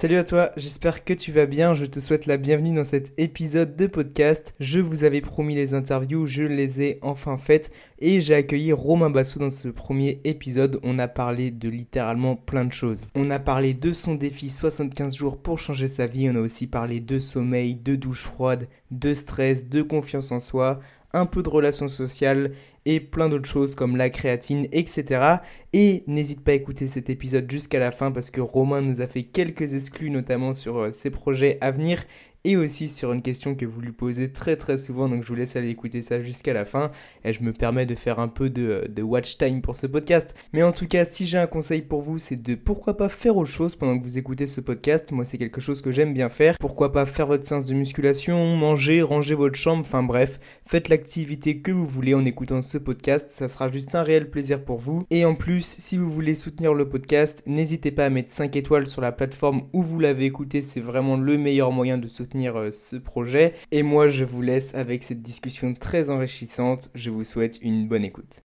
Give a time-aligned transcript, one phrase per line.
[0.00, 3.12] Salut à toi, j'espère que tu vas bien, je te souhaite la bienvenue dans cet
[3.18, 4.54] épisode de podcast.
[4.60, 9.10] Je vous avais promis les interviews, je les ai enfin faites et j'ai accueilli Romain
[9.10, 10.78] Bassou dans ce premier épisode.
[10.84, 13.08] On a parlé de littéralement plein de choses.
[13.16, 16.68] On a parlé de son défi 75 jours pour changer sa vie, on a aussi
[16.68, 20.78] parlé de sommeil, de douche froide, de stress, de confiance en soi,
[21.12, 22.52] un peu de relations sociales
[22.84, 25.36] et plein d'autres choses comme la créatine, etc.
[25.72, 29.06] Et n'hésite pas à écouter cet épisode jusqu'à la fin parce que Romain nous a
[29.06, 32.04] fait quelques exclus notamment sur euh, ses projets à venir
[32.44, 35.08] et aussi sur une question que vous lui posez très très souvent.
[35.08, 36.90] Donc je vous laisse aller écouter ça jusqu'à la fin
[37.24, 40.34] et je me permets de faire un peu de, watch time pour ce podcast.
[40.52, 43.36] Mais en tout cas, si j'ai un conseil pour vous, c'est de pourquoi pas faire
[43.36, 45.12] autre chose pendant que vous écoutez ce podcast.
[45.12, 46.56] Moi, c'est quelque chose que j'aime bien faire.
[46.58, 51.58] Pourquoi pas faire votre séance de musculation, manger, ranger votre chambre, enfin bref, faites l'activité
[51.60, 53.28] que vous voulez en écoutant ce podcast.
[53.30, 55.04] Ça sera juste un réel plaisir pour vous.
[55.10, 58.86] Et en plus, si vous voulez soutenir le podcast, n'hésitez pas à mettre 5 étoiles
[58.86, 60.62] sur la plateforme où vous l'avez écouté.
[60.62, 63.54] C'est vraiment le meilleur moyen de soutenir euh, ce projet.
[63.70, 66.90] Et moi, je vous laisse avec cette discussion très enrichissante.
[66.94, 68.42] Je vous souhaite une bonne écoute.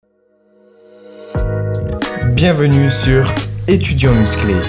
[2.34, 3.24] Bienvenue sur
[3.68, 4.60] Étudiants musclés.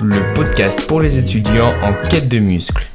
[0.00, 2.88] Le podcast pour les étudiants en quête de muscles.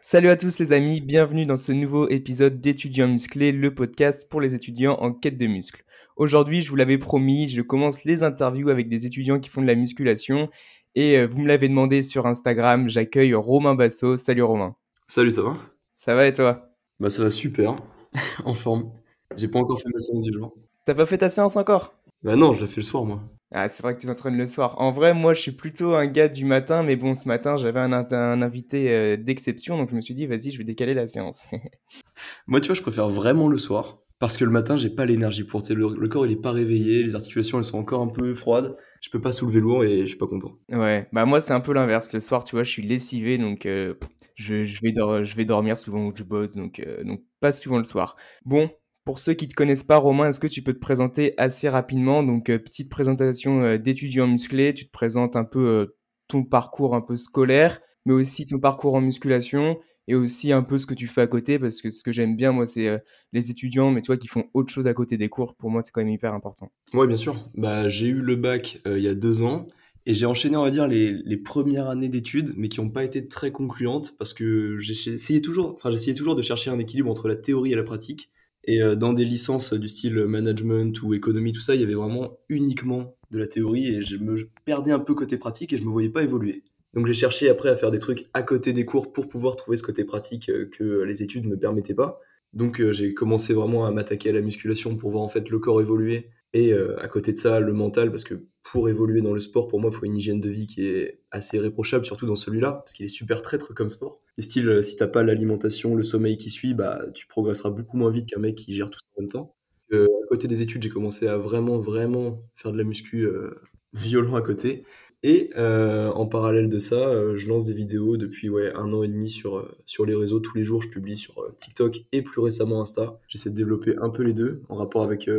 [0.00, 4.42] Salut à tous les amis, bienvenue dans ce nouveau épisode d'étudiants musclés, le podcast pour
[4.42, 5.82] les étudiants en quête de muscles.
[6.16, 9.66] Aujourd'hui, je vous l'avais promis, je commence les interviews avec des étudiants qui font de
[9.66, 10.50] la musculation.
[10.94, 14.16] Et euh, vous me l'avez demandé sur Instagram, j'accueille Romain Basso.
[14.16, 14.76] Salut Romain.
[15.06, 15.56] Salut, ça va?
[15.94, 16.68] Ça va et toi?
[17.00, 17.76] Bah ça va super,
[18.44, 18.92] en forme.
[19.36, 20.54] J'ai pas encore fait ma séance du jour.
[20.84, 21.94] T'as pas fait ta séance encore?
[22.22, 23.22] Bah non, je l'ai fait le soir moi.
[23.54, 24.80] Ah, c'est vrai que tu t'entraînes le soir.
[24.80, 27.80] En vrai, moi, je suis plutôt un gars du matin, mais bon, ce matin, j'avais
[27.80, 31.06] un, un, invité euh, d'exception, donc je me suis dit, vas-y, je vais décaler la
[31.06, 31.48] séance.
[32.46, 33.98] moi, tu vois, je préfère vraiment le soir.
[34.22, 35.62] Parce que le matin, j'ai pas l'énergie pour.
[35.68, 38.76] Le, le corps, il est pas réveillé, les articulations, elles sont encore un peu froides.
[39.00, 40.52] Je peux pas soulever lourd et je suis pas content.
[40.70, 42.12] Ouais, bah moi, c'est un peu l'inverse.
[42.12, 43.94] Le soir, tu vois, je suis lessivé, donc euh,
[44.36, 47.78] je, je, vais je vais dormir souvent où je bosse, donc, euh, donc pas souvent
[47.78, 48.14] le soir.
[48.44, 48.70] Bon,
[49.04, 52.22] pour ceux qui te connaissent pas, Romain, est-ce que tu peux te présenter assez rapidement?
[52.22, 55.96] Donc, euh, petite présentation d'étudiant musclé, tu te présentes un peu
[56.28, 60.78] ton parcours un peu scolaire, mais aussi ton parcours en musculation et aussi un peu
[60.78, 62.98] ce que tu fais à côté parce que ce que j'aime bien moi c'est euh,
[63.32, 65.82] les étudiants mais tu vois qui font autre chose à côté des cours pour moi
[65.82, 66.72] c'est quand même hyper important.
[66.94, 67.48] Ouais bien sûr.
[67.54, 69.66] Bah j'ai eu le bac euh, il y a deux ans
[70.06, 73.04] et j'ai enchaîné on va dire les, les premières années d'études mais qui n'ont pas
[73.04, 75.78] été très concluantes parce que j'essayais toujours
[76.16, 78.30] toujours de chercher un équilibre entre la théorie et la pratique
[78.64, 81.94] et euh, dans des licences du style management ou économie tout ça il y avait
[81.94, 85.84] vraiment uniquement de la théorie et je me perdais un peu côté pratique et je
[85.84, 86.62] me voyais pas évoluer.
[86.94, 89.76] Donc j'ai cherché après à faire des trucs à côté des cours pour pouvoir trouver
[89.76, 92.20] ce côté pratique euh, que les études ne permettaient pas.
[92.52, 95.58] Donc euh, j'ai commencé vraiment à m'attaquer à la musculation pour voir en fait le
[95.58, 99.32] corps évoluer et euh, à côté de ça le mental parce que pour évoluer dans
[99.32, 102.26] le sport pour moi il faut une hygiène de vie qui est assez réprochable surtout
[102.26, 104.20] dans celui-là parce qu'il est super traître comme sport.
[104.36, 108.10] Et style si t'as pas l'alimentation, le sommeil qui suit, bah tu progresseras beaucoup moins
[108.10, 109.56] vite qu'un mec qui gère tout ça en même temps.
[109.92, 113.26] à côté des études j'ai commencé à vraiment vraiment faire de la muscu
[113.94, 114.84] violent à côté
[115.24, 119.08] et euh, en parallèle de ça, euh, je lance des vidéos depuis un an et
[119.08, 120.40] demi sur, euh, sur les réseaux.
[120.40, 123.20] Tous les jours, je publie sur TikTok et plus récemment Insta.
[123.28, 125.30] J'essaie de développer un peu les deux en rapport avec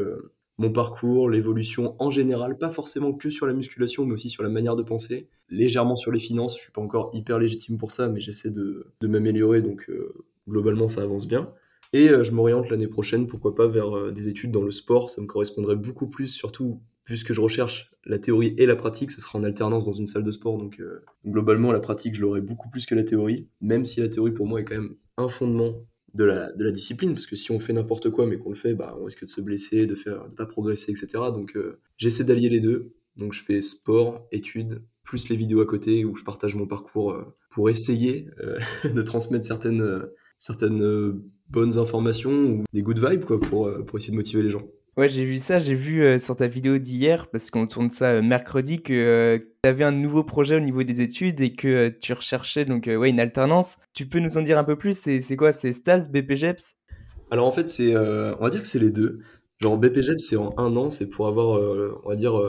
[0.57, 4.49] mon parcours, l'évolution en général, pas forcément que sur la musculation, mais aussi sur la
[4.49, 6.55] manière de penser, légèrement sur les finances.
[6.55, 9.91] Je suis pas encore hyper légitime pour ça, mais j'essaie de, de m'améliorer, donc
[10.47, 11.51] globalement ça avance bien.
[11.91, 15.09] Et je m'oriente l'année prochaine, pourquoi pas, vers des études dans le sport.
[15.09, 18.75] Ça me correspondrait beaucoup plus, surtout vu ce que je recherche, la théorie et la
[18.75, 20.57] pratique, ce sera en alternance dans une salle de sport.
[20.57, 24.09] Donc euh, globalement, la pratique, je l'aurai beaucoup plus que la théorie, même si la
[24.09, 27.59] théorie pour moi est quand même un fondement de la, discipline, parce que si on
[27.59, 30.29] fait n'importe quoi mais qu'on le fait, bah, on risque de se blesser, de faire,
[30.29, 31.07] de pas progresser, etc.
[31.33, 32.93] Donc euh, j'essaie d'allier les deux.
[33.17, 37.11] Donc je fais sport, études, plus les vidéos à côté où je partage mon parcours
[37.11, 38.27] euh, pour essayer
[38.83, 40.03] de transmettre certaines,
[40.37, 44.67] certaines bonnes informations ou des good vibes quoi, pour, pour essayer de motiver les gens.
[44.95, 48.11] Ouais, j'ai vu ça, j'ai vu euh, sur ta vidéo d'hier, parce qu'on tourne ça
[48.11, 51.89] euh, mercredi, que euh, tu avais un nouveau projet au niveau des études et que
[51.89, 53.77] tu recherchais donc ouais, une alternance.
[53.93, 56.75] Tu peux nous en dire un peu plus C'est quoi C'est STAS, BPGEPS
[57.31, 59.21] Alors en fait, c'est, on va dire que c'est les deux.
[59.59, 61.59] Genre BPGEPS, c'est en un an, c'est pour avoir,
[62.05, 62.39] on va dire,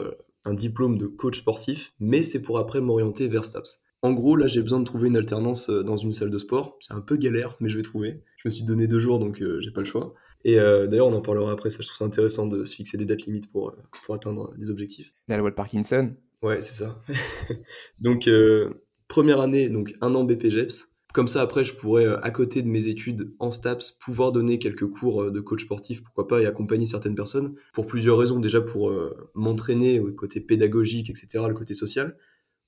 [0.45, 3.85] un diplôme de coach sportif, mais c'est pour après m'orienter vers STAPS.
[4.03, 6.77] En gros, là, j'ai besoin de trouver une alternance dans une salle de sport.
[6.81, 8.23] C'est un peu galère, mais je vais trouver.
[8.37, 10.15] Je me suis donné deux jours, donc j'ai pas le choix.
[10.44, 12.99] Et euh, d'ailleurs, on en parlera après, ça je trouve ça intéressant de se fixer
[12.99, 15.12] des dates limites pour, euh, pour atteindre des objectifs.
[15.26, 17.00] La loi de Parkinson Ouais, c'est ça.
[18.00, 20.91] donc, euh, première année, donc un an BPGEPS.
[21.14, 24.87] Comme ça, après, je pourrais, à côté de mes études en STAPS, pouvoir donner quelques
[24.87, 28.41] cours de coach sportif, pourquoi pas, et accompagner certaines personnes, pour plusieurs raisons.
[28.41, 28.93] Déjà pour
[29.32, 32.17] m'entraîner au côté pédagogique, etc., le côté social.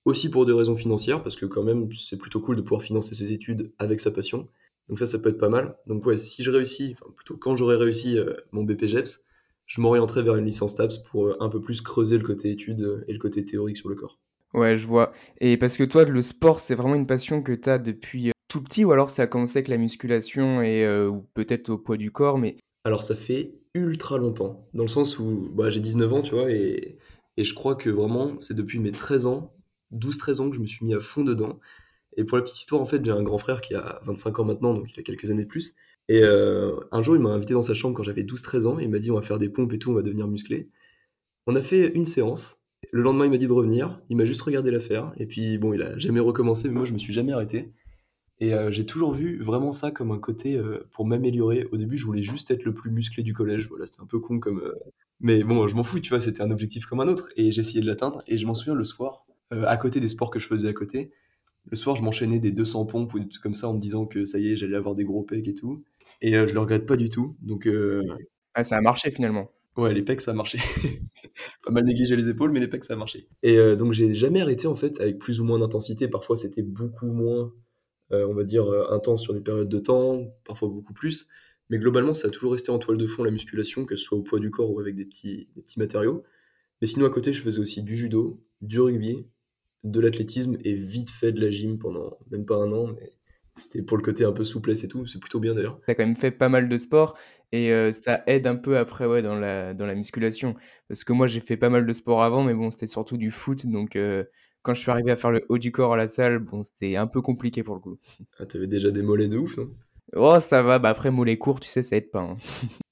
[0.04, 3.16] Aussi pour des raisons financières, parce que quand même, c'est plutôt cool de pouvoir financer
[3.16, 4.48] ses études avec sa passion.
[4.88, 5.76] Donc ça, ça peut être pas mal.
[5.86, 8.18] Donc ouais, si je réussis, enfin plutôt quand j'aurai réussi
[8.52, 9.26] mon BPGEPS,
[9.66, 12.82] je m'orienterai vers une licence TAPS pour euh, un peu plus creuser le côté études
[12.82, 14.18] euh, et le côté théorique sur le corps.
[14.54, 15.12] Ouais, je vois.
[15.40, 18.32] Et parce que toi, le sport, c'est vraiment une passion que tu as depuis euh,
[18.48, 21.96] tout petit, ou alors ça a commencé avec la musculation et ou peut-être au poids
[21.96, 22.56] du corps, mais...
[22.84, 26.50] Alors ça fait ultra longtemps, dans le sens où bah, j'ai 19 ans, tu vois,
[26.50, 26.96] et,
[27.36, 29.52] et je crois que vraiment, c'est depuis mes 13 ans,
[29.92, 31.58] 12-13 ans que je me suis mis à fond dedans.
[32.16, 34.44] Et pour la petite histoire, en fait, j'ai un grand frère qui a 25 ans
[34.44, 35.74] maintenant, donc il a quelques années de plus.
[36.08, 38.78] Et euh, un jour, il m'a invité dans sa chambre quand j'avais 12-13 ans.
[38.78, 40.70] il m'a dit on va faire des pompes et tout, on va devenir musclé.
[41.46, 42.60] On a fait une séance.
[42.92, 44.00] Le lendemain, il m'a dit de revenir.
[44.08, 45.12] Il m'a juste regardé la faire.
[45.18, 47.72] Et puis, bon, il a jamais recommencé, mais moi, je me suis jamais arrêté.
[48.38, 51.66] Et euh, j'ai toujours vu vraiment ça comme un côté euh, pour m'améliorer.
[51.72, 53.68] Au début, je voulais juste être le plus musclé du collège.
[53.68, 54.72] Voilà, c'était un peu con comme.
[55.20, 57.28] Mais bon, je m'en fous, tu vois, c'était un objectif comme un autre.
[57.36, 58.22] Et j'ai essayé de l'atteindre.
[58.26, 61.10] Et je m'en souviens le soir, à côté des sports que je faisais à côté.
[61.68, 64.06] Le soir, je m'enchaînais des 200 pompes ou des trucs comme ça en me disant
[64.06, 65.82] que ça y est, j'allais avoir des gros pecs et tout.
[66.22, 67.36] Et euh, je le regrette pas du tout.
[67.42, 68.02] Donc, euh,
[68.54, 69.50] ah, ça a marché finalement.
[69.76, 70.58] Ouais, les pecs, ça a marché.
[71.64, 73.28] pas mal négligé les épaules, mais les pecs, ça a marché.
[73.42, 76.08] Et euh, donc, j'ai jamais arrêté en fait avec plus ou moins d'intensité.
[76.08, 77.52] Parfois, c'était beaucoup moins,
[78.10, 81.28] on va dire, intense sur des périodes de temps, parfois beaucoup plus.
[81.68, 84.16] Mais globalement, ça a toujours resté en toile de fond la musculation, que ce soit
[84.16, 86.22] au poids du corps ou avec des petits, des petits matériaux.
[86.80, 89.26] Mais sinon, à côté, je faisais aussi du judo, du rugby,
[89.90, 92.88] de l'athlétisme et vite fait de la gym pendant même pas un an.
[92.88, 93.12] Mais
[93.56, 95.80] c'était pour le côté un peu souplesse et tout, c'est plutôt bien d'ailleurs.
[95.84, 97.16] Tu as quand même fait pas mal de sport
[97.52, 100.54] et euh, ça aide un peu après ouais, dans, la, dans la musculation.
[100.88, 103.30] Parce que moi j'ai fait pas mal de sport avant, mais bon, c'était surtout du
[103.30, 103.66] foot.
[103.66, 104.24] Donc euh,
[104.62, 106.96] quand je suis arrivé à faire le haut du corps à la salle, bon, c'était
[106.96, 107.98] un peu compliqué pour le coup.
[108.38, 109.70] Ah, t'avais déjà des mollets de ouf, non?
[110.14, 112.20] Oh, ça va, bah après mollets courts, tu sais, ça aide pas.
[112.20, 112.36] Hein.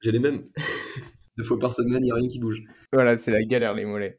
[0.00, 0.44] J'ai les mêmes.
[1.36, 2.62] Deux fois par semaine, il n'y a rien qui bouge.
[2.92, 4.18] Voilà, c'est la galère les mollets.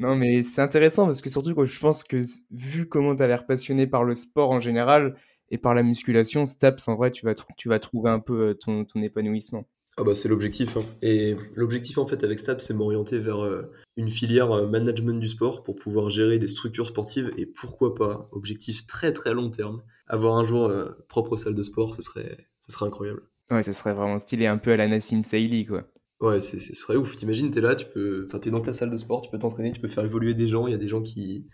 [0.00, 3.46] Non, mais c'est intéressant parce que surtout, je pense que vu comment tu as l'air
[3.46, 5.14] passionné par le sport en général,
[5.50, 8.54] et par la musculation, STAPS, en vrai, tu vas, tu vas trouver un peu euh,
[8.54, 9.66] ton, ton épanouissement.
[9.96, 10.76] Ah bah c'est l'objectif.
[10.76, 10.84] Hein.
[11.02, 15.28] Et l'objectif en fait avec STAPS, c'est m'orienter vers euh, une filière euh, management du
[15.28, 19.82] sport pour pouvoir gérer des structures sportives et pourquoi pas, objectif très très long terme,
[20.06, 20.72] avoir un jour
[21.08, 23.22] propre salle de sport, ce serait, ce serait incroyable.
[23.50, 25.84] Ouais, ce serait vraiment stylé, un peu à la Nassim Saïli quoi.
[26.20, 27.16] Ouais, ce serait ouf.
[27.16, 29.72] T'imagines, t'es là, tu peux, enfin t'es dans ta salle de sport, tu peux t'entraîner,
[29.72, 30.66] tu peux faire évoluer des gens.
[30.66, 31.48] Il y a des gens qui,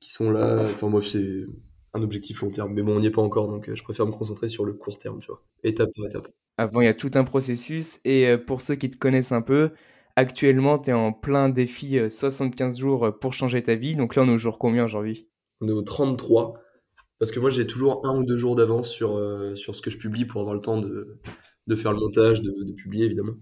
[0.00, 0.64] qui sont là.
[0.64, 1.44] Enfin moi, c'est
[1.96, 2.72] un objectif long terme.
[2.72, 4.72] Mais bon, on n'y est pas encore, donc euh, je préfère me concentrer sur le
[4.72, 6.28] court terme, tu vois, étape par étape.
[6.58, 8.00] Avant, il y a tout un processus.
[8.04, 9.70] Et euh, pour ceux qui te connaissent un peu,
[10.16, 13.94] actuellement, tu es en plein défi 75 euh, jours pour changer ta vie.
[13.94, 15.28] Donc là, on est au jour combien aujourd'hui?
[15.60, 16.54] On est au 33.
[17.18, 19.18] Parce que moi, j'ai toujours un ou deux jours d'avance sur,
[19.54, 21.18] sur ce que je publie pour avoir le temps de,
[21.66, 23.32] de faire le montage, de, de publier, évidemment.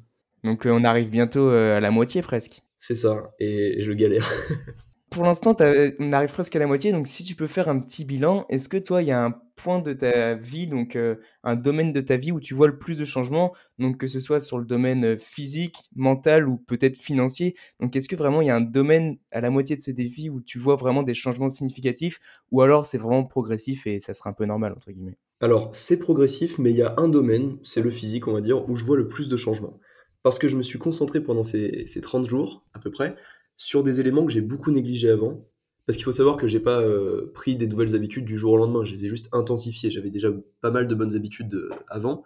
[0.44, 2.62] Donc on arrive bientôt à la moitié presque.
[2.78, 4.30] C'est ça, et je galère.
[5.14, 5.56] pour l'instant,
[6.00, 6.90] on arrive presque à la moitié.
[6.90, 9.34] Donc, si tu peux faire un petit bilan, est-ce que toi, il y a un
[9.54, 11.14] point de ta vie, donc euh,
[11.44, 14.18] un domaine de ta vie où tu vois le plus de changements, donc que ce
[14.18, 17.54] soit sur le domaine euh, physique, mental ou peut-être financier.
[17.78, 20.28] Donc, est-ce que vraiment il y a un domaine à la moitié de ce défi
[20.28, 22.18] où tu vois vraiment des changements significatifs,
[22.50, 25.16] ou alors c'est vraiment progressif et ça sera un peu normal entre guillemets?
[25.40, 28.68] Alors, c'est progressif, mais il y a un domaine, c'est le physique, on va dire,
[28.68, 29.78] où je vois le plus de changements.
[30.24, 33.14] Parce que je me suis concentré pendant ces, ces 30 jours, à peu près,
[33.56, 35.46] sur des éléments que j'ai beaucoup négligés avant.
[35.86, 38.56] Parce qu'il faut savoir que j'ai pas euh, pris des nouvelles habitudes du jour au
[38.56, 39.90] lendemain, je les ai juste intensifiées.
[39.90, 42.24] J'avais déjà pas mal de bonnes habitudes euh, avant,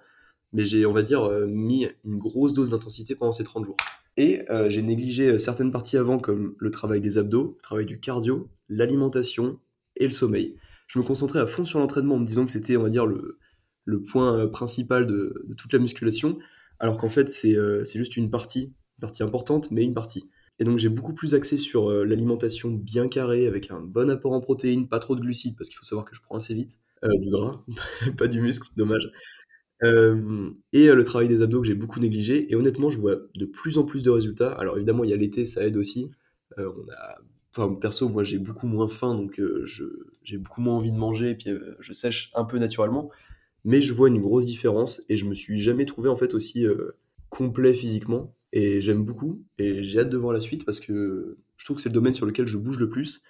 [0.52, 3.76] mais j'ai, on va dire, euh, mis une grosse dose d'intensité pendant ces 30 jours.
[4.16, 8.48] Et j'ai négligé certaines parties avant, comme le travail des abdos, le travail du cardio,
[8.68, 9.60] l'alimentation
[9.94, 10.56] et le sommeil.
[10.88, 13.06] Je me concentrais à fond sur l'entraînement en me disant que c'était, on va dire,
[13.06, 13.38] le,
[13.84, 16.36] le point principal de, de, toute la musculation,
[16.80, 17.54] alors qu'en fait, c'est
[17.96, 20.28] juste une partie, une partie importante, mais une partie.
[20.58, 24.32] Et donc j'ai beaucoup plus axé sur euh, l'alimentation bien carrée, avec un bon apport
[24.32, 26.78] en protéines, pas trop de glucides, parce qu'il faut savoir que je prends assez vite
[27.04, 27.64] euh, du gras,
[28.18, 29.10] pas du muscle, dommage.
[29.84, 32.50] Euh, et le travail des abdos que j'ai beaucoup négligé.
[32.50, 34.50] Et honnêtement, je vois de plus en plus de résultats.
[34.52, 36.10] Alors évidemment, il y a l'été, ça aide aussi.
[36.56, 36.72] on
[37.56, 39.40] enfin perso, moi j'ai beaucoup moins faim, donc
[40.22, 43.10] j'ai beaucoup moins envie de manger, et puis je sèche un peu naturellement.
[43.64, 46.64] Mais je vois une grosse différence, et je me suis jamais trouvé en fait aussi
[47.28, 48.34] complet physiquement.
[48.52, 51.82] Et j'aime beaucoup, et j'ai hâte de voir la suite parce que je trouve que
[51.82, 53.22] c'est le domaine sur lequel je bouge le plus.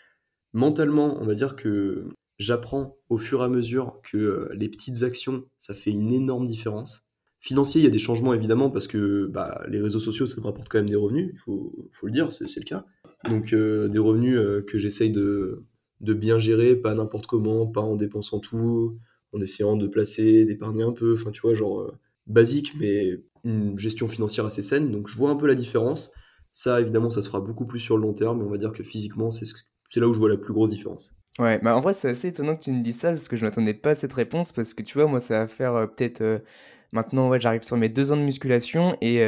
[0.52, 2.06] Mentalement, on va dire que
[2.38, 6.46] j'apprends au fur et à mesure que euh, les petites actions, ça fait une énorme
[6.46, 7.10] différence.
[7.40, 10.46] Financier, il y a des changements évidemment parce que bah, les réseaux sociaux, ça me
[10.46, 12.84] rapporte quand même des revenus, il faut, le dire, c'est le cas.
[13.28, 15.64] Donc euh, des revenus euh, que j'essaye de,
[16.00, 18.98] bien gérer, pas n'importe comment, pas en dépensant tout,
[19.32, 21.92] en essayant de placer, d'épargner un peu, enfin tu vois, genre euh,
[22.26, 24.90] basique, mais une gestion financière assez saine.
[24.90, 26.12] Donc je vois un peu la différence.
[26.52, 28.82] Ça, évidemment, ça se beaucoup plus sur le long terme, mais on va dire que
[28.82, 31.14] physiquement, c'est là où je vois la plus grosse différence.
[31.38, 33.44] Ouais, bah en vrai, c'est assez étonnant que tu me dises ça parce que je
[33.44, 36.20] m'attendais pas à cette réponse parce que tu vois, moi, ça va faire euh, peut-être
[36.20, 36.40] euh,
[36.90, 39.18] maintenant, ouais, j'arrive sur mes deux ans de musculation et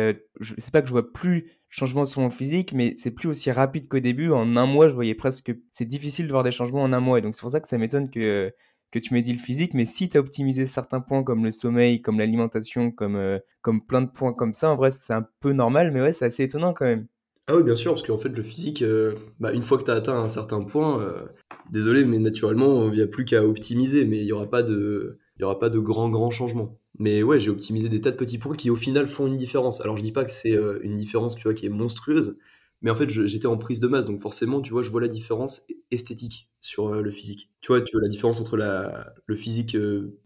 [0.40, 3.52] je c'est pas que je vois plus changement sur mon physique, mais c'est plus aussi
[3.52, 4.33] rapide qu'au début.
[4.33, 7.19] En un mois, je voyais presque, c'est difficile de voir des changements en un mois
[7.19, 8.52] et donc c'est pour ça que ça m'étonne que
[8.90, 11.50] que tu m'aies dit le physique, mais si tu as optimisé certains points comme le
[11.50, 15.52] sommeil, comme l'alimentation, comme, comme plein de points comme ça, en vrai, c'est un peu
[15.52, 17.06] normal, mais ouais, c'est assez étonnant quand même.
[17.50, 19.90] Ah oui, bien sûr, parce qu'en fait, le physique, euh, bah, une fois que tu
[19.90, 21.25] as atteint un certain point, euh,
[21.73, 25.18] désolé, mais naturellement, il n'y a plus qu'à optimiser, mais il n'y aura pas de,
[25.37, 26.78] il y aura pas de grands, grands changements.
[27.00, 29.80] Mais ouais, j'ai optimisé des tas de petits points qui, au final, font une différence.
[29.80, 32.38] Alors, je dis pas que c'est euh, une différence, tu vois, qui est monstrueuse,
[32.82, 35.08] mais en fait, j'étais en prise de masse, donc forcément, tu vois, je vois la
[35.08, 37.50] différence esthétique sur le physique.
[37.60, 39.76] Tu vois, tu vois la différence entre la, le physique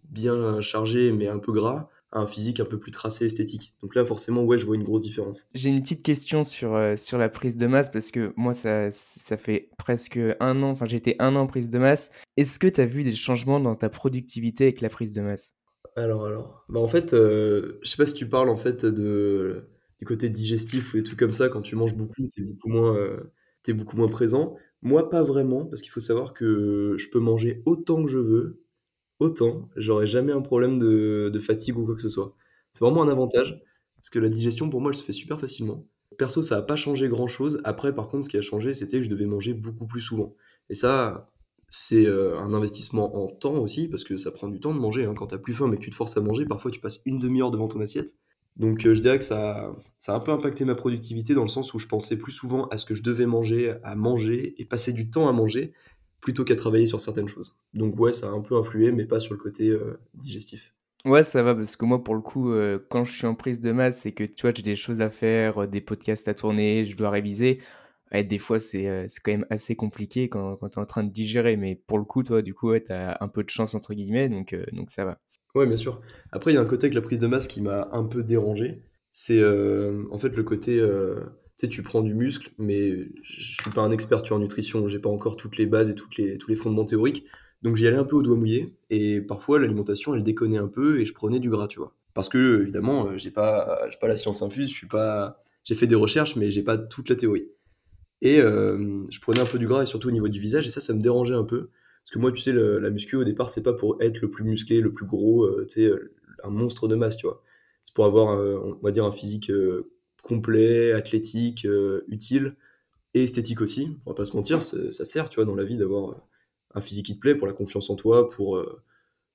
[0.04, 3.74] bien chargé, mais un peu gras, un physique un peu plus tracé esthétique.
[3.82, 5.48] Donc là, forcément, ouais, je vois une grosse différence.
[5.54, 8.90] J'ai une petite question sur, euh, sur la prise de masse parce que moi, ça,
[8.90, 12.12] ça fait presque un an, enfin, été un an en prise de masse.
[12.36, 15.54] Est-ce que tu as vu des changements dans ta productivité avec la prise de masse?
[15.96, 19.68] Alors, alors, bah en fait, euh, je sais pas si tu parles en fait de,
[19.98, 22.68] du côté digestif ou des trucs comme ça, quand tu manges beaucoup, tu es beaucoup
[22.68, 23.20] moins, euh,
[23.68, 24.56] beaucoup moins présent.
[24.82, 28.62] Moi, pas vraiment, parce qu'il faut savoir que je peux manger autant que je veux,
[29.20, 32.34] autant, j'aurais jamais un problème de, fatigue ou quoi que ce soit.
[32.72, 33.62] C'est vraiment un avantage,
[33.96, 35.86] parce que la digestion, pour moi, elle se fait super facilement.
[36.18, 37.60] Perso, ça n'a pas changé grand-chose.
[37.64, 40.36] Après, par contre, ce qui a changé, c'était que je devais manger beaucoup plus souvent.
[40.70, 41.30] Et ça,
[41.68, 45.06] c'est euh, un investissement en temps aussi, parce que ça prend du temps de manger.
[45.06, 45.14] Hein.
[45.14, 47.02] Quand tu as plus faim mais que tu te forces à manger, parfois tu passes
[47.06, 48.14] une demi-heure devant ton assiette.
[48.56, 49.74] Donc euh, je dirais que ça,
[50.06, 52.78] a un peu impacté ma productivité dans le sens où je pensais plus souvent à
[52.78, 55.72] ce que je devais manger, à manger, et passer du temps à manger,
[56.20, 57.56] plutôt qu'à travailler sur certaines choses.
[57.74, 60.72] Donc ouais, ça a un peu influé, mais pas sur le côté euh, digestif.
[61.04, 63.60] Ouais, ça va, parce que moi, pour le coup, euh, quand je suis en prise
[63.60, 66.86] de masse, c'est que tu vois, j'ai des choses à faire, des podcasts à tourner,
[66.86, 67.60] je dois réviser.
[68.12, 71.56] Des fois, c'est quand même assez compliqué quand, tu es en train de digérer.
[71.56, 74.28] Mais pour le coup, toi, du coup, tu as un peu de chance, entre guillemets,
[74.28, 74.54] donc
[74.86, 75.18] ça va.
[75.54, 76.00] Ouais, bien sûr.
[76.32, 78.22] Après, il y a un côté avec la prise de masse qui m'a un peu
[78.24, 78.82] dérangé.
[79.12, 80.80] C'est en fait le côté
[81.58, 82.90] tu sais, tu prends du muscle, mais
[83.22, 85.94] je suis pas un expert tu en nutrition, j'ai pas encore toutes les bases et
[85.94, 87.24] toutes les, tous les fondements théoriques.
[87.62, 91.00] Donc j'y allais un peu au doigt mouillé, et parfois l'alimentation elle déconnait un peu
[91.00, 91.94] et je prenais du gras, tu vois.
[92.12, 95.86] Parce que évidemment, euh, j'ai pas, pas la science infuse, je suis pas, j'ai fait
[95.86, 97.46] des recherches, mais j'ai pas toute la théorie.
[98.22, 100.70] Et euh, je prenais un peu du gras et surtout au niveau du visage, et
[100.70, 101.70] ça, ça me dérangeait un peu.
[102.04, 104.44] Parce que moi, tu sais, la muscu au départ, c'est pas pour être le plus
[104.44, 105.92] musclé, le plus gros, euh, tu sais,
[106.42, 107.42] un monstre de masse, tu vois.
[107.84, 109.50] C'est pour avoir, on va dire, un physique
[110.24, 112.56] complet, athlétique, euh, utile
[113.12, 113.96] et esthétique aussi.
[114.06, 116.14] On va pas se mentir, ça sert, tu vois, dans la vie d'avoir euh,
[116.74, 118.82] un physique qui te plaît, pour la confiance en toi, pour, euh,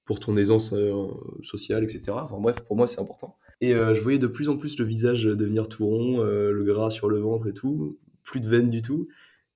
[0.04, 0.74] pour ton aisance
[1.44, 2.12] sociale, etc.
[2.12, 3.38] Enfin bref, pour moi, c'est important.
[3.62, 7.10] Et je voyais de plus en plus le visage devenir tout rond, le gras sur
[7.10, 9.08] le ventre et tout, plus de veines du tout.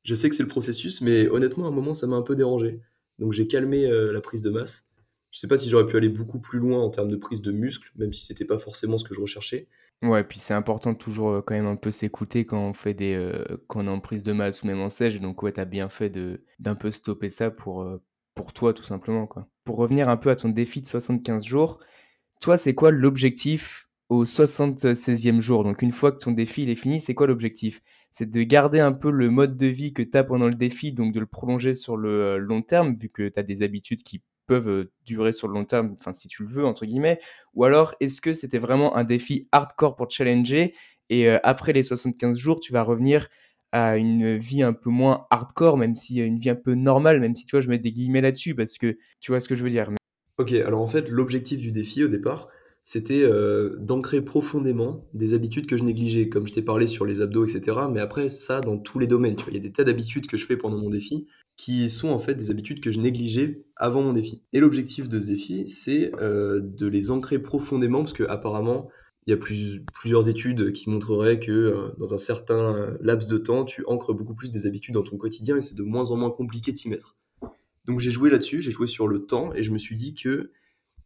[0.03, 2.36] Je sais que c'est le processus, mais honnêtement, à un moment, ça m'a un peu
[2.36, 2.82] dérangé.
[3.20, 4.88] Donc j'ai calmé la prise de masse.
[5.32, 7.51] Je sais pas si j'aurais pu aller beaucoup plus loin en termes de prise de
[7.51, 9.67] muscle, même si c'était pas forcément ce que je recherchais.
[10.03, 13.13] Ouais, puis c'est important toujours euh, quand même un peu s'écouter quand on fait des,
[13.15, 15.22] euh, quand on est en prise de masse ou même en sèche.
[15.22, 18.03] Donc ouais, t'as bien fait de d'un peu stopper ça pour euh,
[18.36, 19.48] pour toi tout simplement quoi.
[19.63, 21.79] Pour revenir un peu à ton défi de 75 jours,
[22.41, 25.63] toi c'est quoi l'objectif au 76e jour?
[25.63, 27.82] Donc une fois que ton défi il est fini, c'est quoi l'objectif?
[28.13, 30.93] C'est de garder un peu le mode de vie que tu as pendant le défi,
[30.93, 34.22] donc de le prolonger sur le long terme, vu que tu as des habitudes qui
[34.46, 37.20] peuvent durer sur le long terme, enfin si tu le veux entre guillemets,
[37.55, 40.75] ou alors est-ce que c'était vraiment un défi hardcore pour challenger
[41.10, 43.29] et après les 75 jours tu vas revenir
[43.72, 47.36] à une vie un peu moins hardcore, même si une vie un peu normale, même
[47.36, 49.63] si tu vois je mets des guillemets là-dessus parce que tu vois ce que je
[49.63, 49.89] veux dire.
[50.38, 52.50] Ok, alors en fait l'objectif du défi au départ
[52.84, 53.30] c'était
[53.80, 57.78] d'ancrer profondément des habitudes que je négligeais, comme je t'ai parlé sur les abdos, etc.
[57.92, 60.38] Mais après, ça, dans tous les domaines, tu il y a des tas d'habitudes que
[60.38, 64.02] je fais pendant mon défi, qui sont en fait des habitudes que je négligeais avant
[64.02, 64.44] mon défi.
[64.54, 68.90] Et l'objectif de ce défi, c'est euh, de les ancrer profondément, parce que apparemment,
[69.25, 73.63] il y a plusieurs études qui montreraient que euh, dans un certain laps de temps,
[73.63, 76.32] tu ancres beaucoup plus des habitudes dans ton quotidien et c'est de moins en moins
[76.32, 77.16] compliqué de s'y mettre.
[77.86, 80.52] Donc j'ai joué là-dessus, j'ai joué sur le temps et je me suis dit que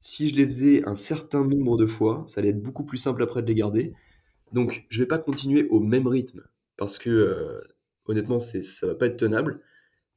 [0.02, 3.24] si je les faisais un certain nombre de fois, ça allait être beaucoup plus simple
[3.24, 3.94] après de les garder.
[4.54, 6.44] Donc je vais pas continuer au même rythme
[6.78, 7.62] parce que euh,
[8.06, 9.62] honnêtement, ça va pas être tenable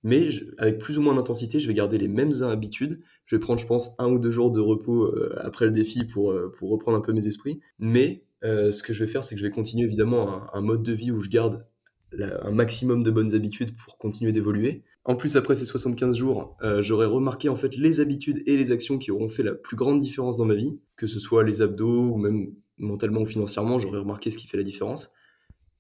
[0.03, 3.03] mais avec plus ou moins d'intensité, je vais garder les mêmes habitudes.
[3.27, 6.05] Je vais prendre, je pense, un ou deux jours de repos euh, après le défi
[6.05, 7.61] pour, euh, pour reprendre un peu mes esprits.
[7.79, 10.93] Mais ce que je vais faire, c'est que je vais continuer évidemment un, mode de
[10.93, 11.67] vie où je garde
[12.19, 16.85] un maximum de bonnes habitudes pour continuer d'évoluer, En plus, après ces 75 jours, euh,
[16.85, 19.99] j'aurais remarqué en fait les habitudes et les actions qui auront fait la plus grande
[19.99, 23.99] différence dans ma vie, que ce soit les abdos ou même mentalement ou financièrement, j'aurais
[23.99, 25.12] remarqué ce qui fait la différence.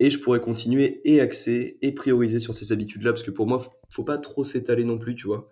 [0.00, 3.64] Et je pourrais continuer et axer et prioriser sur ces habitudes-là, parce que pour moi,
[3.88, 5.48] faut pas trop s'étaler non plus, tu vois.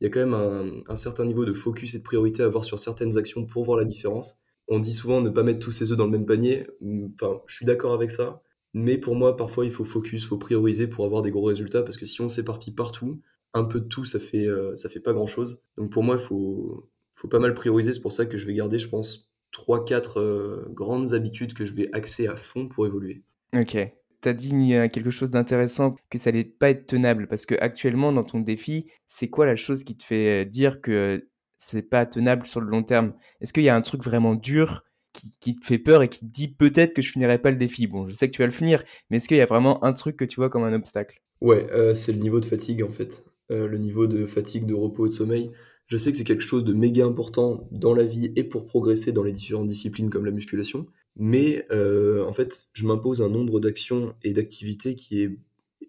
[0.00, 2.46] Il y a quand même un, un certain niveau de focus et de priorité à
[2.46, 4.38] avoir sur certaines actions pour voir la différence.
[4.68, 6.66] On dit souvent ne pas mettre tous ses œufs dans le même panier.
[7.12, 8.42] Enfin, je suis d'accord avec ça.
[8.74, 11.82] Mais pour moi, parfois, il faut focus, il faut prioriser pour avoir des gros résultats,
[11.82, 13.20] parce que si on s'éparpille partout,
[13.54, 15.64] un peu de tout, ça fait, euh, ça fait pas grand-chose.
[15.76, 17.92] Donc pour moi, il faut, faut pas mal prioriser.
[17.92, 21.74] C'est pour ça que je vais garder, je pense, 3-4 euh, grandes habitudes que je
[21.74, 23.22] vais axer à fond pour évoluer.
[23.54, 23.76] Ok.
[24.22, 24.50] Tu as dit
[24.92, 28.86] quelque chose d'intéressant, que ça allait pas être tenable, parce que actuellement, dans ton défi,
[29.06, 32.68] c'est quoi la chose qui te fait euh, dire que c'est pas tenable sur le
[32.68, 33.14] long terme?
[33.40, 36.32] Est-ce qu'il y a un truc vraiment dur qui, te fait peur et qui te
[36.32, 37.86] dit peut-être que je finirai pas le défi.
[37.86, 39.92] Bon, je sais que tu vas le finir, mais est-ce qu'il y a vraiment un
[39.92, 41.20] truc que tu vois comme un obstacle?
[41.40, 43.24] Ouais, euh, c'est le niveau de fatigue en fait.
[43.50, 45.50] Euh, le niveau de fatigue, de repos et de sommeil.
[45.86, 49.12] Je sais que c'est quelque chose de méga important dans la vie et pour progresser
[49.12, 50.86] dans les différentes disciplines comme la musculation.
[51.16, 55.36] Mais euh, en fait, je m'impose un nombre d'actions et d'activités qui est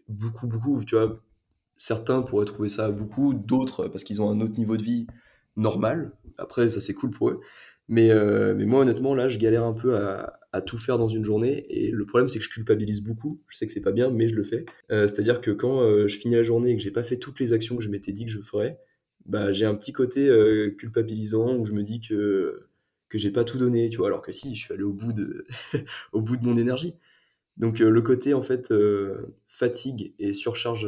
[0.09, 0.83] beaucoup, beaucoup.
[0.83, 1.21] Tu vois,
[1.77, 5.07] certains pourraient trouver ça beaucoup, d'autres parce qu'ils ont un autre niveau de vie
[5.55, 6.11] normal.
[6.37, 7.41] Après, ça c'est cool pour eux.
[7.89, 11.07] Mais, euh, mais moi, honnêtement, là, je galère un peu à, à, tout faire dans
[11.07, 11.65] une journée.
[11.69, 13.41] Et le problème, c'est que je culpabilise beaucoup.
[13.49, 14.65] Je sais que c'est pas bien, mais je le fais.
[14.91, 17.39] Euh, C'est-à-dire que quand euh, je finis la journée et que j'ai pas fait toutes
[17.39, 18.79] les actions que je m'étais dit que je ferais,
[19.25, 20.29] bah, j'ai un petit côté
[20.77, 22.67] culpabilisant où je me dis que,
[23.09, 24.07] que j'ai pas tout donné, tu vois.
[24.07, 25.45] Alors que si, je suis allé au bout de,
[26.13, 26.95] au bout de mon énergie.
[27.57, 28.73] Donc le côté en fait
[29.47, 30.87] fatigue et surcharge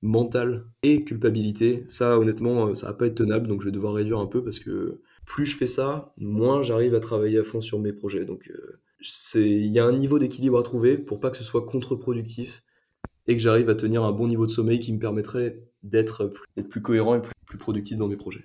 [0.00, 4.18] mentale et culpabilité, ça honnêtement ça va pas être tenable donc je vais devoir réduire
[4.18, 7.78] un peu parce que plus je fais ça, moins j'arrive à travailler à fond sur
[7.78, 8.24] mes projets.
[8.24, 8.80] Donc, euh,
[9.36, 12.64] il y a un niveau d'équilibre à trouver pour pas que ce soit contre-productif
[13.26, 16.64] et que j'arrive à tenir un bon niveau de sommeil qui me permettrait d'être plus,
[16.64, 18.42] plus cohérent et plus, productif dans mes projets.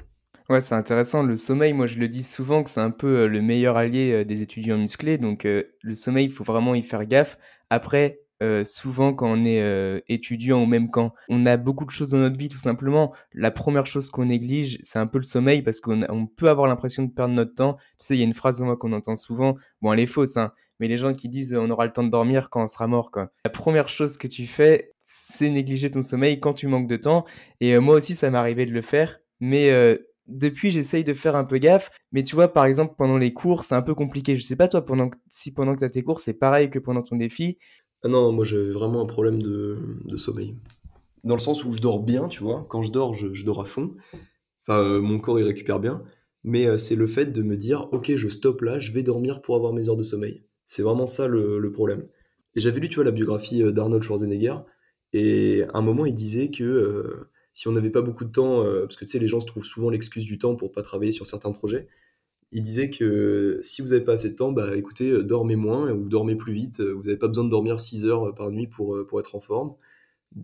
[0.50, 1.24] Ouais, c'est intéressant.
[1.24, 4.12] Le sommeil, moi, je le dis souvent que c'est un peu euh, le meilleur allié
[4.12, 5.18] euh, des étudiants musclés.
[5.18, 7.38] Donc, le sommeil, il faut vraiment y faire gaffe.
[7.70, 11.92] Après, euh, souvent quand on est euh, étudiant ou même quand on a beaucoup de
[11.92, 15.24] choses dans notre vie tout simplement, la première chose qu'on néglige, c'est un peu le
[15.24, 17.76] sommeil parce qu'on peut avoir l'impression de perdre notre temps.
[17.76, 20.36] Tu sais, il y a une phrase moi qu'on entend souvent, bon elle est fausse,
[20.36, 22.88] hein, mais les gens qui disent on aura le temps de dormir quand on sera
[22.88, 23.12] mort.
[23.12, 23.32] Quoi.
[23.46, 27.26] La première chose que tu fais, c'est négliger ton sommeil quand tu manques de temps.
[27.62, 29.70] Et euh, moi aussi, ça m'est arrivé de le faire, mais
[30.28, 31.92] depuis, j'essaye de faire un peu gaffe.
[32.12, 34.38] Mais tu vois, par exemple, pendant les cours, c'est un peu compliqué.
[34.38, 36.80] Je sais pas, toi, pendant, si pendant que tu as tes cours, c'est pareil que
[36.80, 37.58] pendant ton défi.
[38.04, 39.78] Ah non, moi j'avais vraiment un problème de,
[40.18, 40.56] sommeil.
[41.24, 42.66] Dans le sens où je dors bien, tu vois.
[42.70, 43.96] Quand je dors, je, dors à fond.
[44.68, 46.04] Enfin, euh, mon corps il récupère bien.
[46.44, 49.42] Mais euh, c'est le fait de me dire, ok, je stoppe là, je vais dormir
[49.42, 50.44] pour avoir mes heures de sommeil.
[50.68, 52.06] C'est vraiment ça le, problème.
[52.56, 54.56] Et j'avais lu, tu vois, la biographie euh, d'Arnold Schwarzenegger.
[55.14, 58.96] Et à un moment, il disait que si on n'avait pas beaucoup de temps, parce
[58.96, 61.28] que tu sais, les gens se trouvent souvent l'excuse du temps pour pas travailler sur
[61.28, 61.88] certains projets
[62.54, 65.92] il disait que si vous n'avez pas assez de temps, bah écoutez, euh, dormez moins
[65.92, 66.80] ou dormez plus vite.
[66.80, 69.36] Euh, vous n'avez pas besoin de dormir 6 heures euh, par nuit pour, pour être
[69.36, 69.74] en forme.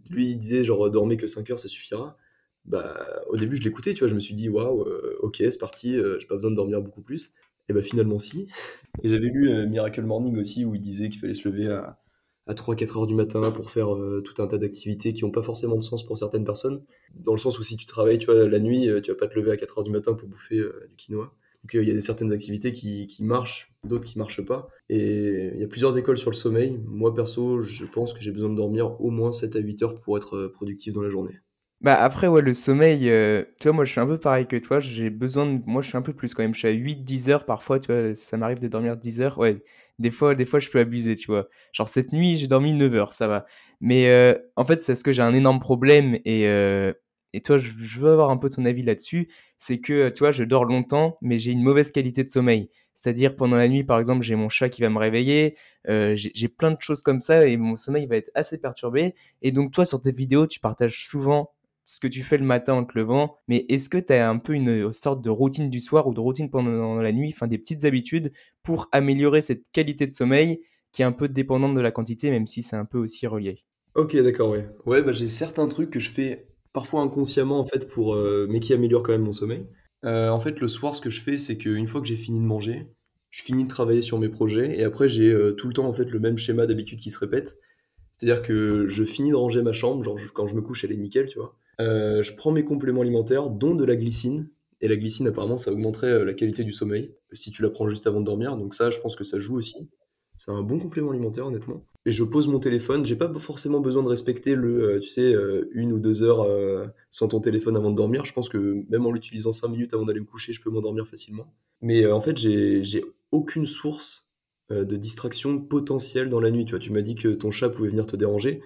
[0.10, 2.18] Lui, il disait genre dormez que 5 heures, ça suffira.
[2.66, 4.86] Bah, au début, je l'écoutais, tu vois, je me suis dit waouh,
[5.22, 7.34] ok, c'est parti, j'ai pas besoin de dormir beaucoup plus.
[7.70, 8.48] Et bah finalement, si.
[9.04, 12.00] Et j'avais lu Miracle Morning aussi où il disait qu'il fallait se lever à,
[12.48, 13.88] à 3-4 heures du matin pour faire
[14.24, 16.84] tout un tas d'activités qui n'ont pas forcément de sens pour certaines personnes.
[17.16, 19.36] Dans le sens où si tu travailles, tu vois, la nuit, tu vas pas te
[19.40, 21.34] lever à 4 heures du matin pour bouffer du quinoa.
[21.64, 24.70] Donc il y a certaines activités qui, marchent, d'autres qui marchent pas.
[24.88, 26.80] Et il y a plusieurs écoles sur le sommeil.
[26.86, 30.02] Moi perso, je pense que j'ai besoin de dormir au moins 7 à 8 heures
[30.02, 31.40] pour être euh, productif dans la journée.
[31.82, 34.58] Bah après ouais le sommeil, euh, tu vois moi je suis un peu pareil que
[34.58, 35.62] toi, j'ai besoin de...
[35.66, 37.94] moi je suis un peu plus quand même, je suis à 8-10 heures parfois, tu
[37.94, 39.64] vois, ça m'arrive de dormir 10 heures, ouais,
[39.98, 41.48] des fois, des fois je peux abuser, tu vois.
[41.72, 43.46] Genre cette nuit j'ai dormi 9 heures, ça va.
[43.80, 46.46] Mais euh, en fait c'est ce que j'ai un énorme problème et
[47.34, 50.44] et toi, je, veux avoir un peu ton avis là-dessus, c'est que, tu vois, je
[50.44, 52.70] dors longtemps, mais j'ai une mauvaise qualité de sommeil.
[52.94, 55.56] C'est-à-dire, pendant la nuit, par exemple, j'ai mon chat qui va me réveiller,
[55.88, 59.16] euh, j'ai plein de choses comme ça, et mon sommeil va être assez perturbé.
[59.42, 61.52] Et donc, toi, sur tes vidéos, tu partages souvent
[61.86, 64.38] ce que tu fais le matin en te levant, mais est-ce que tu as un
[64.38, 67.58] peu une sorte de routine du soir ou de routine pendant la nuit, enfin des
[67.58, 70.62] petites habitudes pour améliorer cette qualité de sommeil
[70.92, 73.64] qui est un peu dépendante de la quantité, même si c'est un peu aussi relié?
[73.96, 74.68] Ok, d'accord, ouais.
[74.86, 78.60] Ouais, bah, j'ai certains trucs que je fais parfois inconsciemment en fait pour euh, mais
[78.60, 79.66] qui améliore quand même mon sommeil.
[80.06, 82.40] Euh, en fait, le soir, ce que je fais, c'est qu'une fois que j'ai fini
[82.40, 82.88] de manger,
[83.32, 85.94] je finis de travailler sur mes projets et après j'ai euh, tout le temps en
[85.94, 87.58] fait le même schéma d'habitude qui se répète.
[88.14, 90.98] C'est-à-dire que je finis de ranger ma chambre, genre quand je me couche, elle est
[90.98, 91.56] nickel, tu vois.
[91.80, 94.50] je prends mes compléments alimentaires, dont de la glycine.
[94.82, 98.08] Et la glycine, apparemment, ça augmenterait la qualité du sommeil si tu la prends juste
[98.08, 98.56] avant de dormir.
[98.58, 99.90] Donc ça, je pense que ça joue aussi.
[100.38, 101.84] C'est un bon complément alimentaire, honnêtement.
[102.10, 103.06] Et je pose mon téléphone.
[103.06, 106.42] J'ai pas forcément besoin de respecter le, euh, tu sais, euh, une ou deux heures
[106.42, 108.26] euh, sans ton téléphone avant de dormir.
[108.26, 111.08] Je pense que même en l'utilisant cinq minutes avant d'aller me coucher, je peux m'endormir
[111.08, 111.54] facilement.
[111.82, 114.28] Mais en fait, j'ai aucune source
[114.72, 116.66] de distraction potentielle dans la nuit.
[116.66, 118.62] Tu tu m'as dit que ton chat pouvait venir te déranger.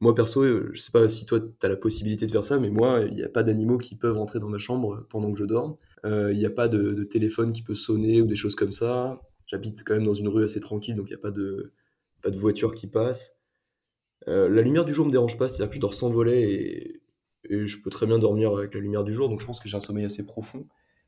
[0.00, 2.70] Moi, perso, je sais pas si toi, tu as la possibilité de faire ça, mais
[2.70, 5.44] moi, il n'y a pas d'animaux qui peuvent rentrer dans ma chambre pendant que je
[5.44, 5.76] dors.
[6.04, 9.20] Il n'y a pas de, de téléphone qui peut sonner ou des choses comme ça.
[9.46, 11.72] J'habite quand même dans une rue assez tranquille, donc il n'y a pas de,
[12.26, 13.38] pas de voiture qui passe.
[14.26, 17.02] Euh, la lumière du jour me dérange pas, c'est-à-dire que je dors sans volet et,
[17.48, 19.76] je peux très bien dormir avec la lumière du jour, donc je pense que j'ai
[19.76, 20.66] un sommeil assez profond.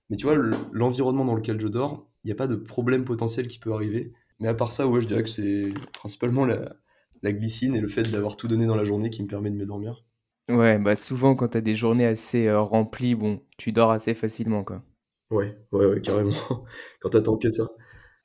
[0.09, 0.37] Mais tu vois,
[0.71, 4.13] l'environnement dans lequel je dors, il n'y a pas de problème potentiel qui peut arriver.
[4.39, 6.77] Mais à part ça, ouais, je dirais que c'est principalement la,
[7.23, 9.57] la, glycine et le fait d'avoir tout donné dans la journée qui me permet de
[9.57, 10.05] me dormir.
[10.49, 14.15] Ouais, bah souvent quand tu as des journées assez euh, remplies, bon, tu dors assez
[14.15, 14.85] facilement, quoi.
[15.33, 16.31] Ouais, ouais, ouais, carrément.
[17.01, 17.69] quand t'attends que ça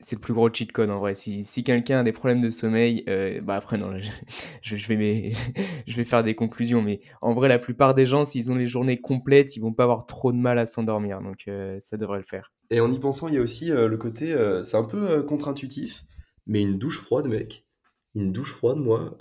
[0.04, 1.16] c'est le plus gros cheat code en vrai.
[1.16, 3.98] Si, si quelqu'un a des problèmes de sommeil, euh, bah après non,
[4.62, 5.34] je, vais
[5.88, 8.68] je vais faire des conclusions, mais en vrai la plupart des gens, s'ils ont les
[8.68, 12.20] journées complètes, ils vont pas avoir trop de mal à s'endormir, donc euh, ça devrait
[12.20, 12.52] le faire.
[12.70, 16.04] Et en y pensant, il y a aussi euh, le côté, c'est un peu contre-intuitif,
[16.46, 17.66] mais une douche froide, mec,
[18.16, 19.18] une douche froide, moi,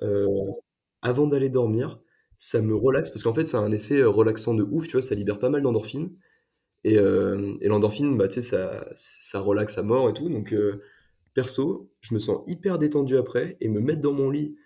[1.02, 2.00] avant d'aller dormir,
[2.38, 5.02] ça me relaxe parce qu'en fait, ça a un effet relaxant de ouf, tu vois,
[5.02, 6.10] ça libère pas mal d'endorphines.
[6.84, 10.28] Et, euh, et l'endorphine, bah, tu sais, ça, ça relaxe à mort et tout.
[10.28, 10.82] Donc, euh,
[11.34, 13.56] perso, je me sens hyper détendu après.
[13.60, 14.56] Et me mettre dans mon lit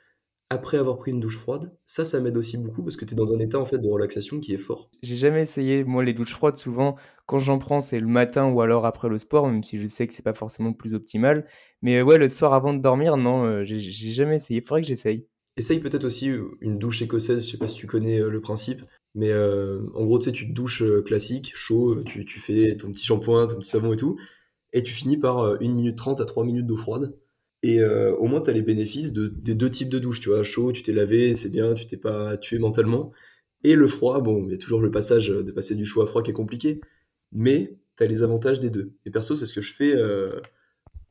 [0.49, 3.17] après avoir pris une douche froide, ça, ça m'aide aussi beaucoup parce que tu es
[3.17, 4.91] dans un état en fait de relaxation qui est fort.
[5.03, 8.61] J'ai jamais essayé, moi, les douches froides, souvent, quand j'en prends, c'est le matin ou
[8.61, 11.47] alors après le sport, même si je sais que c'est pas forcément le plus optimal.
[11.83, 14.61] Mais ouais, le soir avant de dormir, non, euh, j'ai jamais essayé.
[14.61, 15.27] Faudrait que j'essaye.
[15.57, 18.83] Essaye peut-être aussi une douche écossaise, je sais pas si tu connais le principe.
[19.17, 22.77] Mais euh, en gros, tu sais, tu te douches euh, classique, chaud, tu, tu fais
[22.77, 24.19] ton petit shampoing, ton petit savon et tout,
[24.75, 27.17] et tu finis par 1 euh, minute 30 à 3 minutes d'eau froide.
[27.63, 30.45] Et au moins, tu as les bénéfices de, des deux types de douches, tu vois.
[30.45, 33.11] Chaud, tu t'es lavé, c'est bien, tu t'es pas tué mentalement.
[33.65, 36.07] Et le froid, bon, il y a toujours le passage de passer du chaud à
[36.07, 36.81] froid qui est compliqué,
[37.33, 38.93] mais tu as les avantages des deux.
[39.05, 39.95] Et perso, c'est ce que je fais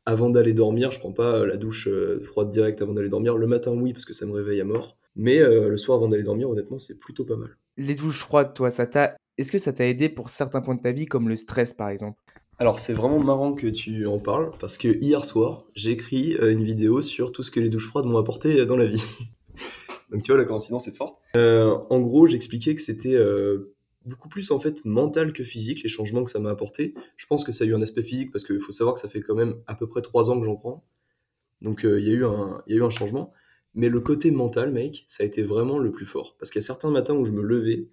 [0.05, 0.91] avant d'aller dormir.
[0.91, 1.89] Je prends pas la douche
[2.21, 3.37] froide directe avant d'aller dormir.
[3.37, 4.97] Le matin, oui, parce que ça me réveille à mort.
[5.17, 7.57] Mais le soir, avant d'aller dormir, honnêtement, c'est plutôt pas mal.
[7.77, 9.17] Les douches froides, toi, ça t'a.
[9.37, 11.89] Est-ce que ça t'a aidé pour certains points de ta vie, comme le stress, par
[11.89, 12.19] exemple?
[12.57, 16.53] Alors, c'est vraiment marrant que tu en parles, parce que hier soir, j'ai écrit euh,
[16.53, 19.03] une vidéo sur tout ce que les douches froides m'ont apporté euh, dans la vie.
[20.11, 21.19] Donc, tu vois, la coïncidence est forte.
[21.35, 23.19] Euh, en gros, j'expliquais que c'était
[24.05, 26.93] beaucoup plus, en fait, mental que physique, les changements que ça m'a apporté.
[27.17, 29.09] Je pense que ça a eu un aspect physique, parce qu'il faut savoir que ça
[29.09, 30.85] fait quand même à peu près trois ans que j'en prends.
[31.61, 33.33] Donc, il y, a eu un, y a eu un changement.
[33.75, 36.35] Mais le côté mental, mec, ça a été vraiment le plus fort.
[36.39, 37.89] Parce qu'il y a certains matins où je me levais,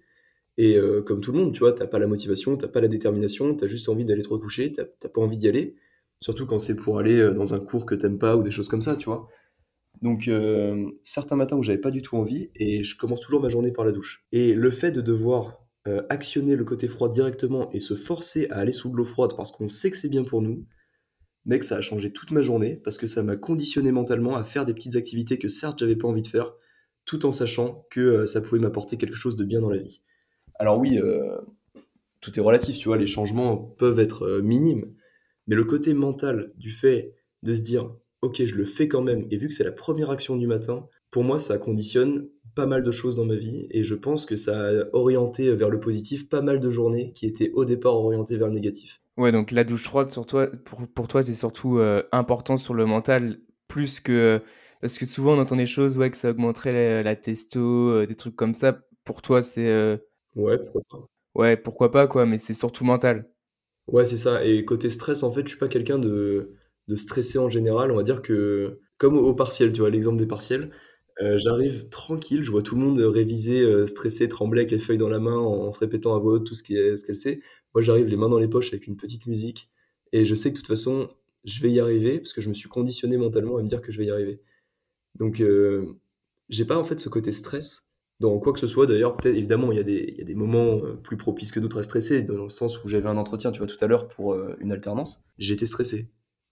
[0.57, 2.87] et euh, comme tout le monde, tu vois, t'as pas la motivation, t'as pas la
[2.87, 5.75] détermination, t'as juste envie d'aller te recoucher, t'as pas envie d'y aller.
[6.21, 8.69] Surtout quand c'est pour aller euh, dans un cours que t'aimes pas ou des choses
[8.69, 9.27] comme ça, tu vois.
[10.01, 13.49] Donc, euh, certains matins où j'avais pas du tout envie, et je commence toujours ma
[13.49, 14.25] journée par la douche.
[14.31, 15.59] Et le fait de devoir
[16.09, 19.51] actionner le côté froid directement et se forcer à aller sous de l'eau froide parce
[19.51, 20.65] qu'on sait que c'est bien pour nous,
[21.45, 24.65] mec, ça a changé toute ma journée parce que ça m'a conditionné mentalement à faire
[24.65, 26.53] des petites activités que certes j'avais pas envie de faire,
[27.05, 30.01] tout en sachant que euh, ça pouvait m'apporter quelque chose de bien dans la vie.
[30.55, 31.37] Alors oui, euh,
[32.21, 34.93] tout est relatif, tu vois, les changements peuvent être euh, minimes,
[35.47, 39.27] mais le côté mental du fait de se dire, ok, je le fais quand même,
[39.29, 42.83] et vu que c'est la première action du matin, pour moi, ça conditionne pas mal
[42.83, 46.29] de choses dans ma vie, et je pense que ça a orienté vers le positif
[46.29, 49.02] pas mal de journées qui étaient au départ orientées vers le négatif.
[49.17, 52.73] Ouais, donc la douche froide, sur toi, pour, pour toi, c'est surtout euh, important sur
[52.73, 54.41] le mental, plus que...
[54.81, 58.15] Parce que souvent, on entend des choses, ouais, que ça augmenterait la, testo, euh, des
[58.15, 58.81] trucs comme ça.
[59.03, 59.67] Pour toi, c'est...
[59.67, 59.97] Euh,
[60.35, 61.09] ouais, pourquoi pas.
[61.35, 63.29] Ouais, pourquoi pas, quoi, mais c'est surtout mental.
[63.87, 64.43] Ouais, c'est ça.
[64.43, 66.55] Et côté stress, en fait, je suis pas quelqu'un de,
[66.87, 67.91] de stressé en général.
[67.91, 70.71] On va dire que, comme au, partiel, tu vois, l'exemple des partiels,
[71.35, 75.19] j'arrive tranquille, je vois tout le monde réviser, stressé, trembler avec les feuilles dans la
[75.19, 77.41] main en, se répétant à voix haute tout ce qu'elle sait.
[77.73, 79.69] Moi, j'arrive les mains dans les poches avec une petite musique
[80.11, 81.09] et je sais que de toute façon,
[81.43, 83.91] je vais y arriver parce que je me suis conditionné mentalement à me dire que
[83.91, 84.41] je vais y arriver.
[85.15, 85.97] Donc, euh,
[86.49, 87.87] j'ai pas en fait ce côté stress
[88.19, 88.87] dans quoi que ce soit.
[88.87, 91.59] D'ailleurs, peut-être évidemment, il y, a des, y a des moments euh, plus propices que
[91.59, 94.07] d'autres à stresser, dans le sens où j'avais un entretien, tu vois, tout à l'heure
[94.07, 95.25] pour euh, une alternance.
[95.37, 96.09] J'étais stressé,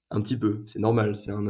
[0.09, 0.61] un petit peu.
[0.65, 1.41] C'est normal, c'est un,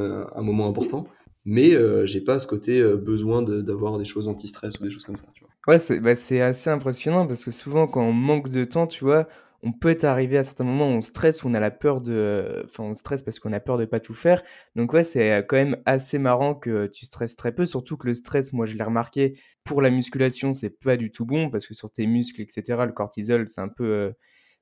[0.41, 1.07] moment important.
[1.43, 5.17] Mais euh, j'ai pas ce côté besoin d'avoir des choses anti-stress ou des choses comme
[5.17, 5.25] ça.
[5.33, 5.49] Tu vois.
[5.67, 9.27] Ouais, c'est bah, assez impressionnant parce que souvent, quand on manque de temps, tu vois,
[9.63, 12.63] on peut arriver à certains moments où on stresse, où on a la peur de,
[12.65, 14.43] enfin, on stresse parce qu'on a peur de pas tout faire.
[14.75, 18.07] Donc ouais, c'est euh, quand même assez marrant que tu stresses très peu, surtout que
[18.07, 21.67] le stress, moi je l'ai remarqué, pour la musculation, c'est pas du tout bon parce
[21.67, 24.11] que sur tes muscles, etc., le cortisol, c'est un peu, euh,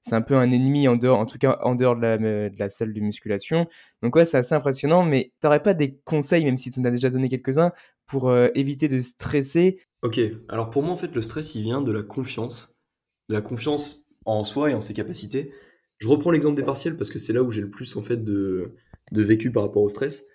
[0.02, 2.60] c'est un peu un ennemi en dehors, en tout cas en dehors de la, de
[2.60, 3.68] la salle de musculation.
[4.02, 6.92] Donc ouais, c'est assez impressionnant, mais t'aurais pas des conseils, même si tu en as
[6.92, 7.72] déjà donné quelques-uns,
[8.06, 9.80] pour euh, éviter de stresser?
[10.02, 12.78] Ok, alors pour moi en fait le stress il vient de la confiance,
[13.30, 15.52] de la confiance en soi et en ses capacités.
[15.98, 18.24] Je reprends l'exemple des partiels parce que c'est là où j'ai le plus en fait
[18.24, 18.76] de,
[19.12, 20.28] de vécu par rapport au stress.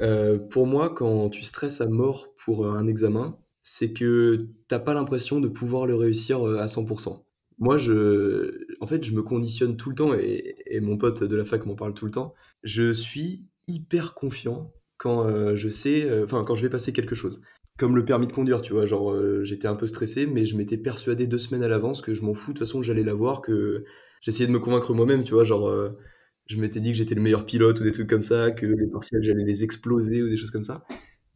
[0.00, 4.94] Euh, pour moi, quand tu stresses à mort pour un examen, c'est que t'as pas
[4.94, 7.24] l'impression de pouvoir le réussir euh, à 100%.
[7.58, 11.36] Moi, je, en fait, je me conditionne tout le temps et, et mon pote de
[11.36, 12.34] la fac m'en parle tout le temps.
[12.62, 17.14] Je suis hyper confiant quand euh, je sais, euh, enfin quand je vais passer quelque
[17.14, 17.40] chose.
[17.80, 20.54] Comme le permis de conduire, tu vois, genre euh, j'étais un peu stressé, mais je
[20.54, 23.40] m'étais persuadé deux semaines à l'avance que je m'en fous, de toute façon j'allais l'avoir,
[23.40, 23.86] que
[24.20, 25.96] j'essayais de me convaincre moi-même, tu vois, genre euh,
[26.44, 28.86] je m'étais dit que j'étais le meilleur pilote ou des trucs comme ça, que les
[28.88, 30.84] partiels j'allais les exploser ou des choses comme ça.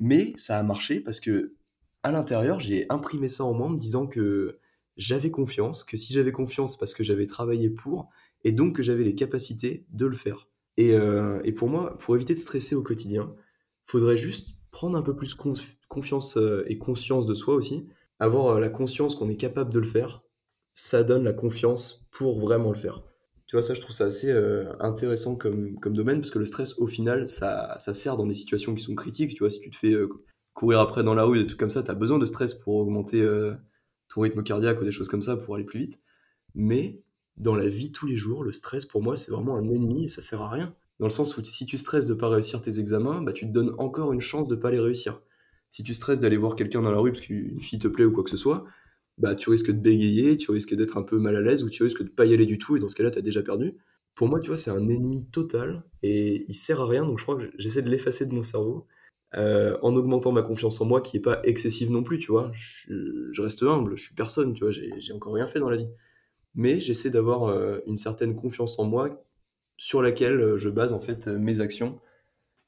[0.00, 1.54] Mais ça a marché parce que
[2.02, 4.58] à l'intérieur j'ai imprimé ça en moi en me disant que
[4.98, 8.10] j'avais confiance, que si j'avais confiance parce que j'avais travaillé pour,
[8.44, 10.50] et donc que j'avais les capacités de le faire.
[10.76, 13.34] Et, euh, et pour moi, pour éviter de stresser au quotidien,
[13.86, 17.86] faudrait juste prendre un peu plus conf- confiance euh, et conscience de soi aussi,
[18.18, 20.24] avoir euh, la conscience qu'on est capable de le faire,
[20.74, 23.04] ça donne la confiance pour vraiment le faire.
[23.46, 26.44] Tu vois, ça, je trouve ça assez euh, intéressant comme, comme domaine, parce que le
[26.44, 29.34] stress, au final, ça, ça sert dans des situations qui sont critiques.
[29.34, 29.94] Tu vois, si tu te fais
[30.54, 32.74] courir après dans la rue, des trucs comme ça, tu as besoin de stress pour
[32.74, 33.24] augmenter
[34.08, 36.00] ton rythme cardiaque ou des choses comme ça, pour aller plus vite.
[36.56, 37.00] Mais
[37.36, 40.08] dans la vie tous les jours, le stress, pour moi, c'est vraiment un ennemi et
[40.08, 40.74] ça sert à rien.
[41.00, 43.52] Dans le sens où si tu stresses de pas réussir tes examens, bah, tu te
[43.52, 45.20] donnes encore une chance de pas les réussir.
[45.70, 48.12] Si tu stresses d'aller voir quelqu'un dans la rue parce qu'une fille te plaît ou
[48.12, 48.64] quoi que ce soit,
[49.18, 51.82] bah, tu risques de bégayer, tu risques d'être un peu mal à l'aise ou tu
[51.82, 53.74] risques de pas y aller du tout et dans ce cas-là, tu as déjà perdu.
[54.14, 57.24] Pour moi, tu vois, c'est un ennemi total et il sert à rien, donc je
[57.24, 58.86] crois que j'essaie de l'effacer de mon cerveau
[59.36, 62.52] euh, en augmentant ma confiance en moi qui est pas excessive non plus, tu vois.
[62.54, 65.90] Je, reste humble, je suis personne, tu vois, j'ai encore rien fait dans la vie.
[66.54, 69.24] Mais j'essaie d'avoir euh, une certaine confiance en moi
[69.76, 72.00] sur laquelle euh, je base en fait euh, mes actions.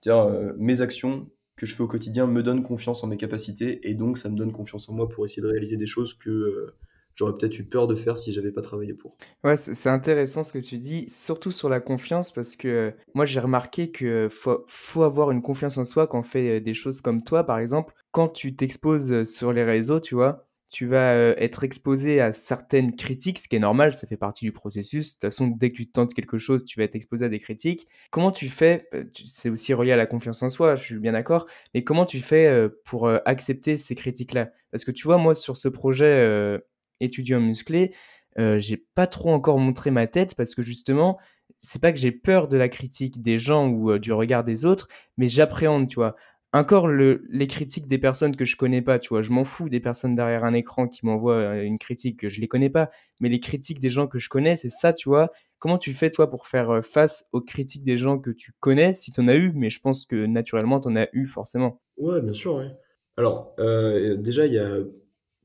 [0.06, 3.94] Euh, mes actions que je fais au quotidien me donnent confiance en mes capacités et
[3.94, 6.72] donc ça me donne confiance en moi pour essayer de réaliser des choses que
[7.16, 9.16] j'aurais peut-être eu peur de faire si j'avais pas travaillé pour.
[9.42, 13.40] Ouais, c'est intéressant ce que tu dis, surtout sur la confiance, parce que moi j'ai
[13.40, 17.22] remarqué que faut, faut avoir une confiance en soi quand on fait des choses comme
[17.22, 17.94] toi, par exemple.
[18.12, 23.38] Quand tu t'exposes sur les réseaux, tu vois, tu vas être exposé à certaines critiques,
[23.38, 25.06] ce qui est normal, ça fait partie du processus.
[25.06, 27.38] De toute façon, dès que tu tentes quelque chose, tu vas être exposé à des
[27.38, 27.86] critiques.
[28.10, 31.46] Comment tu fais, c'est aussi relié à la confiance en soi, je suis bien d'accord,
[31.74, 34.50] mais comment tu fais pour accepter ces critiques-là?
[34.70, 36.60] Parce que tu vois, moi sur ce projet
[37.00, 37.92] étudiant musclé,
[38.38, 41.18] euh, j'ai pas trop encore montré ma tête parce que justement,
[41.58, 44.88] c'est pas que j'ai peur de la critique des gens ou du regard des autres,
[45.16, 46.16] mais j'appréhende, tu vois.
[46.52, 49.22] Encore le, les critiques des personnes que je connais pas, tu vois.
[49.22, 52.40] Je m'en fous des personnes derrière un écran qui m'envoient euh, une critique que je
[52.40, 55.30] les connais pas, mais les critiques des gens que je connais, c'est ça, tu vois.
[55.58, 58.94] Comment tu fais, toi, pour faire euh, face aux critiques des gens que tu connais,
[58.94, 61.80] si t'en as eu, mais je pense que naturellement, t'en as eu forcément.
[61.98, 62.70] Ouais, bien sûr, ouais.
[63.16, 64.78] Alors, euh, déjà, il y a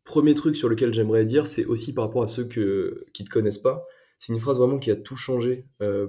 [0.03, 3.29] premier truc sur lequel j'aimerais dire, c'est aussi par rapport à ceux que, qui te
[3.29, 3.85] connaissent pas.
[4.17, 5.65] C'est une phrase vraiment qui a tout changé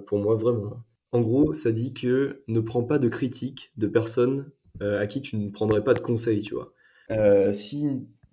[0.06, 0.84] pour moi, vraiment.
[1.12, 5.36] En gros, ça dit que ne prends pas de critiques de personnes à qui tu
[5.36, 6.72] ne prendrais pas de conseils, tu vois.
[7.10, 7.88] Euh, si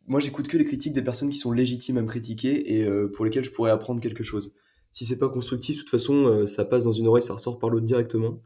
[0.08, 3.08] moi j'écoute que les critiques des personnes qui sont légitimes à me critiquer et euh,
[3.08, 4.56] pour lesquelles je pourrais apprendre quelque chose.
[4.91, 7.60] Si c'est pas constructif, de toute façon, euh, ça passe dans une oreille, ça ressort
[7.60, 8.41] par l'autre directement.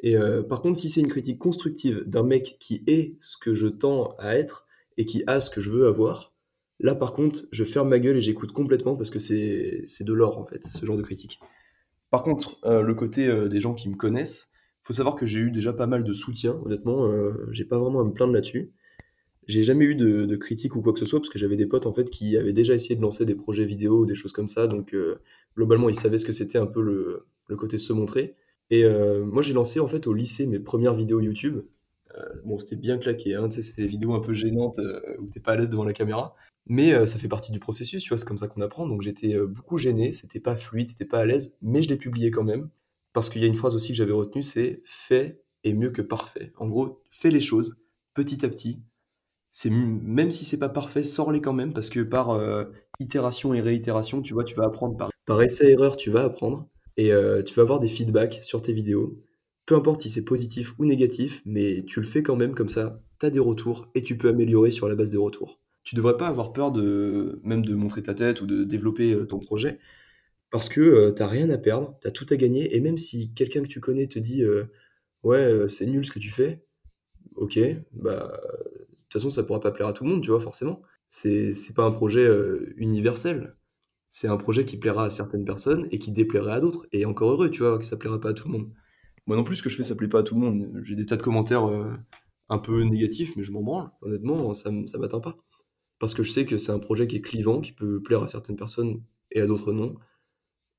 [0.00, 3.54] Et euh, par contre, si c'est une critique constructive d'un mec qui est ce que
[3.54, 6.34] je tends à être et qui a ce que je veux avoir,
[6.80, 10.38] là par contre, je ferme ma gueule et j'écoute complètement parce que c'est de l'or
[10.38, 11.38] en fait, ce genre de critique.
[12.10, 14.51] Par contre, euh, le côté euh, des gens qui me connaissent,
[14.82, 18.00] faut savoir que j'ai eu déjà pas mal de soutien, honnêtement, euh, j'ai pas vraiment
[18.00, 18.72] à me plaindre là-dessus.
[19.48, 21.66] J'ai jamais eu de, de critiques ou quoi que ce soit parce que j'avais des
[21.66, 24.32] potes en fait qui avaient déjà essayé de lancer des projets vidéo ou des choses
[24.32, 25.20] comme ça, donc euh,
[25.56, 28.36] globalement ils savaient ce que c'était un peu le, côté se montrer.
[28.70, 31.62] Et euh, moi j'ai lancé en fait au lycée mes premières vidéos YouTube.
[32.16, 34.80] Euh, bon c'était bien claqué, hein, tu sais, c'est des vidéos un peu gênantes
[35.18, 38.10] où t'es pas à l'aise devant la caméra, mais ça fait partie du processus, tu
[38.10, 38.86] vois, c'est comme ça qu'on apprend.
[38.86, 42.30] Donc j'étais beaucoup gêné, c'était pas fluide, c'était pas à l'aise, mais je l'ai publié
[42.30, 42.68] quand même
[43.12, 46.02] parce qu'il y a une phrase aussi que j'avais retenue, c'est fait est mieux que
[46.02, 46.52] parfait.
[46.56, 47.76] En gros, fais les choses
[48.14, 48.82] petit à petit
[49.52, 52.64] c'est même si c'est pas parfait, sors-les quand même parce que par euh,
[52.98, 57.12] itération et réitération, tu vois, tu vas apprendre par, par essai-erreur, tu vas apprendre et
[57.12, 59.20] euh, tu vas avoir des feedbacks sur tes vidéos.
[59.66, 63.00] Peu importe si c'est positif ou négatif, mais tu le fais quand même comme ça,
[63.20, 65.60] tu as des retours et tu peux améliorer sur la base des retours.
[65.84, 69.26] Tu devrais pas avoir peur de même de montrer ta tête ou de développer euh,
[69.26, 69.78] ton projet
[70.52, 73.62] parce que euh, t'as rien à perdre, t'as tout à gagner et même si quelqu'un
[73.62, 74.66] que tu connais te dit euh,
[75.24, 76.64] ouais, euh, c'est nul ce que tu fais,
[77.36, 77.58] OK,
[77.92, 78.40] bah,
[78.92, 80.82] de toute façon, ça pourra pas plaire à tout le monde, tu vois, forcément.
[81.08, 83.56] C'est c'est pas un projet euh, universel.
[84.10, 86.86] c'est un projet qui plaira à certaines personnes et qui déplairait à d'autres.
[86.92, 88.72] Et encore heureux, tu vois, que ça plaira pas à tout le monde.
[89.26, 90.82] Moi non plus, ce que je fais, ça plaît pas à tout le monde.
[90.84, 91.64] J'ai des tas de commentaires
[92.48, 93.90] un peu négatifs, mais je m'en branle.
[94.02, 95.36] Honnêtement, ça, ça m'atteint pas.
[95.98, 98.28] Parce que je sais que c'est un projet qui est clivant, qui peut plaire à
[98.28, 99.96] certaines personnes et à d'autres non.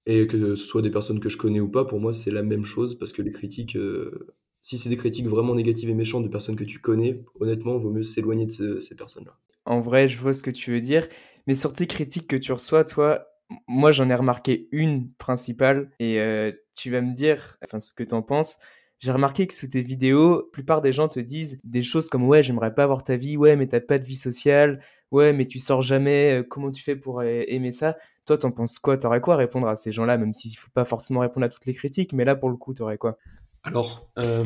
[0.06, 2.44] Et que ce soit des personnes que je connais ou pas, pour moi, c'est la
[2.44, 2.98] même chose.
[3.00, 6.56] Parce que les critiques, euh, si c'est des critiques vraiment négatives et méchantes de personnes
[6.56, 9.38] que tu connais, honnêtement, vaut mieux s'éloigner de ces personnes-là.
[9.66, 11.08] En vrai, je vois ce que tu veux dire.
[11.48, 13.28] Mais sur tes critiques que tu reçois, toi,
[13.68, 18.04] moi, j'en ai remarqué une principale et euh, tu vas me dire enfin, ce que
[18.04, 18.58] tu en penses.
[19.00, 22.24] J'ai remarqué que sous tes vidéos, la plupart des gens te disent des choses comme
[22.26, 25.46] ouais, j'aimerais pas avoir ta vie, ouais, mais t'as pas de vie sociale, ouais, mais
[25.46, 27.98] tu sors jamais, euh, comment tu fais pour aimer ça?
[28.26, 28.98] Toi, t'en penses quoi?
[28.98, 31.66] T'aurais quoi à répondre à ces gens-là, même s'il faut pas forcément répondre à toutes
[31.66, 33.18] les critiques, mais là, pour le coup, t'aurais quoi?
[33.64, 34.44] Alors, euh,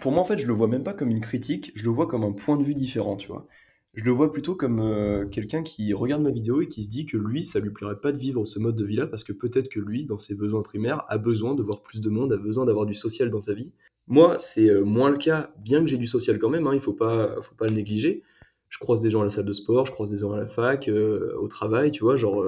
[0.00, 2.06] pour moi, en fait, je le vois même pas comme une critique, je le vois
[2.06, 3.46] comme un point de vue différent, tu vois.
[3.94, 7.06] Je le vois plutôt comme euh, quelqu'un qui regarde ma vidéo et qui se dit
[7.06, 9.68] que lui, ça lui plairait pas de vivre ce mode de vie-là parce que peut-être
[9.68, 12.64] que lui, dans ses besoins primaires, a besoin de voir plus de monde, a besoin
[12.64, 13.72] d'avoir du social dans sa vie.
[14.06, 16.80] Moi, c'est euh, moins le cas, bien que j'ai du social quand même, hein, il
[16.80, 18.22] faut pas, faut pas le négliger.
[18.68, 20.46] Je croise des gens à la salle de sport, je croise des gens à la
[20.46, 22.46] fac, au travail, tu vois, genre,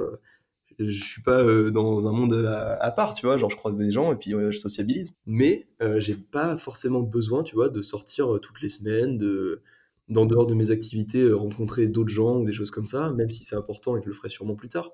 [0.79, 4.13] je suis pas dans un monde à, part, tu vois, genre je croise des gens
[4.13, 5.17] et puis je sociabilise.
[5.27, 9.63] Mais j'ai pas forcément besoin, tu vois, de sortir toutes les semaines, de
[10.09, 13.31] d'en dehors de mes activités, euh, rencontrer d'autres gens ou des choses comme ça, même
[13.31, 14.93] si c'est important et que je le ferai sûrement plus tard.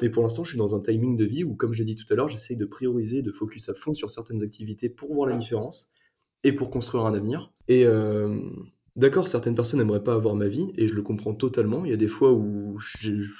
[0.00, 2.10] Mais pour l'instant, je suis dans un timing de vie où, comme j'ai dit tout
[2.10, 5.36] à l'heure, j'essaye de prioriser, de focus à fond sur certaines activités pour voir la
[5.36, 5.90] différence
[6.44, 7.52] et pour construire un avenir.
[7.66, 8.40] Et euh,
[8.94, 11.84] d'accord, certaines personnes n'aimeraient pas avoir ma vie, et je le comprends totalement.
[11.84, 12.78] Il y a des fois où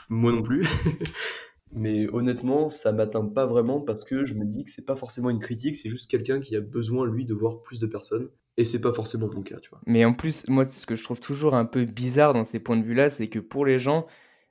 [0.09, 0.67] moi non plus.
[1.73, 5.31] Mais honnêtement, ça m'atteint pas vraiment parce que je me dis que c'est pas forcément
[5.31, 8.29] une critique, c'est juste quelqu'un qui a besoin, lui, de voir plus de personnes.
[8.57, 9.81] Et c'est pas forcément mon cas, tu vois.
[9.87, 12.77] Mais en plus, moi, ce que je trouve toujours un peu bizarre dans ces points
[12.77, 14.07] de vue-là, c'est que pour les gens,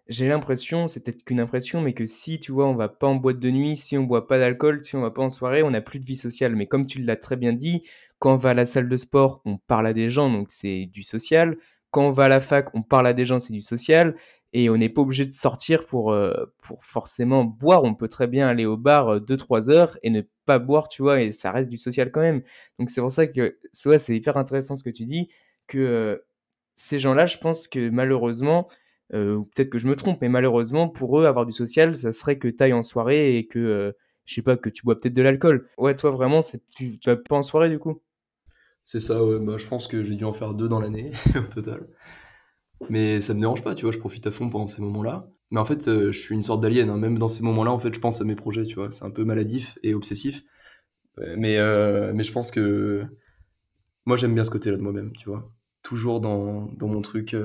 [0.08, 3.16] j'ai l'impression, c'est peut-être qu'une impression, mais que si, tu vois, on va pas en
[3.16, 5.72] boîte de nuit, si on boit pas d'alcool, si on va pas en soirée, on
[5.72, 6.56] n'a plus de vie sociale.
[6.56, 7.84] Mais comme tu l'as très bien dit,
[8.18, 10.88] quand on va à la salle de sport, on parle à des gens, donc c'est
[10.88, 11.58] du social.
[11.92, 14.16] Quand on va à la fac, on parle à des gens, c'est du social
[14.54, 17.84] et on n'est pas obligé de sortir pour, euh, pour forcément boire.
[17.84, 21.02] On peut très bien aller au bar 2-3 euh, heures et ne pas boire, tu
[21.02, 22.42] vois, et ça reste du social quand même.
[22.80, 25.30] Donc c'est pour ça que ouais, c'est hyper intéressant ce que tu dis,
[25.68, 26.18] que euh,
[26.76, 28.68] ces gens-là, je pense que malheureusement,
[29.14, 32.38] ou peut-être que je me trompe, mais malheureusement, pour eux, avoir du social, ça serait
[32.38, 35.22] que tu ailles en soirée et que, je sais pas, que tu bois peut-être de
[35.24, 35.68] l'alcool.
[35.80, 36.42] Ouais, toi vraiment,
[36.76, 38.02] tu, tu vas pas en soirée du coup?
[38.84, 41.54] C'est ça, ouais, bah, je pense que j'ai dû en faire deux dans l'année au
[41.54, 41.88] total.
[42.90, 45.28] Mais ça me dérange pas, tu vois, je profite à fond pendant ces moments-là.
[45.52, 46.98] Mais en fait, euh, je suis une sorte d'alien, hein.
[46.98, 48.92] même dans ces moments-là, en fait, je pense à mes projets, tu vois.
[48.92, 50.44] C'est un peu maladif et obsessif.
[51.20, 53.04] Euh, mais, euh, mais je pense que
[54.06, 55.52] moi, j'aime bien ce côté-là de moi-même, tu vois.
[55.82, 57.36] Toujours dans, dans mon truc,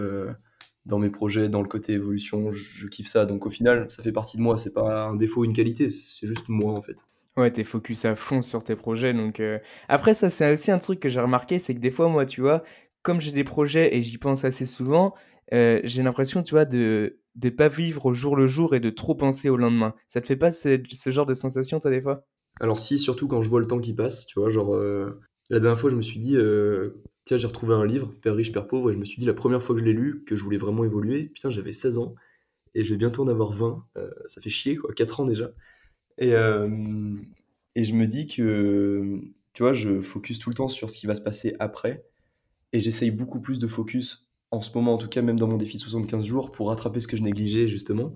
[0.87, 3.27] dans mes projets, dans le côté évolution, je, kiffe ça.
[3.27, 4.59] Donc au final, ça fait partie de moi.
[4.59, 6.97] C'est pas un défaut, une qualité, c'est juste moi, en fait.
[7.37, 9.14] Ouais, t'es focus à fond sur tes projets.
[9.14, 9.40] Donc
[9.88, 12.40] après, ça, c'est aussi un truc que j'ai remarqué, c'est que des fois, moi, tu
[12.40, 12.64] vois,
[13.05, 15.14] comme j'ai des projets et j'y pense assez souvent,
[15.53, 18.90] euh, j'ai l'impression, tu vois, de ne pas vivre au jour le jour et de
[18.90, 19.95] trop penser au lendemain.
[20.09, 22.27] Ça te fait pas ce, genre de sensation, toi, des fois?
[22.61, 25.61] Alors si, surtout quand je vois le temps qui passe, tu vois, genre, euh, la
[25.61, 28.67] dernière fois, je me suis dit, euh, tiens, j'ai retrouvé un livre, Père riche, Père
[28.67, 30.43] pauvre, et je me suis dit, la première fois que je l'ai lu, que je
[30.43, 32.14] voulais vraiment évoluer, putain, j'avais 16 ans,
[32.75, 33.87] et je vais bientôt en avoir 20,
[34.27, 35.51] ça fait chier, quoi, 4 ans déjà.
[36.17, 39.21] Et, et je me dis que,
[39.53, 42.05] tu vois, je focus tout le temps sur ce qui va se passer après,
[42.75, 45.57] et j'essaye beaucoup plus de focus, en ce moment en tout cas, même dans mon
[45.57, 48.13] défi de 75 jours, pour rattraper ce que je négligeais justement,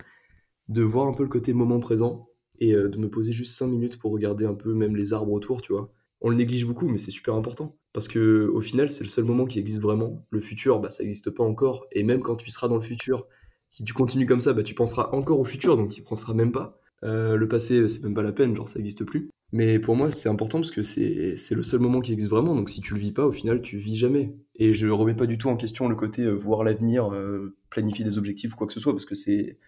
[0.69, 3.69] de voir un peu le côté moment présent et euh, de me poser juste 5
[3.69, 5.93] minutes pour regarder un peu même les arbres autour, tu vois.
[6.21, 7.77] On le néglige beaucoup, mais c'est super important.
[7.93, 10.27] Parce que au final, c'est le seul moment qui existe vraiment.
[10.31, 11.87] Le futur, bah, ça n'existe pas encore.
[11.93, 13.29] Et même quand tu seras dans le futur,
[13.71, 16.35] si tu continues comme ça, bah, tu penseras encore au futur, donc tu ne penseras
[16.35, 16.81] même pas.
[17.05, 19.31] Euh, le passé, c'est même pas la peine, genre ça n'existe plus.
[19.53, 22.55] Mais pour moi, c'est important parce que c'est le seul moment qui existe vraiment.
[22.55, 24.35] Donc si tu le vis pas, au final, tu vis jamais.
[24.57, 28.05] Et je remets pas du tout en question le côté euh, voir l'avenir, euh, planifier
[28.05, 29.59] des objectifs ou quoi que ce soit, parce que c'est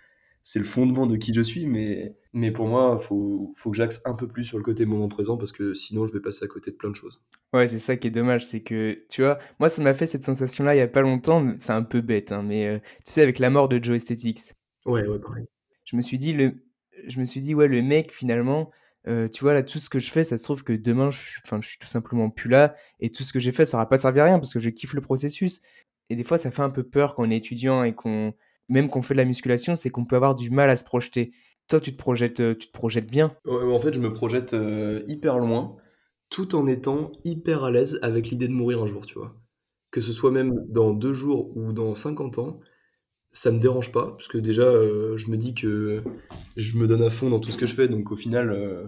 [0.42, 1.66] c'est le fondement de qui je suis.
[1.66, 5.08] Mais, mais pour moi, faut, faut que j'axe un peu plus sur le côté moment
[5.08, 7.20] présent parce que sinon, je vais passer à côté de plein de choses.
[7.52, 10.24] Ouais, c'est ça qui est dommage, c'est que, tu vois, moi, ça m'a fait cette
[10.24, 13.38] sensation-là il y a pas longtemps, c'est un peu bête, hein, mais tu sais, avec
[13.38, 14.54] la mort de Joe Aesthetics.
[14.86, 15.44] Ouais, ouais, pareil.
[15.84, 16.54] Je me suis dit, le,
[17.06, 18.70] je me suis dit, ouais, le mec, finalement,
[19.08, 21.20] euh, tu vois, là, tout ce que je fais, ça se trouve que demain, je,
[21.60, 23.98] je suis tout simplement plus là, et tout ce que j'ai fait, ça n'aura pas
[23.98, 25.60] servi à rien, parce que je kiffe le processus.
[26.10, 28.34] Et des fois, ça fait un peu peur quand on est étudiant et qu'on,
[28.68, 31.32] même qu'on fait de la musculation, c'est qu'on peut avoir du mal à se projeter.
[31.68, 35.04] Toi, tu te projettes, euh, tu te projettes bien En fait, je me projette euh,
[35.06, 35.76] hyper loin,
[36.28, 39.36] tout en étant hyper à l'aise avec l'idée de mourir un jour, tu vois.
[39.92, 42.60] Que ce soit même dans deux jours ou dans 50 ans,
[43.32, 46.02] ça me dérange pas, parce que déjà, euh, je me dis que
[46.56, 48.86] je me donne à fond dans tout ce que je fais, donc au final, euh,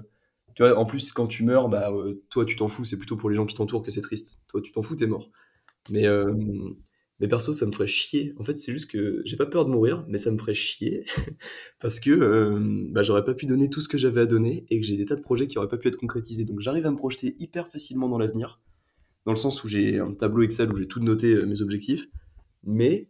[0.54, 3.16] tu vois, en plus, quand tu meurs, bah, euh, toi, tu t'en fous, c'est plutôt
[3.16, 4.40] pour les gens qui t'entourent que c'est triste.
[4.48, 5.30] Toi, tu t'en fous, t'es mort.
[5.90, 6.06] Mais,
[7.20, 8.34] mais perso, ça me ferait chier.
[8.38, 11.04] En fait, c'est juste que j'ai pas peur de mourir, mais ça me ferait chier,
[11.80, 12.58] parce que
[12.90, 15.06] bah, j'aurais pas pu donner tout ce que j'avais à donner, et que j'ai des
[15.06, 16.44] tas de projets qui auraient pas pu être concrétisés.
[16.44, 18.60] Donc j'arrive à me projeter hyper facilement dans l'avenir,
[19.24, 22.08] dans le sens où j'ai un tableau Excel où j'ai tout noté, mes objectifs,
[22.64, 23.08] mais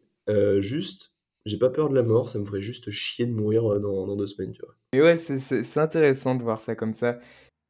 [0.61, 1.12] juste,
[1.47, 4.17] j'ai pas peur de la mort, ça me ferait juste chier de mourir euh, dans,
[4.17, 4.75] deux semaines, tu vois.
[4.93, 7.19] Mais ouais, c'est intéressant de voir ça comme ça.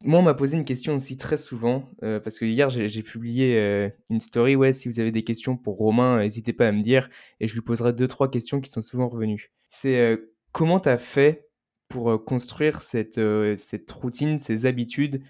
[0.04, 3.56] Moi, on m'a posé une question aussi très souvent, euh, parce que hier, j'ai publié
[3.56, 4.56] euh, une story.
[4.56, 7.08] Ouais, si vous avez des questions pour Romain, n'hésitez pas à me dire,
[7.38, 9.52] et je lui poserai deux, trois questions qui sont souvent revenues.
[9.68, 11.48] C'est euh, comment tu as fait
[11.88, 13.20] pour construire cette,
[13.58, 15.22] cette routine, ces habitudes,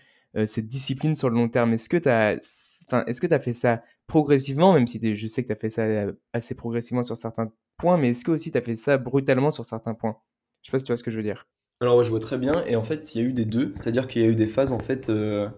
[0.47, 1.73] cette discipline sur le long terme?
[1.73, 2.39] Est-ce que tu as,
[2.87, 5.57] enfin, est-ce que tu as fait ça progressivement, même si je sais que tu as
[5.57, 5.85] fait ça
[6.33, 9.65] assez progressivement sur certains points, mais est-ce que aussi tu as fait ça brutalement sur
[9.65, 10.17] certains points?
[10.63, 11.47] Je sais pas si tu vois ce que je veux dire.
[11.81, 13.73] Alors ouais, je vois très bien, et en fait, il y a eu des deux,
[13.77, 15.49] c'est-à-dire qu'il y a eu des phases, en fait, euh,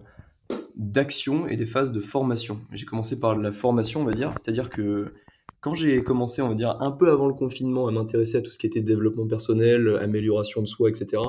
[0.75, 2.61] d'action et des phases de formation.
[2.71, 5.13] J'ai commencé par la formation, on va dire, c'est-à-dire que
[5.61, 8.51] quand j'ai commencé, on va dire, un peu avant le confinement, à m'intéresser à tout
[8.51, 11.21] ce qui était développement personnel, amélioration de soi, etc.,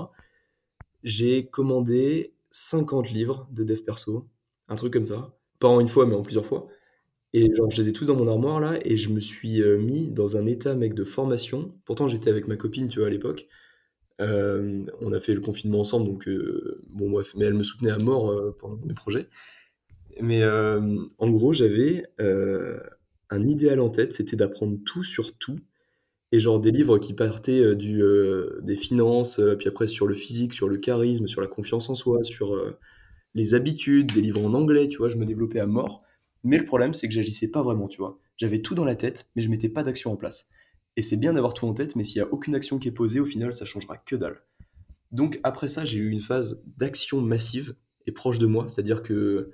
[1.03, 4.27] j'ai commandé 50 livres de dev perso,
[4.69, 5.37] un truc comme ça.
[5.59, 6.69] Pas en une fois, mais en plusieurs fois.
[7.39, 9.77] Et genre, je les ai tous dans mon armoire là, et je me suis euh,
[9.77, 11.71] mis dans un état, mec, de formation.
[11.85, 13.47] Pourtant, j'étais avec ma copine, tu vois, à l'époque.
[14.23, 17.91] Euh, on a fait le confinement ensemble, donc euh, bon, bref, mais elle me soutenait
[17.91, 19.29] à mort pendant mes projets.
[20.23, 25.59] Mais en gros, j'avais un idéal en tête, c'était d'apprendre tout sur tout.
[26.33, 28.03] Et genre des livres qui partaient du,
[28.63, 32.25] des finances, puis après sur le physique, sur le charisme, sur la confiance en soi,
[32.25, 32.57] sur
[33.35, 36.06] les habitudes, des livres en anglais, tu vois, je me développais à mort.
[36.47, 38.21] Mais le problème, c'est que j'agissais pas vraiment, tu vois.
[38.37, 40.49] J'avais tout dans la tête, mais je mettais pas d'action en place.
[40.97, 42.93] Et c'est bien d'avoir tout en tête, mais s'il y a aucune action qui est
[42.93, 44.41] posée, au final, ça changera que dalle.
[45.11, 47.75] Donc après ça, j'ai eu une phase d'action massive
[48.07, 49.51] et proche de moi, c'est-à-dire que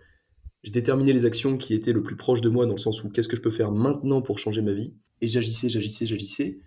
[0.64, 3.08] j'ai déterminé les actions qui étaient le plus proches de moi, dans le sens où
[3.08, 6.60] qu'est-ce que je peux faire maintenant pour changer ma vie, et j'agissais, j'agissais, j'agissais,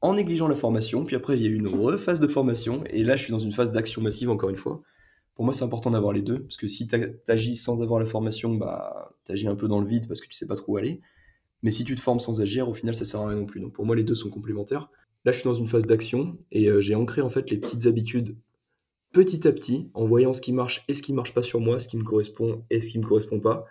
[0.00, 3.04] en négligeant la formation, puis après il y a eu une rephase de formation, et
[3.04, 4.82] là je suis dans une phase d'action massive encore une fois.
[5.40, 8.04] Pour moi c'est important d'avoir les deux, parce que si t'a- t'agis sans avoir la
[8.04, 10.76] formation, bah t'agis un peu dans le vide parce que tu sais pas trop où
[10.76, 11.00] aller,
[11.62, 13.60] mais si tu te formes sans agir, au final ça sert à rien non plus.
[13.60, 14.90] Donc pour moi les deux sont complémentaires.
[15.24, 17.86] Là je suis dans une phase d'action, et euh, j'ai ancré en fait les petites
[17.86, 18.36] habitudes
[19.12, 21.80] petit à petit, en voyant ce qui marche et ce qui marche pas sur moi,
[21.80, 23.66] ce qui me correspond et ce qui me correspond pas.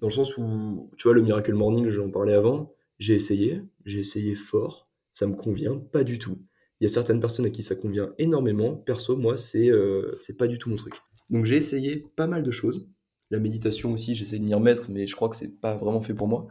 [0.00, 4.00] Dans le sens où, tu vois, le Miracle Morning, j'en parlais avant, j'ai essayé, j'ai
[4.00, 6.38] essayé fort, ça me convient pas du tout.
[6.80, 8.74] Il y a certaines personnes à qui ça convient énormément.
[8.74, 10.94] Perso, moi, c'est euh, c'est pas du tout mon truc.
[11.28, 12.90] Donc j'ai essayé pas mal de choses.
[13.30, 16.14] La méditation aussi, j'essaie de m'y remettre, mais je crois que c'est pas vraiment fait
[16.14, 16.48] pour moi.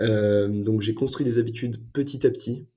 [0.00, 2.68] Euh, donc j'ai construit des habitudes petit à petit,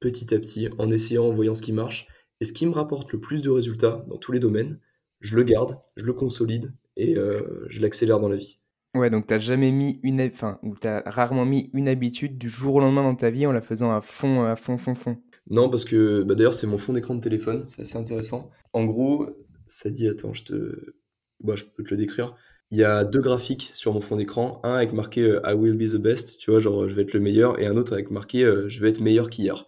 [0.00, 2.08] petit à petit, en essayant, en voyant ce qui marche.
[2.40, 4.78] Et ce qui me rapporte le plus de résultats dans tous les domaines,
[5.20, 8.60] je le garde, je le consolide et euh, je l'accélère dans la vie.
[8.94, 12.76] Ouais, donc t'as jamais mis une, enfin, ou t'as rarement mis une habitude du jour
[12.76, 15.18] au lendemain dans ta vie en la faisant à fond, à fond, fond, fond.
[15.50, 18.50] Non, parce que bah, d'ailleurs, c'est mon fond d'écran de téléphone, c'est assez intéressant.
[18.72, 19.26] En gros,
[19.66, 20.94] ça dit, attends, je te.
[21.40, 22.36] Bah, je peux te le décrire.
[22.70, 25.76] Il y a deux graphiques sur mon fond d'écran, un avec marqué euh, I will
[25.76, 28.10] be the best, tu vois, genre je vais être le meilleur, et un autre avec
[28.10, 29.66] marqué euh, je vais être meilleur qu'hier.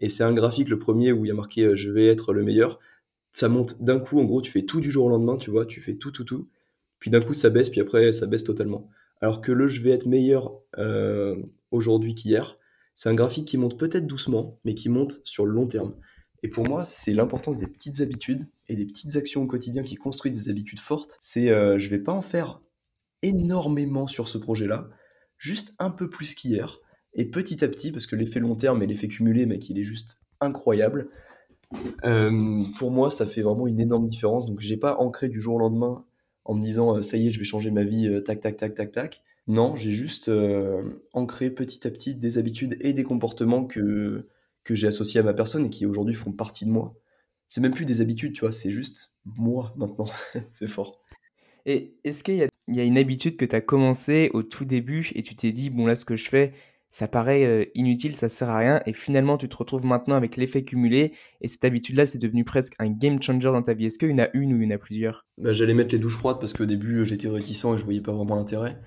[0.00, 2.34] Et c'est un graphique, le premier, où il y a marqué euh, je vais être
[2.34, 2.78] le meilleur.
[3.32, 5.64] Ça monte d'un coup, en gros, tu fais tout du jour au lendemain, tu vois,
[5.64, 6.48] tu fais tout, tout, tout.
[6.98, 8.90] Puis d'un coup, ça baisse, puis après, ça baisse totalement.
[9.22, 10.52] Alors que le je vais être meilleur
[11.70, 12.58] aujourd'hui qu'hier,
[12.94, 15.94] c'est un graphique qui monte peut-être doucement, mais qui monte sur le long terme.
[16.42, 19.94] Et pour moi, c'est l'importance des petites habitudes et des petites actions au quotidien qui
[19.94, 21.18] construisent des habitudes fortes.
[21.20, 22.60] C'est, euh, je vais pas en faire
[23.22, 24.88] énormément sur ce projet-là,
[25.38, 26.80] juste un peu plus qu'hier,
[27.14, 29.84] et petit à petit, parce que l'effet long terme et l'effet cumulé, mec, il est
[29.84, 31.08] juste incroyable.
[32.04, 34.46] Euh, pour moi, ça fait vraiment une énorme différence.
[34.46, 36.04] Donc, j'ai pas ancré du jour au lendemain
[36.44, 38.56] en me disant, euh, ça y est, je vais changer ma vie, euh, tac, tac,
[38.56, 39.22] tac, tac, tac.
[39.48, 40.82] Non, j'ai juste euh,
[41.12, 44.28] ancré petit à petit des habitudes et des comportements que,
[44.64, 46.94] que j'ai associés à ma personne et qui aujourd'hui font partie de moi.
[47.48, 50.06] C'est même plus des habitudes, tu vois, c'est juste moi maintenant.
[50.52, 51.02] c'est fort.
[51.66, 55.22] Et est-ce qu'il y y a une habitude que t'as commencé au tout début et
[55.22, 56.54] tu t'es dit, bon là, ce que je fais,
[56.90, 60.36] ça paraît euh, inutile, ça sert à rien, et finalement tu te retrouves maintenant avec
[60.36, 63.86] l'effet cumulé, et cette habitude-là, c'est devenu presque un game changer dans ta vie.
[63.86, 65.24] Est-ce qu'il y en a une ou il y en a plusieurs?
[65.38, 68.12] Bah, j'allais mettre les douches froides parce qu'au début j'étais réticent et je voyais pas
[68.12, 68.78] vraiment l'intérêt.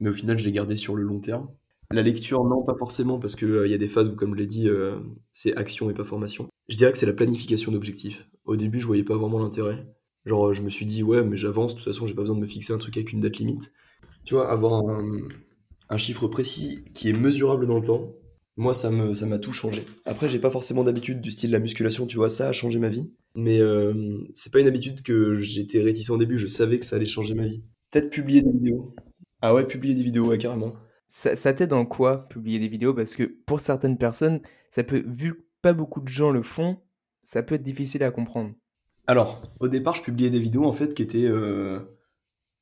[0.00, 1.48] Mais au final, je l'ai gardé sur le long terme.
[1.92, 4.46] La lecture, non, pas forcément, parce qu'il y a des phases où, comme je l'ai
[4.46, 4.98] dit, euh,
[5.32, 6.48] c'est action et pas formation.
[6.68, 8.26] Je dirais que c'est la planification d'objectifs.
[8.44, 9.86] Au début, je voyais pas vraiment l'intérêt.
[10.24, 12.36] Genre, euh, je me suis dit, ouais, mais j'avance, de toute façon, j'ai pas besoin
[12.36, 13.72] de me fixer un truc avec une date limite.
[14.24, 18.12] Tu vois, avoir un, chiffre précis qui est mesurable dans le temps,
[18.56, 19.84] Moi, ça me, ça m'a tout changé.
[20.04, 22.88] Après, j'ai pas forcément d'habitude du style la musculation, tu vois, ça a changé ma
[22.88, 23.12] vie.
[23.36, 26.96] Mais euh, c'est pas une habitude que j'étais réticent au début, je savais que ça
[26.96, 27.64] allait changer ma vie.
[27.92, 28.94] Peut-être publier des vidéos.
[29.42, 30.74] Ah ouais, publier des vidéos, ouais, carrément.
[31.06, 32.94] Ça, ça t'aide en quoi, publier des vidéos?
[32.94, 36.80] Parce que pour certaines personnes, ça peut, vu que pas beaucoup de gens le font,
[37.22, 38.52] ça peut être difficile à comprendre.
[39.06, 41.80] Alors, au départ, je publiais des vidéos en fait qui étaient euh,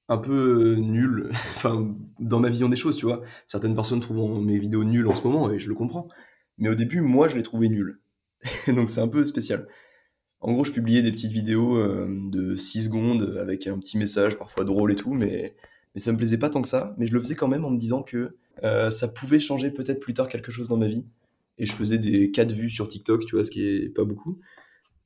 [0.09, 3.23] un peu euh, nulles, enfin, dans ma vision des choses, tu vois.
[3.47, 6.09] Certaines personnes trouvent mes vidéos nulles en ce moment et je le comprends.
[6.59, 8.01] Mais au début, moi, je les trouvais nulles.
[8.69, 9.67] Donc c'est un peu spécial.
[10.41, 14.37] En gros, je publiais des petites vidéos euh, de 6 secondes avec un petit message,
[14.37, 15.57] parfois drôle et tout, mais,
[15.95, 16.95] mais ça me plaisait pas tant que ça.
[16.99, 20.01] Mais je le faisais quand même en me disant que euh, ça pouvait changer peut-être
[20.01, 21.07] plus tard quelque chose dans ma vie.
[21.59, 24.41] Et je faisais des 4 vues sur TikTok, tu vois, ce qui est pas beaucoup.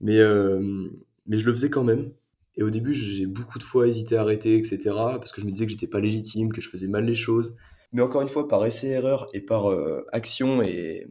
[0.01, 0.89] Mais, euh,
[1.26, 2.11] mais je le faisais quand même.
[2.57, 4.78] Et au début, j'ai beaucoup de fois hésité à arrêter, etc.
[4.95, 7.57] Parce que je me disais que j'étais pas légitime, que je faisais mal les choses.
[7.93, 11.07] Mais encore une fois, par essai-erreur et par euh, action et,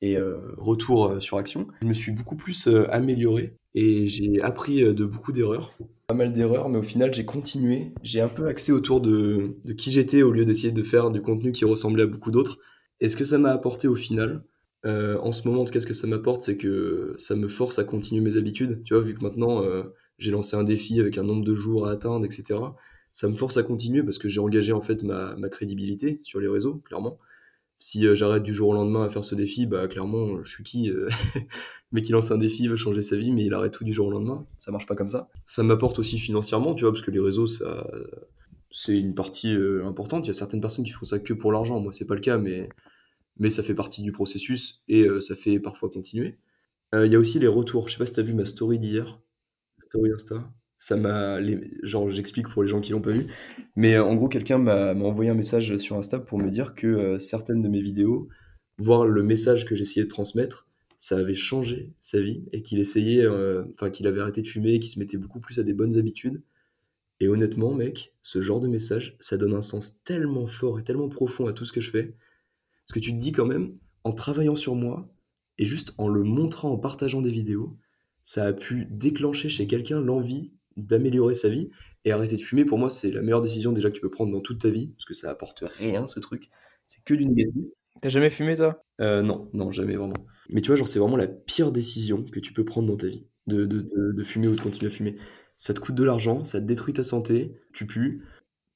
[0.00, 0.18] et
[0.56, 5.32] retour sur action, je me suis beaucoup plus euh, amélioré et j'ai appris de beaucoup
[5.32, 5.76] d'erreurs.
[6.08, 7.92] Pas mal d'erreurs, mais au final, j'ai continué.
[8.02, 11.20] J'ai un peu axé autour de, de qui j'étais au lieu d'essayer de faire du
[11.20, 12.58] contenu qui ressemblait à beaucoup d'autres.
[13.00, 14.42] Et ce que ça m'a apporté au final,
[14.86, 17.46] euh, en ce moment, en tout cas, ce que ça m'apporte, c'est que ça me
[17.46, 18.82] force à continuer mes habitudes.
[18.84, 19.82] Tu vois, vu que maintenant, euh,
[20.18, 22.58] j'ai lancé un défi avec un nombre de jours à atteindre, etc.
[23.12, 26.40] Ça me force à continuer parce que j'ai engagé en fait ma, ma crédibilité sur
[26.40, 27.18] les réseaux, clairement.
[27.78, 30.64] Si euh, j'arrête du jour au lendemain à faire ce défi, bah clairement, je suis
[30.64, 31.08] qui euh,
[31.90, 34.08] Mais qui lance un défi, veut changer sa vie, mais il arrête tout du jour
[34.08, 34.46] au lendemain.
[34.58, 35.30] Ça marche pas comme ça.
[35.46, 37.46] Ça m'apporte aussi financièrement, tu vois, parce que les réseaux,
[38.70, 40.26] c'est une partie euh, importante.
[40.26, 41.80] Il y a certaines personnes qui font ça que pour l'argent.
[41.80, 42.68] Moi, c'est pas le cas, mais,
[43.38, 46.38] mais ça fait partie du processus et euh, ça fait parfois continuer.
[46.94, 47.88] Euh, Il y a aussi les retours.
[47.88, 49.20] Je sais pas si tu as vu ma story d'hier,
[49.80, 50.50] story Insta.
[50.80, 51.40] Ça m'a,
[51.82, 53.26] genre, j'explique pour les gens qui l'ont pas vu,
[53.74, 57.18] mais en gros, quelqu'un m'a m'a envoyé un message sur Insta pour me dire que
[57.18, 58.28] certaines de mes vidéos,
[58.78, 60.67] voire le message que j'essayais de transmettre,
[60.98, 64.80] ça avait changé sa vie et qu'il essayait, euh, enfin, qu'il avait arrêté de fumer,
[64.80, 66.42] qu'il se mettait beaucoup plus à des bonnes habitudes.
[67.20, 71.08] Et honnêtement, mec, ce genre de message, ça donne un sens tellement fort et tellement
[71.08, 72.14] profond à tout ce que je fais.
[72.86, 75.12] Parce que tu te dis quand même, en travaillant sur moi,
[75.58, 77.76] et juste en le montrant, en partageant des vidéos,
[78.24, 81.70] ça a pu déclencher chez quelqu'un l'envie d'améliorer sa vie.
[82.04, 84.32] Et arrêter de fumer, pour moi, c'est la meilleure décision déjà que tu peux prendre
[84.32, 86.48] dans toute ta vie, parce que ça apporte rien, ce truc.
[86.86, 87.64] C'est que du négatif.
[88.00, 88.84] T'as jamais fumé, toi?
[89.00, 90.14] Euh, non, non, jamais vraiment.
[90.48, 93.06] Mais tu vois, genre, c'est vraiment la pire décision que tu peux prendre dans ta
[93.06, 95.16] vie, de, de, de, fumer ou de continuer à fumer.
[95.58, 98.20] Ça te coûte de l'argent, ça te détruit ta santé, tu pues.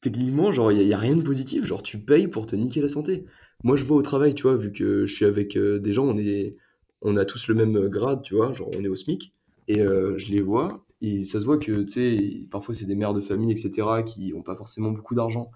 [0.01, 2.89] Techniquement, genre, il n'y a, rien de positif, genre, tu payes pour te niquer la
[2.89, 3.25] santé.
[3.63, 6.05] Moi, je vois au travail, tu vois, vu que je suis avec euh, des gens,
[6.05, 6.57] on est,
[7.03, 9.33] on a tous le même euh, grade, tu vois, genre, on est au SMIC,
[9.69, 12.97] et euh, je les vois, et ça se voit que, tu sais, parfois, c'est des
[12.97, 15.53] mères de famille, etc., qui n'ont pas forcément beaucoup d'argent,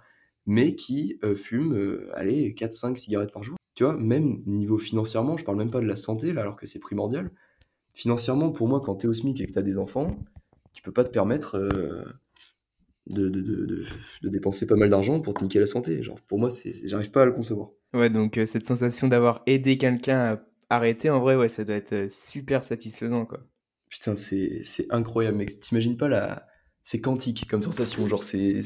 [0.46, 3.55] mais qui fument, allez, quatre cinq cigarettes par jour.
[3.76, 6.66] Tu vois, même niveau financièrement, je parle même pas de la santé, là, alors que
[6.66, 7.30] c'est primordial.
[7.92, 10.16] Financièrement, pour moi, quand t'es au SMIC et que t'as des enfants,
[10.72, 12.04] tu peux pas te permettre euh,
[13.06, 13.84] de, de, de,
[14.22, 16.02] de- dépenser pas mal d'argent pour te niquer la santé.
[16.02, 16.48] Genre, pour moi,
[16.84, 17.68] j'arrive pas à le concevoir.
[17.92, 21.76] Ouais, donc euh, cette sensation d'avoir aidé quelqu'un à arrêter, en vrai, ouais, ça doit
[21.76, 23.46] être euh, super satisfaisant, quoi.
[23.90, 25.60] Putain, c'est, incroyable, mec.
[25.60, 26.46] T'imagines pas la...
[26.82, 28.08] C'est quantique comme sensation.
[28.08, 28.62] Genre, c'est...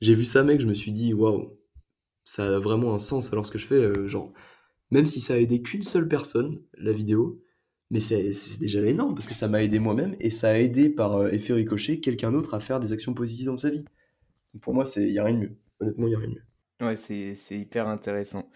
[0.00, 1.58] J'ai vu ça, mec, je me suis dit, waouh,
[2.24, 3.74] ça a vraiment un sens alors ce que je fais.
[3.76, 4.32] euh, genre,
[4.90, 7.42] même si ça a aidé qu'une seule personne, la vidéo,
[7.90, 11.16] mais c'est déjà énorme parce que ça m'a aidé moi-même et ça a aidé par
[11.16, 13.84] euh, effet ricochet quelqu'un d'autre à faire des actions positives dans sa vie.
[14.60, 15.56] Pour moi, il n'y a rien de mieux.
[15.80, 16.86] Honnêtement, il n'y a rien de mieux.
[16.86, 18.50] Ouais, c'est c'est hyper intéressant.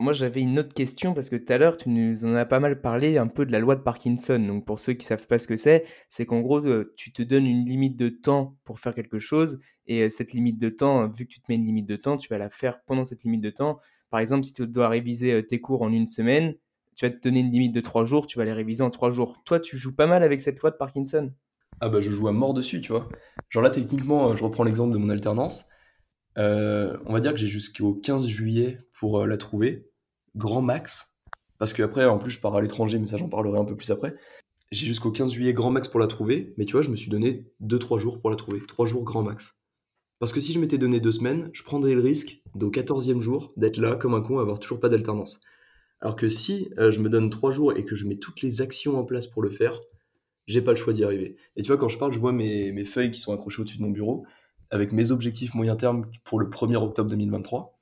[0.00, 2.60] Moi, j'avais une autre question parce que tout à l'heure, tu nous en as pas
[2.60, 4.38] mal parlé un peu de la loi de Parkinson.
[4.38, 7.22] Donc, pour ceux qui savent pas ce que c'est, c'est qu'en gros, euh, tu te
[7.22, 11.08] donnes une limite de temps pour faire quelque chose et euh, cette limite de temps,
[11.08, 13.24] vu que tu te mets une limite de temps, tu vas la faire pendant cette
[13.24, 13.80] limite de temps.
[14.10, 16.54] Par exemple, si tu dois réviser euh, tes cours en une semaine,
[16.94, 19.10] tu vas te donner une limite de trois jours, tu vas les réviser en trois
[19.10, 19.42] jours.
[19.44, 21.32] Toi, tu joues pas mal avec cette loi de Parkinson.
[21.80, 23.08] Ah bah je joue à mort dessus, tu vois.
[23.50, 25.66] Genre là, techniquement, euh, je reprends l'exemple de mon alternance.
[26.36, 29.90] On va dire que j'ai jusqu'au 15 juillet pour la trouver,
[30.36, 31.12] grand max.
[31.58, 33.74] Parce que après, en plus, je pars à l'étranger, mais ça, j'en parlerai un peu
[33.74, 34.14] plus après.
[34.70, 37.10] J'ai jusqu'au 15 juillet grand max pour la trouver, mais tu vois, je me suis
[37.10, 38.60] donné 2-3 jours pour la trouver.
[38.64, 39.57] 3 jours grand max.
[40.18, 43.52] Parce que si je m'étais donné 2 semaines, je prendrais le risque, au 14e jour,
[43.56, 45.40] d'être là comme un con, avoir toujours pas d'alternance.
[46.00, 48.60] Alors que si euh, je me donne 3 jours et que je mets toutes les
[48.60, 49.80] actions en place pour le faire,
[50.46, 51.36] j'ai pas le choix d'y arriver.
[51.56, 53.78] Et tu vois, quand je parle, je vois mes, mes feuilles qui sont accrochées au-dessus
[53.78, 54.24] de mon bureau,
[54.70, 57.78] avec mes objectifs moyen terme pour le 1er octobre 2023.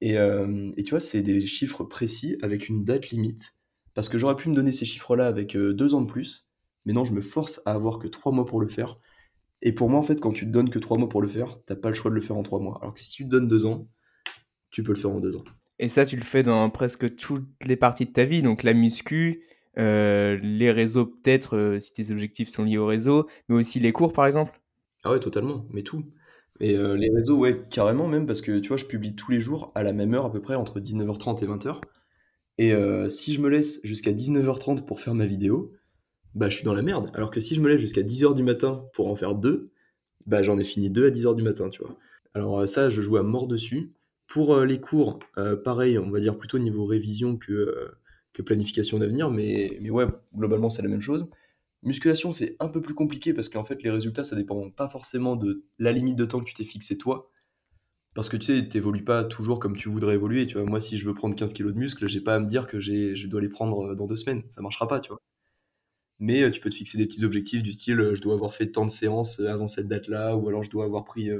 [0.00, 3.54] Et, euh, et tu vois, c'est des chiffres précis avec une date limite.
[3.94, 6.48] Parce que j'aurais pu me donner ces chiffres-là avec euh, deux ans de plus,
[6.86, 8.98] mais non, je me force à avoir que trois mois pour le faire.
[9.62, 11.58] Et pour moi, en fait, quand tu te donnes que trois mois pour le faire,
[11.66, 12.78] t'as pas le choix de le faire en trois mois.
[12.80, 13.88] Alors que si tu te donnes deux ans,
[14.70, 15.44] tu peux le faire en deux ans.
[15.78, 18.74] Et ça, tu le fais dans presque toutes les parties de ta vie, donc la
[18.74, 19.42] muscu,
[19.78, 23.92] euh, les réseaux peut-être, euh, si tes objectifs sont liés au réseau, mais aussi les
[23.92, 24.60] cours par exemple?
[25.04, 26.04] Ah ouais, totalement, mais tout.
[26.60, 29.40] Et euh, les réseaux, ouais, carrément même, parce que tu vois, je publie tous les
[29.40, 31.80] jours à la même heure à peu près, entre 19h30 et 20h.
[32.58, 32.74] Et
[33.08, 35.72] si je me laisse jusqu'à 19h30 pour faire ma vidéo,
[36.34, 37.10] bah je suis dans la merde.
[37.14, 39.70] Alors que si je me laisse jusqu'à 10h du matin pour en faire deux,
[40.26, 41.96] bah j'en ai fini deux à 10h du matin, tu vois.
[42.34, 43.92] Alors euh, ça, je joue à mort dessus.
[44.28, 47.92] Pour euh, les cours, euh, pareil, on va dire plutôt niveau révision que,
[48.46, 51.30] planification d'avenir, mais, mais ouais, globalement c'est la même chose.
[51.82, 55.36] Musculation, c'est un peu plus compliqué parce qu'en fait, les résultats, ça dépend pas forcément
[55.36, 57.30] de la limite de temps que tu t'es fixé toi.
[58.14, 60.46] Parce que tu sais, t'évolues pas toujours comme tu voudrais évoluer.
[60.46, 62.46] Tu vois, moi, si je veux prendre 15 kilos de muscle, j'ai pas à me
[62.46, 64.42] dire que je dois les prendre dans deux semaines.
[64.48, 65.20] Ça marchera pas, tu vois.
[66.20, 68.52] Mais euh, tu peux te fixer des petits objectifs du style, euh, je dois avoir
[68.52, 71.30] fait tant de séances euh, avant cette date-là, ou alors je dois avoir pris.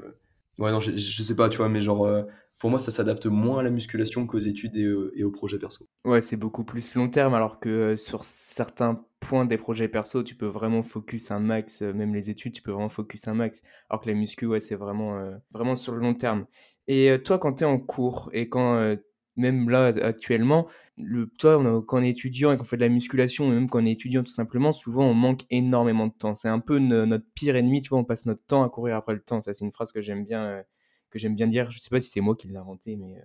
[0.58, 2.10] Ouais, non, je, je sais pas, tu vois, mais genre,
[2.58, 5.86] pour moi, ça s'adapte moins à la musculation qu'aux études et, et aux projets perso.
[6.04, 10.34] Ouais, c'est beaucoup plus long terme, alors que sur certains points des projets perso, tu
[10.34, 13.62] peux vraiment focus un max, même les études, tu peux vraiment focus un max.
[13.88, 16.46] Alors que la muscu, ouais, c'est vraiment, vraiment sur le long terme.
[16.88, 18.96] Et toi, quand tu es en cours et quand,
[19.36, 20.66] même là, actuellement,
[20.98, 23.54] le, toi, on a- quand on est étudiant et qu'on fait de la musculation, et
[23.54, 26.34] même quand on est étudiant tout simplement, souvent on manque énormément de temps.
[26.34, 28.96] C'est un peu no- notre pire ennemi, tu vois, on passe notre temps à courir
[28.96, 29.40] après le temps.
[29.40, 30.62] Ça, c'est une phrase que j'aime bien, euh,
[31.10, 31.70] que j'aime bien dire.
[31.70, 33.22] Je sais pas si c'est moi qui l'ai inventé, mais, euh,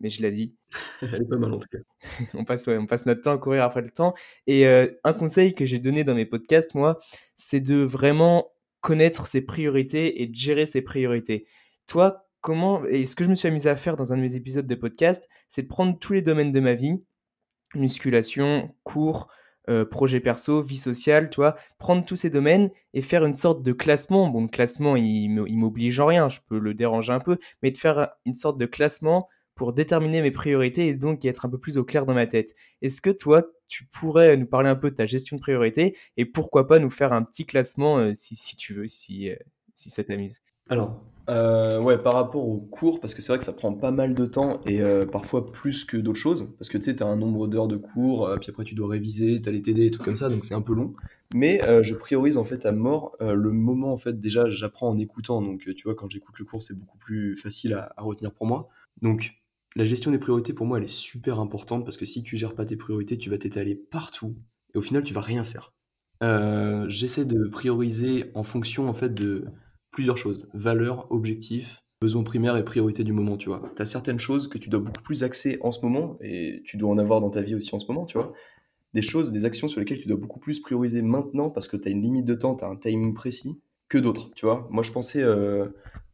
[0.00, 0.54] mais je l'ai dit.
[1.02, 1.78] Elle est pas mal en tout cas.
[2.34, 4.14] On passe, ouais, on passe notre temps à courir après le temps.
[4.46, 6.98] Et euh, un conseil que j'ai donné dans mes podcasts, moi,
[7.36, 8.48] c'est de vraiment
[8.80, 11.46] connaître ses priorités et de gérer ses priorités.
[11.86, 14.34] Toi, comment, et ce que je me suis amusé à faire dans un de mes
[14.34, 17.02] épisodes de podcast, c'est de prendre tous les domaines de ma vie,
[17.74, 19.28] musculation, cours,
[19.68, 23.62] euh, projet perso, vie sociale, tu vois, prendre tous ces domaines et faire une sorte
[23.62, 24.28] de classement.
[24.28, 27.76] Bon, le classement, il, m'oblige en rien, je peux le déranger un peu, mais de
[27.76, 31.76] faire une sorte de classement pour déterminer mes priorités et donc être un peu plus
[31.76, 32.54] au clair dans ma tête.
[32.80, 36.24] Est-ce que toi, tu pourrais nous parler un peu de ta gestion de priorité et
[36.24, 39.36] pourquoi pas nous faire un petit classement euh, si, si tu veux, si, euh,
[39.74, 40.40] si ça t'amuse?
[40.70, 43.90] Alors, euh, ouais, par rapport aux cours, parce que c'est vrai que ça prend pas
[43.90, 47.06] mal de temps et euh, parfois plus que d'autres choses, parce que tu sais, t'as
[47.06, 49.90] un nombre d'heures de cours, euh, puis après tu dois réviser, t'as les TD et
[49.90, 50.94] tout comme ça, donc c'est un peu long.
[51.32, 55.40] Mais je priorise en fait à mort le moment, en fait, déjà j'apprends en écoutant,
[55.40, 58.46] donc tu vois, quand j'écoute le cours, c'est beaucoup plus facile à, à retenir pour
[58.46, 58.68] moi.
[59.00, 59.34] Donc,
[59.76, 62.56] la gestion des priorités, pour moi, elle est super importante, parce que si tu gères
[62.56, 64.34] pas tes priorités, tu vas t'étaler partout,
[64.74, 65.72] et au final, tu vas rien faire.
[66.88, 69.44] J'essaie de prioriser en fonction, en fait, de
[69.90, 70.50] plusieurs choses.
[70.54, 73.62] Valeurs, objectifs, besoins primaires et priorités du moment, tu vois.
[73.76, 76.76] Tu as certaines choses que tu dois beaucoup plus axer en ce moment, et tu
[76.76, 78.32] dois en avoir dans ta vie aussi en ce moment, tu vois.
[78.94, 81.88] Des choses, des actions sur lesquelles tu dois beaucoup plus prioriser maintenant parce que tu
[81.88, 84.66] as une limite de temps, tu as un timing précis, que d'autres, tu vois.
[84.70, 85.66] Moi, je pensais, euh,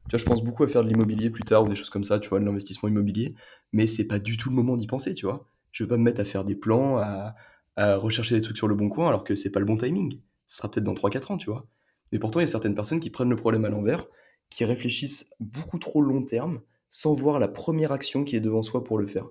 [0.08, 2.04] tu vois, je pense beaucoup à faire de l'immobilier plus tard ou des choses comme
[2.04, 3.34] ça, tu vois, de l'investissement immobilier,
[3.72, 5.48] mais c'est pas du tout le moment d'y penser, tu vois.
[5.72, 7.34] Je vais pas me mettre à faire des plans, à,
[7.76, 10.20] à rechercher des trucs sur le bon coin alors que c'est pas le bon timing.
[10.46, 11.66] Ce sera peut-être dans trois quatre ans, tu vois.
[12.12, 14.06] Mais pourtant, il y a certaines personnes qui prennent le problème à l'envers,
[14.50, 18.84] qui réfléchissent beaucoup trop long terme, sans voir la première action qui est devant soi
[18.84, 19.28] pour le faire.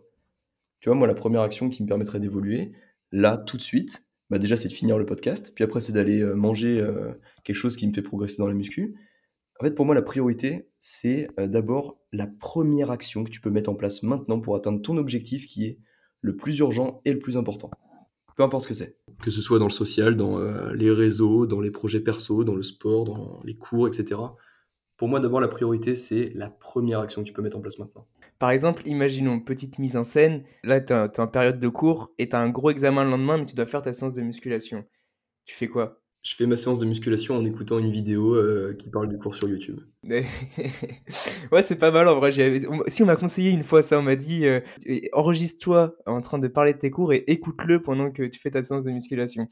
[0.80, 2.74] Tu vois, moi, la première action qui me permettrait d'évoluer,
[3.12, 6.22] là, tout de suite, bah déjà, c'est de finir le podcast, puis après, c'est d'aller
[6.22, 7.14] euh, manger euh,
[7.44, 8.96] quelque chose qui me fait progresser dans la muscu.
[9.60, 13.50] En fait, pour moi, la priorité, c'est euh, d'abord la première action que tu peux
[13.50, 15.80] mettre en place maintenant pour atteindre ton objectif qui est
[16.22, 17.72] le plus urgent et le plus important.
[18.36, 18.98] Peu importe ce que c'est.
[19.22, 22.56] Que ce soit dans le social, dans euh, les réseaux, dans les projets perso, dans
[22.56, 24.20] le sport, dans les cours, etc.
[24.98, 27.80] Pour moi, d'abord, la priorité, c'est la première action que tu peux mettre en place
[27.80, 28.08] maintenant.
[28.40, 32.28] Par exemple, imaginons, petite mise en scène, là, tu es en période de cours et
[32.28, 34.86] tu as un gros examen le lendemain, mais tu dois faire ta séance de musculation.
[35.46, 36.02] Tu fais quoi?
[36.26, 39.36] Je fais ma séance de musculation en écoutant une vidéo euh, qui parle du cours
[39.36, 39.80] sur YouTube.
[41.52, 42.32] Ouais, c'est pas mal en vrai.
[42.88, 46.40] Si on m'a conseillé une fois ça, on m'a dit euh, et- enregistre-toi en train
[46.40, 49.48] de parler de tes cours et écoute-le pendant que tu fais ta séance de musculation.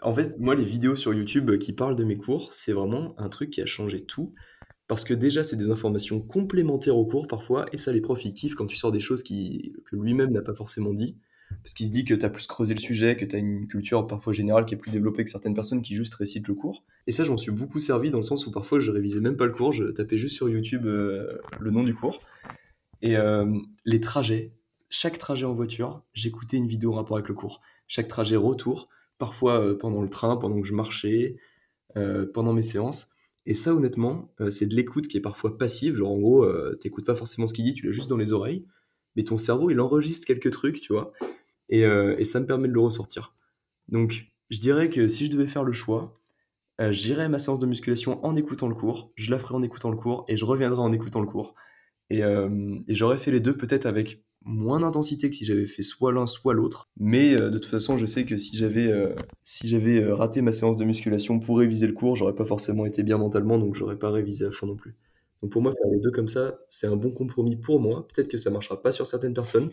[0.00, 3.28] En fait, moi, les vidéos sur YouTube qui parlent de mes cours, c'est vraiment un
[3.28, 4.32] truc qui a changé tout.
[4.86, 8.34] Parce que déjà, c'est des informations complémentaires au cours parfois, et ça, les profs, ils
[8.34, 11.18] kiffent quand tu sors des choses qui, que lui-même n'a pas forcément dit.
[11.62, 13.66] Parce qu'il se dit que tu as plus creusé le sujet, que tu as une
[13.66, 16.84] culture parfois générale qui est plus développée que certaines personnes qui juste récitent le cours.
[17.06, 19.46] Et ça, j'en suis beaucoup servi dans le sens où parfois je révisais même pas
[19.46, 22.20] le cours, je tapais juste sur YouTube euh, le nom du cours.
[23.00, 23.50] Et euh,
[23.86, 24.52] les trajets,
[24.90, 27.62] chaque trajet en voiture, j'écoutais une vidéo en rapport avec le cours.
[27.88, 28.88] Chaque trajet retour,
[29.18, 31.36] parfois euh, pendant le train, pendant que je marchais,
[32.34, 33.10] pendant mes séances.
[33.46, 35.94] Et ça, honnêtement, c'est de l'écoute qui est parfois passive.
[35.94, 36.44] Genre, en gros,
[36.80, 38.66] t'écoutes pas forcément ce qu'il dit, tu l'as juste dans les oreilles.
[39.16, 41.12] Mais ton cerveau, il enregistre quelques trucs, tu vois.
[41.68, 43.34] Et, euh, et ça me permet de le ressortir.
[43.88, 46.20] Donc, je dirais que si je devais faire le choix,
[46.80, 49.62] euh, j'irais à ma séance de musculation en écoutant le cours, je la ferai en
[49.62, 51.54] écoutant le cours, et je reviendrai en écoutant le cours.
[52.10, 56.12] Et, euh, j'aurais fait les deux peut-être avec moins d'intensité que si j'avais fait soit
[56.12, 56.90] l'un, soit l'autre.
[56.98, 58.92] Mais de toute façon, je sais que si j'avais
[59.42, 63.02] si j'avais raté ma séance de musculation pour réviser le cours, j'aurais pas forcément été
[63.02, 64.96] bien mentalement, donc j'aurais pas révisé à fond non plus.
[65.44, 68.08] Donc pour moi, faire les deux comme ça, c'est un bon compromis pour moi.
[68.08, 69.68] Peut-être que ça marchera pas sur certaines personnes,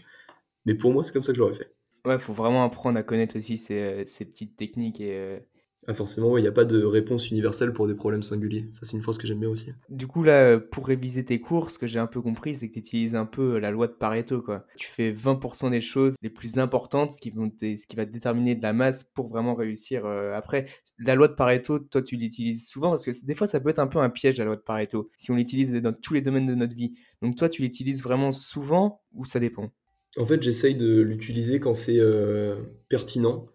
[0.65, 1.74] mais pour moi, c'est comme ça que j'aurais fait.
[2.03, 5.39] Ouais, faut vraiment apprendre à connaître aussi ces, ces petites techniques et
[5.88, 8.69] ah forcément, il n'y a pas de réponse universelle pour des problèmes singuliers.
[8.73, 9.71] Ça, c'est une phrase que j'aime bien aussi.
[9.89, 12.73] Du coup, là, pour réviser tes cours, ce que j'ai un peu compris, c'est que
[12.73, 14.43] tu utilises un peu la loi de Pareto.
[14.43, 14.67] Quoi.
[14.77, 18.53] Tu fais 20% des choses les plus importantes, ce qui, vont ce qui va déterminer
[18.53, 20.05] de la masse pour vraiment réussir.
[20.05, 20.67] Euh, après,
[20.99, 23.79] la loi de Pareto, toi, tu l'utilises souvent parce que des fois, ça peut être
[23.79, 26.45] un peu un piège, la loi de Pareto, si on l'utilise dans tous les domaines
[26.45, 26.93] de notre vie.
[27.23, 29.71] Donc, toi, tu l'utilises vraiment souvent ou ça dépend?
[30.17, 33.47] En fait, j'essaye de l'utiliser quand c'est euh, pertinent.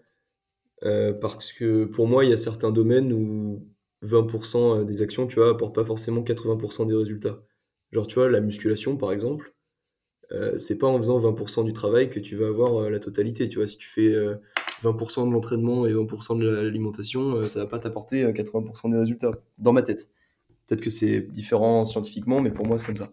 [0.86, 3.66] Euh, parce que pour moi, il y a certains domaines où
[4.02, 7.42] 20% des actions, tu vois, apportent pas forcément 80% des résultats.
[7.92, 9.54] Genre, tu vois, la musculation, par exemple,
[10.32, 13.48] euh, c'est pas en faisant 20% du travail que tu vas avoir euh, la totalité.
[13.48, 14.14] Tu vois, si tu fais
[14.82, 19.72] 20% de l'entraînement et 20% de l'alimentation, ça va pas t'apporter 80% des résultats, dans
[19.72, 20.08] ma tête.
[20.66, 23.10] Peut-être que c'est différent scientifiquement, mais pour moi, c'est comme ça.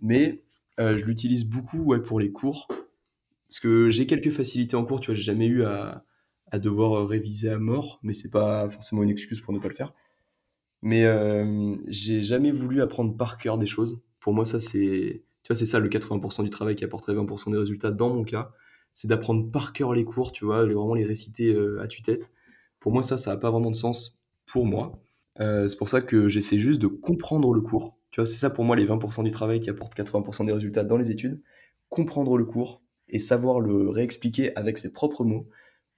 [0.00, 0.42] Mais
[0.78, 2.68] je l'utilise beaucoup pour les cours,
[3.48, 6.04] parce que j'ai quelques facilités en cours, tu vois, j'ai jamais eu à,
[6.50, 9.68] à devoir euh, réviser à mort, mais c'est pas forcément une excuse pour ne pas
[9.68, 9.94] le faire.
[10.82, 14.00] Mais euh, j'ai jamais voulu apprendre par cœur des choses.
[14.20, 17.52] Pour moi, ça c'est, tu vois, c'est ça le 80% du travail qui apporterait 20%
[17.52, 18.52] des résultats dans mon cas,
[18.94, 22.32] c'est d'apprendre par cœur les cours, tu vois, vraiment les réciter euh, à tue-tête.
[22.80, 25.02] Pour moi, ça, ça a pas vraiment de sens pour moi.
[25.38, 27.98] c'est pour ça que j'essaie juste de comprendre le cours.
[28.10, 30.82] Tu vois, c'est ça pour moi les 20% du travail qui apportent 80% des résultats
[30.82, 31.40] dans les études.
[31.88, 35.46] Comprendre le cours et savoir le réexpliquer avec ses propres mots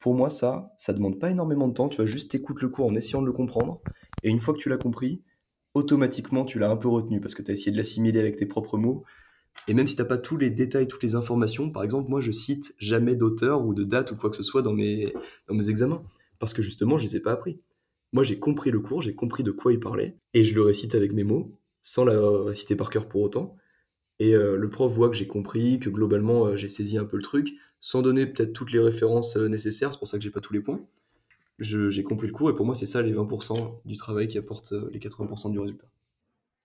[0.03, 1.89] pour moi, ça, ça demande pas énormément de temps.
[1.89, 3.81] Tu vas juste écouter le cours en essayant de le comprendre.
[4.25, 5.23] Et une fois que tu l'as compris,
[5.75, 8.47] automatiquement, tu l'as un peu retenu parce que tu as essayé de l'assimiler avec tes
[8.47, 9.05] propres mots.
[9.69, 12.21] Et même si tu n'as pas tous les détails, toutes les informations, par exemple, moi,
[12.21, 15.15] je cite jamais d'auteur ou de date ou quoi que ce soit dans mes,
[15.47, 16.03] dans mes examens.
[16.41, 17.61] Parce que justement, je ne les ai pas appris.
[18.13, 20.97] Moi, j'ai compris le cours, j'ai compris de quoi il parlait, et je le récite
[20.97, 23.55] avec mes mots, sans la réciter par cœur pour autant.
[24.19, 27.17] Et euh, le prof voit que j'ai compris, que globalement, euh, j'ai saisi un peu
[27.17, 30.31] le truc sans donner peut-être toutes les références euh, nécessaires, c'est pour ça que j'ai
[30.31, 30.81] pas tous les points.
[31.59, 34.73] J'ai compris le cours et pour moi, c'est ça les 20% du travail qui apporte
[34.73, 35.87] euh, les 80% du résultat.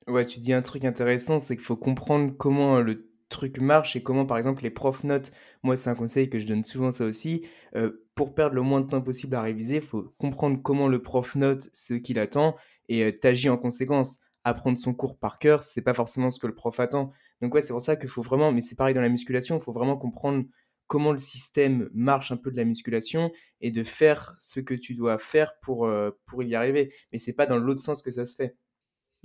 [0.08, 4.04] Ouais, tu dis un truc intéressant, c'est qu'il faut comprendre comment le truc marche et
[4.04, 5.34] comment, par exemple, les profs notent.
[5.64, 7.46] Moi, c'est un conseil que je donne souvent, ça aussi.
[7.76, 11.02] Euh, pour perdre le moins de temps possible à réviser, il faut comprendre comment le
[11.02, 12.56] prof note ce qu'il attend
[12.90, 14.20] et t'agis en conséquence.
[14.44, 17.12] Apprendre son cours par cœur, c'est pas forcément ce que le prof attend.
[17.42, 19.62] Donc, ouais, c'est pour ça qu'il faut vraiment, mais c'est pareil dans la musculation, il
[19.62, 20.46] faut vraiment comprendre
[20.88, 23.32] comment le système marche un peu de la musculation
[23.62, 26.94] et de faire ce que tu dois faire pour, euh, pour y arriver.
[27.12, 28.56] Mais c'est pas dans l'autre sens que ça se fait.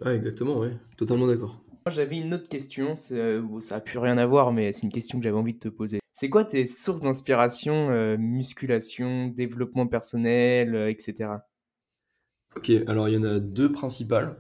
[0.03, 1.65] Ah, exactement, ouais, totalement d'accord.
[1.89, 5.19] J'avais une autre question, euh, ça n'a plus rien à voir, mais c'est une question
[5.19, 6.01] que j'avais envie de te poser.
[6.13, 11.31] C'est quoi tes sources d'inspiration, euh, musculation, développement personnel, etc.
[12.57, 14.37] Ok, alors il y en a deux principales.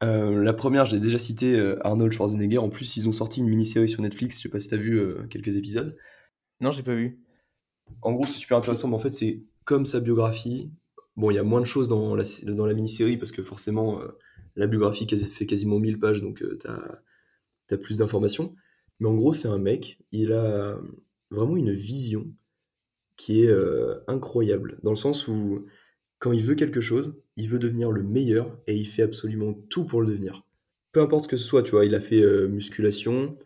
[0.00, 2.58] la première, je l'ai déjà cité, Arnold Schwarzenegger.
[2.58, 4.78] En plus, ils ont sorti une mini-série sur Netflix, je sais pas si tu as
[4.78, 5.96] vu quelques épisodes.
[6.60, 7.18] Non, j'ai pas vu.
[8.02, 10.70] En gros, c'est super intéressant, mais en fait, c'est comme sa biographie.
[11.16, 14.00] Bon, il y a moins de choses dans la, dans la mini-série parce que forcément,
[14.00, 14.08] euh,
[14.56, 18.54] la biographie fait quasiment 1000 pages, donc euh, tu as, plus d'informations.
[18.98, 20.78] Mais en gros, c'est un mec, il a
[21.30, 22.26] vraiment une vision
[23.16, 25.66] qui est euh, incroyable, dans le sens où
[26.18, 29.84] quand il veut quelque chose, il veut devenir le meilleur et il fait absolument tout
[29.84, 30.44] pour le devenir.
[30.92, 33.38] Peu importe ce que ce soit, tu vois, il a fait musculation,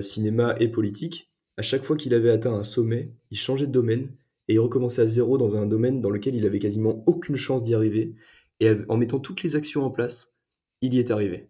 [0.00, 1.27] cinéma et politique.
[1.58, 4.12] À chaque fois qu'il avait atteint un sommet, il changeait de domaine
[4.46, 7.64] et il recommençait à zéro dans un domaine dans lequel il avait quasiment aucune chance
[7.64, 8.14] d'y arriver.
[8.60, 10.36] Et en mettant toutes les actions en place,
[10.82, 11.48] il y est arrivé.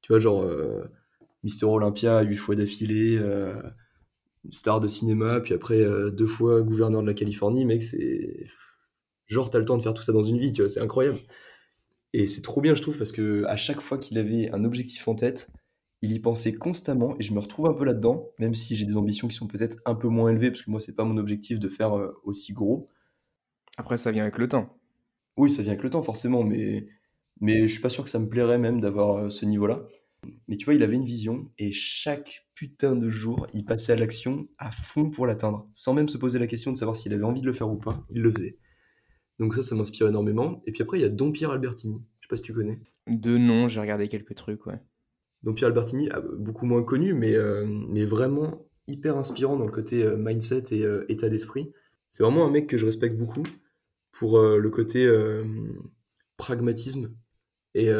[0.00, 0.84] Tu vois, genre euh,
[1.42, 3.60] Mister Olympia huit fois d'affilée, euh,
[4.52, 8.46] star de cinéma, puis après euh, deux fois gouverneur de la Californie, mec, c'est.
[9.26, 11.18] Genre, t'as le temps de faire tout ça dans une vie, tu vois, c'est incroyable.
[12.12, 15.06] Et c'est trop bien, je trouve, parce que à chaque fois qu'il avait un objectif
[15.08, 15.48] en tête,
[16.02, 18.96] il y pensait constamment et je me retrouve un peu là-dedans, même si j'ai des
[18.96, 21.58] ambitions qui sont peut-être un peu moins élevées, parce que moi, c'est pas mon objectif
[21.58, 22.88] de faire euh, aussi gros.
[23.76, 24.78] Après, ça vient avec le temps.
[25.36, 26.86] Oui, ça vient avec le temps, forcément, mais,
[27.40, 29.84] mais je suis pas sûr que ça me plairait même d'avoir euh, ce niveau-là.
[30.48, 33.96] Mais tu vois, il avait une vision et chaque putain de jour, il passait à
[33.96, 37.22] l'action à fond pour l'atteindre, sans même se poser la question de savoir s'il avait
[37.22, 38.58] envie de le faire ou pas, il le faisait.
[39.38, 40.60] Donc ça, ça m'inspire énormément.
[40.66, 42.04] Et puis après, il y a Don Pierre Albertini.
[42.20, 42.80] Je sais pas si tu connais.
[43.06, 44.80] De nom, j'ai regardé quelques trucs, ouais.
[45.42, 50.02] Donc Pierre Albertini, beaucoup moins connu, mais, euh, mais vraiment hyper inspirant dans le côté
[50.02, 51.72] euh, mindset et euh, état d'esprit.
[52.10, 53.44] C'est vraiment un mec que je respecte beaucoup
[54.12, 55.06] pour le côté
[56.38, 57.12] pragmatisme
[57.74, 57.92] et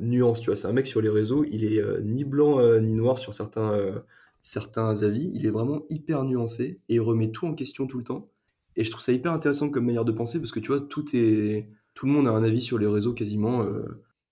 [0.00, 0.40] nuance.
[0.40, 3.32] Tu vois, c'est un mec sur les réseaux, il est ni blanc ni noir sur
[3.32, 4.02] certains,
[4.42, 8.04] certains avis, il est vraiment hyper nuancé et il remet tout en question tout le
[8.04, 8.28] temps.
[8.74, 11.04] Et je trouve ça hyper intéressant comme manière de penser parce que tu vois, tout
[11.14, 13.64] est, tout le monde a un avis sur les réseaux quasiment.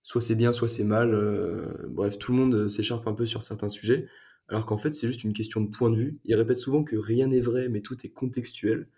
[0.03, 1.13] Soit c'est bien, soit c'est mal.
[1.13, 4.07] euh, bref, tout le monde s'écharpe un peu sur certains sujets.
[4.49, 6.19] Alors qu'en fait, c'est juste une question de point de vue.
[6.25, 8.89] Il répète souvent que rien n'est vrai, mais tout est contextuel.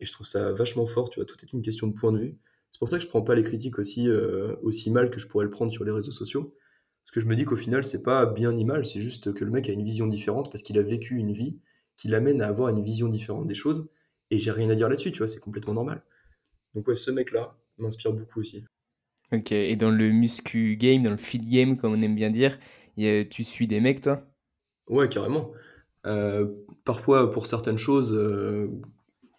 [0.00, 2.18] Et je trouve ça vachement fort, tu vois, tout est une question de point de
[2.18, 2.38] vue.
[2.70, 5.28] C'est pour ça que je prends pas les critiques aussi, euh, aussi mal que je
[5.28, 6.54] pourrais le prendre sur les réseaux sociaux.
[7.04, 9.44] Parce que je me dis qu'au final, c'est pas bien ni mal, c'est juste que
[9.44, 11.60] le mec a une vision différente parce qu'il a vécu une vie
[11.96, 13.90] qui l'amène à avoir une vision différente des choses.
[14.30, 16.02] Et j'ai rien à dire là-dessus, tu vois, c'est complètement normal.
[16.74, 18.64] Donc ouais, ce mec-là m'inspire beaucoup aussi.
[19.32, 22.58] Ok, et dans le muscu game, dans le fit game, comme on aime bien dire,
[22.98, 24.24] a- tu suis des mecs, toi?
[24.88, 25.52] Ouais, carrément.
[26.06, 26.46] Euh,
[26.84, 28.68] parfois, pour certaines choses euh,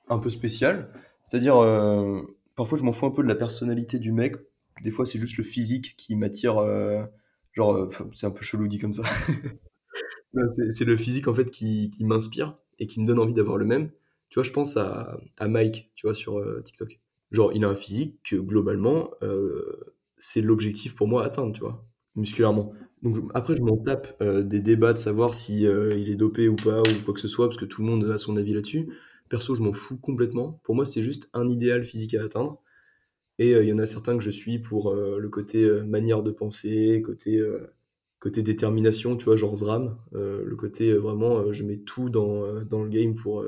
[0.10, 0.90] un peu spéciales,
[1.24, 2.22] c'est-à-dire, euh,
[2.56, 4.36] parfois je m'en fous un peu de la personnalité du mec.
[4.84, 6.56] Des fois, c'est juste le physique qui m'attire.
[7.54, 9.04] genre, c'est un peu chelou dit comme ça.
[10.72, 13.66] C'est le physique en fait qui, qui m'inspire et qui me donne envie d'avoir le
[13.66, 13.92] même.
[14.30, 17.00] Tu vois, je pense à, à Mike, tu vois, sur TikTok.
[17.34, 21.62] Genre, il a un physique que globalement, euh, c'est l'objectif pour moi à atteindre, tu
[21.62, 21.84] vois,
[22.16, 22.74] musculairement.
[23.02, 26.48] Donc après, je m'en tape euh, des débats de savoir si euh, il est dopé
[26.48, 28.54] ou pas ou quoi que ce soit, parce que tout le monde a son avis
[28.54, 28.88] là-dessus.
[29.30, 30.60] Perso, je m'en fous complètement.
[30.64, 32.62] Pour moi, c'est juste un idéal physique à atteindre.
[33.40, 37.02] Et il y en a certains que je suis pour le côté manière de penser,
[37.04, 37.42] côté,
[38.20, 42.90] côté détermination, tu vois, genre Zram, le côté vraiment, je mets tout dans, dans le
[42.90, 43.44] game pour,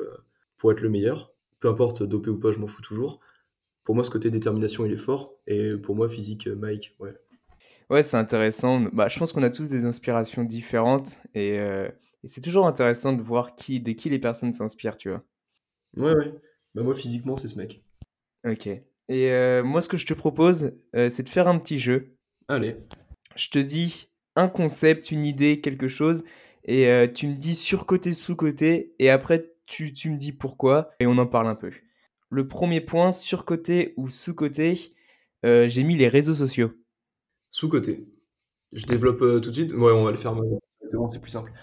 [0.57, 1.33] pour être le meilleur.
[1.59, 3.21] Peu importe, dopé ou pas, je m'en fous toujours.
[3.85, 5.35] Pour moi, ce côté détermination, il est fort.
[5.45, 7.15] Et pour moi, physique, euh, Mike, ouais.
[7.91, 8.81] Ouais, c'est intéressant.
[8.91, 11.87] Bah, je pense qu'on a tous des inspirations différentes et, euh,
[12.23, 15.23] et c'est toujours intéressant de voir qui, de qui les personnes s'inspirent, tu vois.
[15.95, 16.33] Ouais, ouais.
[16.73, 17.83] Bah, moi, physiquement, c'est ce mec.
[18.43, 18.65] Ok.
[18.65, 18.81] Et
[19.31, 22.17] euh, moi, ce que je te propose, euh, c'est de faire un petit jeu.
[22.47, 22.77] Allez.
[23.35, 26.23] Je te dis un concept, une idée, quelque chose,
[26.63, 31.17] et tu me dis surcoté, sous-côté, et après, tu, tu me dis pourquoi, et on
[31.19, 31.71] en parle un peu.
[32.29, 34.95] Le premier point, surcoté ou sous-côté,
[35.45, 36.73] euh, j'ai mis les réseaux sociaux.
[37.49, 38.07] Sous-côté.
[38.73, 39.71] Je développe euh, tout de suite.
[39.73, 41.53] Ouais, on va le faire maintenant, directement, c'est plus simple.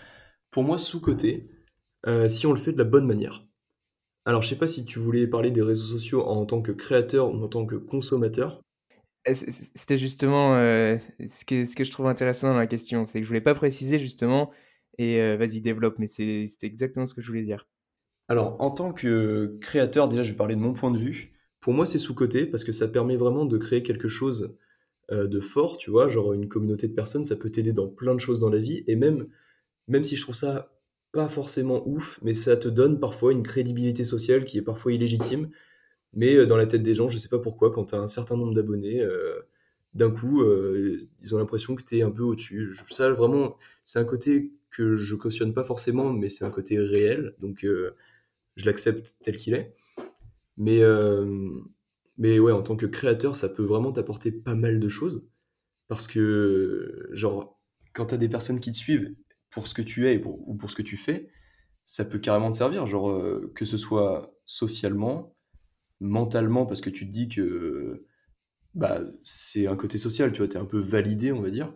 [0.51, 1.51] Pour moi, sous-côté,
[2.07, 3.45] euh, si on le fait de la bonne manière.
[4.25, 7.35] Alors, je sais pas si tu voulais parler des réseaux sociaux en tant que créateur
[7.35, 8.63] ou en tant que consommateur.
[9.27, 13.29] C'était justement ce que, ce que je trouve intéressant dans la question, c'est que je
[13.29, 14.51] voulais pas préciser justement,
[14.99, 17.67] et vas-y, développe, mais c'est c'était exactement ce que je voulais dire.
[18.29, 21.33] Alors, en tant que créateur, déjà, je vais parler de mon point de vue.
[21.61, 24.57] Pour moi, c'est sous-côté parce que ça permet vraiment de créer quelque chose
[25.11, 28.15] euh, de fort, tu vois, genre une communauté de personnes, ça peut t'aider dans plein
[28.15, 29.27] de choses dans la vie, et même,
[29.89, 30.73] même si je trouve ça
[31.13, 35.51] pas forcément ouf, mais ça te donne parfois une crédibilité sociale qui est parfois illégitime,
[36.15, 38.09] mais euh, dans la tête des gens, je sais pas pourquoi, quand tu as un
[38.09, 39.41] certain nombre d'abonnés, euh,
[39.95, 40.43] d'un coup,
[41.23, 42.75] ils ont l'impression que tu es un peu au-dessus.
[42.89, 47.35] Ça, vraiment, c'est un côté que je cautionne pas forcément, mais c'est un côté réel,
[47.41, 47.67] donc
[48.57, 49.75] je l'accepte tel qu'il est.
[50.57, 51.51] Mais, euh,
[52.19, 55.29] mais ouais, en tant que créateur, ça peut vraiment t'apporter pas mal de choses.
[55.89, 57.61] Parce que, genre,
[57.95, 59.15] quand t'as des personnes qui te suivent
[59.51, 61.29] pour ce que tu es ou pour ce que tu fais,
[61.85, 62.87] ça peut carrément te servir.
[62.87, 65.37] Genre, euh, que ce soit socialement,
[66.01, 68.07] mentalement, parce que tu te dis que
[68.75, 71.73] bah, c'est un côté social, tu vois, t'es un peu validé, on va dire.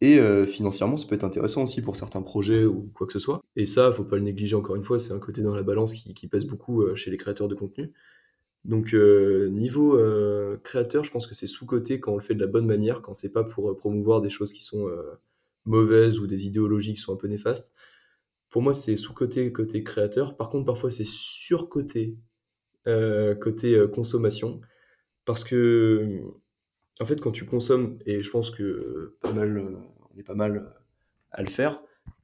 [0.00, 3.18] Et euh, financièrement, ça peut être intéressant aussi pour certains projets ou quoi que ce
[3.18, 3.42] soit.
[3.56, 5.94] Et ça, faut pas le négliger encore une fois, c'est un côté dans la balance
[5.94, 7.92] qui, qui pèse beaucoup euh, chez les créateurs de contenu.
[8.64, 9.96] Donc euh, niveau
[10.64, 13.14] créateur, je pense que c'est sous-coté quand on le fait de la bonne manière, quand
[13.14, 14.90] c'est pas pour promouvoir des choses qui sont
[15.66, 17.72] mauvaises ou des idéologies qui sont un peu néfastes.
[18.50, 20.36] Pour moi, c'est sous-coté côté créateur.
[20.36, 22.16] Par contre, parfois, c'est sur-coté
[22.88, 24.60] euh, côté consommation.
[25.24, 26.22] Parce que,
[27.00, 29.76] en fait, quand tu consommes, et je pense que pas mal, euh,
[30.14, 30.72] on est pas mal
[31.30, 31.82] à le faire,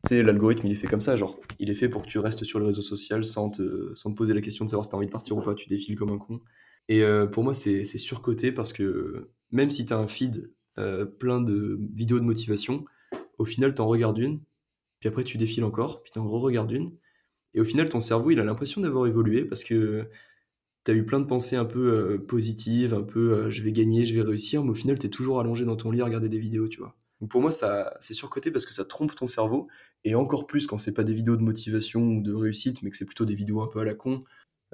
[0.09, 2.45] tu l'algorithme, il est fait comme ça, genre, il est fait pour que tu restes
[2.45, 4.97] sur le réseau social sans te, sans te poser la question de savoir si t'as
[4.97, 6.41] envie de partir ou pas, tu défiles comme un con.
[6.89, 11.41] Et euh, pour moi, c'est surcoté parce que même si t'as un feed euh, plein
[11.41, 12.85] de vidéos de motivation,
[13.39, 14.41] au final, t'en regardes une,
[14.99, 16.93] puis après, tu défiles encore, puis t'en re-regardes une,
[17.55, 20.09] et au final, ton cerveau, il a l'impression d'avoir évolué parce que
[20.85, 24.05] t'as eu plein de pensées un peu euh, positives, un peu euh, je vais gagner,
[24.05, 26.39] je vais réussir, mais au final, t'es toujours allongé dans ton lit à regarder des
[26.39, 26.97] vidéos, tu vois.
[27.21, 29.69] Donc pour moi, ça, c'est surcoté parce que ça trompe ton cerveau,
[30.05, 32.97] et encore plus quand c'est pas des vidéos de motivation ou de réussite, mais que
[32.97, 34.25] c'est plutôt des vidéos un peu à la con,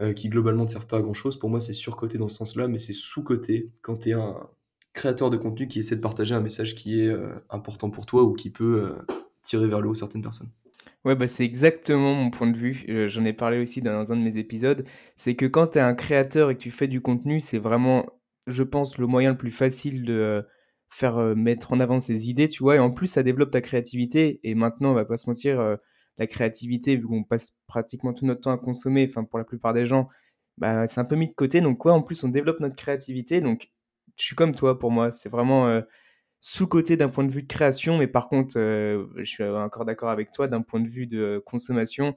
[0.01, 1.39] euh, qui globalement ne servent pas à grand chose.
[1.39, 4.49] Pour moi, c'est surcoté dans ce sens-là, mais c'est sous-coté quand t'es un
[4.95, 7.15] créateur de contenu qui essaie de partager un message qui est
[7.51, 8.97] important pour toi ou qui peut
[9.43, 10.51] tirer vers le haut certaines personnes.
[11.05, 12.85] Ouais, bah, c'est exactement mon point de vue.
[12.89, 14.85] Euh, j'en ai parlé aussi dans un de mes épisodes.
[15.17, 18.07] C'est que quand tu es un créateur et que tu fais du contenu, c'est vraiment,
[18.47, 20.43] je pense, le moyen le plus facile de euh,
[20.91, 22.77] faire euh, mettre en avant ses idées, tu vois.
[22.77, 24.41] Et en plus, ça développe ta créativité.
[24.45, 25.79] Et maintenant, on va pas se mentir,
[26.19, 29.73] la créativité, vu qu'on passe pratiquement tout notre temps à consommer, enfin pour la plupart
[29.73, 30.09] des gens,
[30.59, 31.61] bah, c'est un peu mis de côté.
[31.61, 33.41] Donc quoi, en plus on développe notre créativité.
[33.41, 33.71] Donc
[34.19, 35.81] je suis comme toi pour moi, c'est vraiment
[36.41, 40.11] sous-côté d'un point de vue de création, mais par contre, euh, je suis encore d'accord
[40.11, 42.15] avec toi, d'un point de vue de consommation,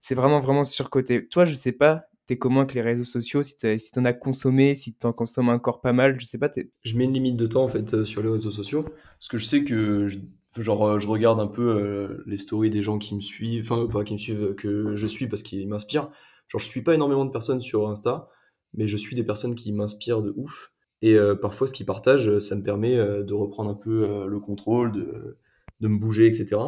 [0.00, 1.26] c'est vraiment vraiment surcoté.
[1.28, 3.56] Toi, je sais pas, t'es comment avec les réseaux sociaux, si
[3.92, 6.50] t'en as consommé, si t'en consommes encore pas mal, je sais pas.
[6.82, 9.38] Je mets une limite de temps en fait euh, sur les réseaux sociaux, parce que
[9.38, 10.08] je sais que
[10.56, 14.04] genre euh, je regarde un peu les stories des gens qui me suivent, enfin pas
[14.04, 16.10] qui me suivent, que je suis parce qu'ils m'inspirent.
[16.48, 18.30] Genre je suis pas énormément de personnes sur Insta,
[18.72, 20.72] mais je suis des personnes qui m'inspirent de ouf.
[21.00, 25.36] Et parfois ce qu'ils partagent, ça me permet de reprendre un peu le contrôle, de,
[25.80, 26.60] de me bouger, etc.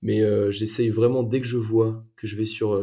[0.00, 0.22] Mais
[0.52, 2.80] j'essaye vraiment dès que je vois que je vais sur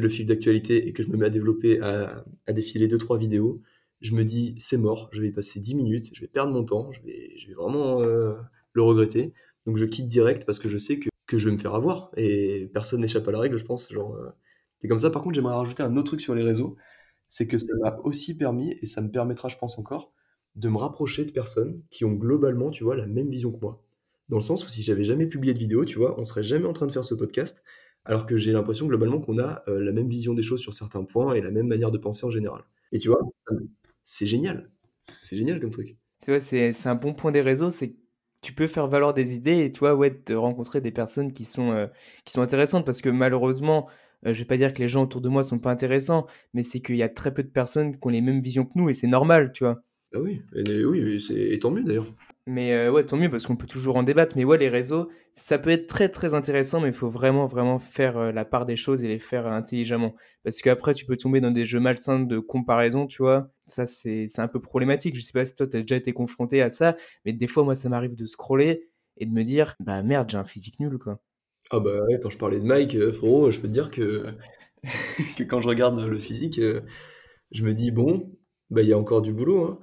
[0.00, 3.60] le fil d'actualité et que je me mets à développer, à, défiler deux trois vidéos,
[4.00, 6.64] je me dis c'est mort, je vais y passer 10 minutes, je vais perdre mon
[6.64, 8.34] temps, je vais, je vais vraiment euh,
[8.72, 9.32] le regretter.
[9.66, 12.10] Donc je quitte direct parce que je sais que, que je vais me faire avoir
[12.16, 13.92] et personne n'échappe à la règle, je pense.
[13.92, 14.18] Genre,
[14.80, 14.88] c'est euh.
[14.88, 15.10] comme ça.
[15.10, 16.76] Par contre, j'aimerais rajouter un autre truc sur les réseaux,
[17.32, 20.12] c'est que ça m'a aussi permis et ça me permettra, je pense encore,
[20.54, 23.82] de me rapprocher de personnes qui ont globalement, tu vois, la même vision que moi.
[24.28, 26.66] Dans le sens où si j'avais jamais publié de vidéo, tu vois, on serait jamais
[26.66, 27.64] en train de faire ce podcast
[28.04, 31.04] alors que j'ai l'impression globalement qu'on a euh, la même vision des choses sur certains
[31.04, 32.64] points et la même manière de penser en général.
[32.92, 33.20] Et tu vois,
[34.04, 34.70] c'est génial.
[35.02, 35.96] C'est génial comme truc.
[36.18, 37.96] C'est c'est un bon point des réseaux, c'est
[38.42, 41.70] tu peux faire valoir des idées et toi, ouais, de rencontrer des personnes qui sont,
[41.70, 41.86] euh,
[42.24, 43.88] qui sont intéressantes parce que malheureusement,
[44.26, 46.62] euh, je vais pas dire que les gens autour de moi sont pas intéressants, mais
[46.62, 48.88] c'est qu'il y a très peu de personnes qui ont les mêmes visions que nous
[48.88, 49.82] et c'est normal, tu vois.
[50.14, 52.12] Ah oui, et, oui, et tant mieux d'ailleurs.
[52.46, 54.36] Mais euh, ouais, tant mieux parce qu'on peut toujours en débattre.
[54.36, 57.78] Mais ouais, les réseaux, ça peut être très très intéressant, mais il faut vraiment vraiment
[57.78, 60.14] faire euh, la part des choses et les faire intelligemment.
[60.42, 63.50] Parce qu'après, tu peux tomber dans des jeux malsains de comparaison, tu vois.
[63.66, 65.14] Ça, c'est un peu problématique.
[65.14, 67.64] Je sais pas si toi, tu as déjà été confronté à ça, mais des fois,
[67.64, 70.98] moi, ça m'arrive de scroller et de me dire, bah merde, j'ai un physique nul,
[70.98, 71.20] quoi.
[71.72, 74.26] Ah bah ouais, quand je parlais de Mike, euh, frérot, je peux te dire que,
[75.36, 76.60] que quand je regarde le physique,
[77.50, 78.30] je me dis, bon,
[78.70, 79.78] bah il y a encore du boulot, hein.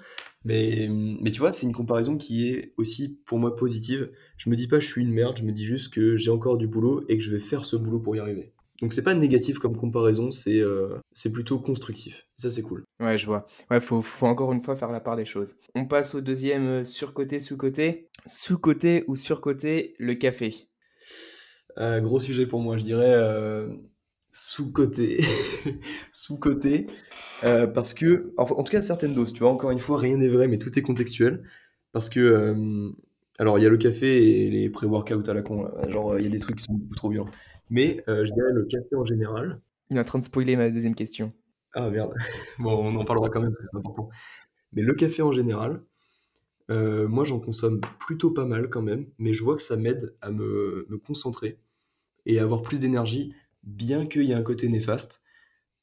[0.46, 4.10] Mais, mais tu vois, c'est une comparaison qui est aussi pour moi positive.
[4.38, 6.58] Je me dis pas je suis une merde, je me dis juste que j'ai encore
[6.58, 8.54] du boulot et que je vais faire ce boulot pour y arriver.
[8.82, 12.26] Donc c'est pas négatif comme comparaison, c'est euh, c'est plutôt constructif.
[12.38, 12.86] Ça c'est cool.
[13.02, 13.48] Ouais, je vois.
[13.70, 15.58] Ouais, faut, faut encore une fois faire la part des choses.
[15.76, 18.08] On passe au deuxième euh, surcoté, sous-côté.
[18.26, 20.56] Sous-côté ou surcoté, le café?
[21.78, 23.16] Euh, gros sujet pour moi, je dirais
[24.32, 25.22] sous-côté.
[26.12, 26.88] sous-côté.
[27.44, 30.30] Euh, parce que, en, tout cas, certaines doses, tu vois, encore une fois, rien n'est
[30.30, 31.44] vrai, mais tout est contextuel.
[31.92, 32.90] Parce que, euh,
[33.38, 36.28] alors, il y a le café et les pré-workouts à la con, genre, il y
[36.28, 37.30] a des trucs qui sont beaucoup trop violents.
[37.70, 39.62] Mais euh, je dirais le café en général.
[39.90, 41.34] Il est en train de spoiler ma deuxième question.
[41.74, 42.14] Ah merde.
[42.60, 44.10] bon, on en parlera quand même parce que c'est important.
[44.74, 45.82] Mais le café en général,
[46.70, 50.32] moi j'en consomme plutôt pas mal quand même, mais je vois que ça m'aide à
[50.32, 51.60] me, concentrer
[52.26, 55.22] et à avoir plus d'énergie bien qu'il y ait un côté néfaste,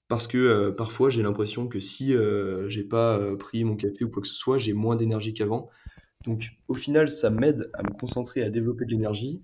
[0.08, 4.04] parce que euh, parfois j'ai l'impression que si euh, j'ai pas euh, pris mon café
[4.04, 5.68] ou quoi que ce soit, j'ai moins d'énergie qu'avant.
[6.24, 9.42] Donc au final, ça m'aide à me concentrer, à développer de l'énergie,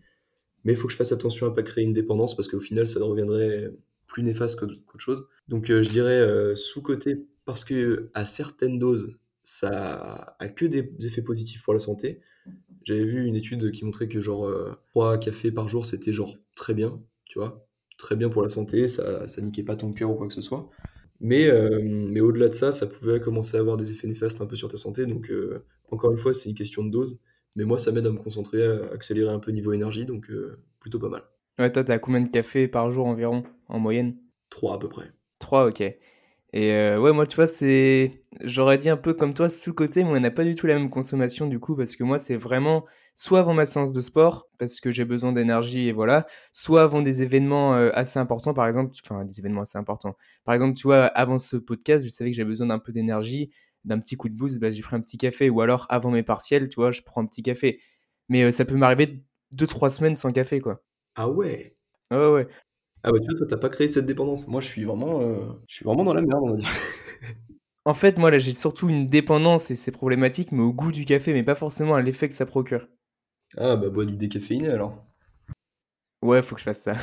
[0.65, 2.87] mais il faut que je fasse attention à pas créer une dépendance, parce qu'au final,
[2.87, 3.71] ça reviendrait
[4.07, 5.29] plus néfaste qu'autre chose.
[5.49, 11.63] Donc je dirais sous-côté, parce que à certaines doses, ça a que des effets positifs
[11.63, 12.21] pour la santé.
[12.85, 14.51] J'avais vu une étude qui montrait que genre
[14.91, 17.67] 3 cafés par jour, c'était genre très bien, tu vois
[18.03, 20.43] très bien pour la santé, ça, ça niquait pas ton cœur ou quoi que ce
[20.43, 20.69] soit.
[21.21, 24.47] Mais, euh, mais au-delà de ça, ça pouvait commencer à avoir des effets néfastes un
[24.47, 25.07] peu sur ta santé.
[25.07, 27.21] Donc, euh, encore une fois, c'est une question de dose.
[27.55, 30.59] Mais moi, ça m'aide à me concentrer, à accélérer un peu niveau énergie, donc euh,
[30.81, 31.23] plutôt pas mal.
[31.59, 34.17] Ouais, toi, t'as combien de cafés par jour environ, en moyenne?
[34.51, 35.13] Trois à peu près.
[35.39, 35.83] Trois, ok.
[36.53, 38.21] Et ouais, moi, tu vois, c'est.
[38.43, 40.91] J'aurais dit un peu comme toi, sous-côté, mais on n'a pas du tout la même
[40.91, 42.85] consommation du coup, parce que moi, c'est vraiment
[43.15, 47.03] soit avant ma séance de sport, parce que j'ai besoin d'énergie et voilà, soit avant
[47.03, 50.17] des événements euh, assez importants, par exemple, enfin des événements assez importants.
[50.45, 53.51] Par exemple, tu vois, avant ce podcast, je savais que j'avais besoin d'un peu d'énergie,
[53.85, 56.23] d'un petit coup de boost, bah, j'ai pris un petit café, ou alors avant mes
[56.23, 57.81] partiels, tu vois, je prends un petit café.
[58.29, 60.83] Mais euh, ça peut m'arriver deux, trois semaines sans café, quoi.
[61.15, 61.77] Ah ouais
[62.11, 62.49] Ouais, ouais.
[63.05, 64.47] Ah bah tu vois, toi, t'as pas créé cette dépendance.
[64.49, 66.69] Moi, je suis vraiment, euh, je suis vraiment dans la merde, on va dire.
[67.85, 71.05] en fait, moi, là, j'ai surtout une dépendance et c'est problématique, mais au goût du
[71.05, 72.89] café, mais pas forcément à l'effet que ça procure.
[73.57, 75.05] Ah bah bois du décaféiné alors.
[76.23, 76.95] Ouais, faut que je fasse ça.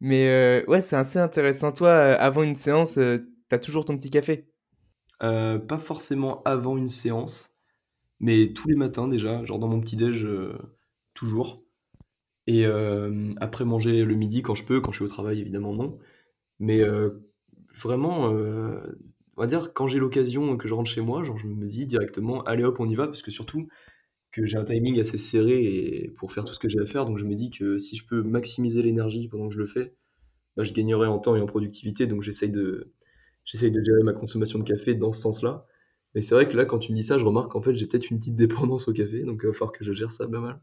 [0.00, 1.70] Mais euh, ouais, c'est assez intéressant.
[1.72, 3.18] Toi, euh, avant une séance, euh,
[3.48, 4.48] t'as toujours ton petit café?
[5.20, 7.56] pas forcément avant une séance,
[8.18, 10.26] mais tous les matins déjà, genre dans mon petit déj,
[11.14, 11.62] toujours.
[12.46, 12.64] Et
[13.40, 15.98] après manger le midi quand je peux, quand je suis au travail évidemment non.
[16.58, 16.82] Mais
[17.76, 21.66] vraiment, on va dire quand j'ai l'occasion que je rentre chez moi, genre je me
[21.66, 23.68] dis directement allez hop on y va parce que surtout
[24.32, 27.06] que j'ai un timing assez serré et pour faire tout ce que j'ai à faire.
[27.06, 29.94] Donc je me dis que si je peux maximiser l'énergie pendant que je le fais,
[30.56, 32.06] bah, je gagnerai en temps et en productivité.
[32.06, 32.92] Donc j'essaye de,
[33.44, 35.66] j'essaye de gérer ma consommation de café dans ce sens-là.
[36.14, 37.86] Mais c'est vrai que là, quand tu me dis ça, je remarque qu'en fait, j'ai
[37.86, 39.24] peut-être une petite dépendance au café.
[39.24, 40.60] Donc il va falloir que je gère ça pas mal.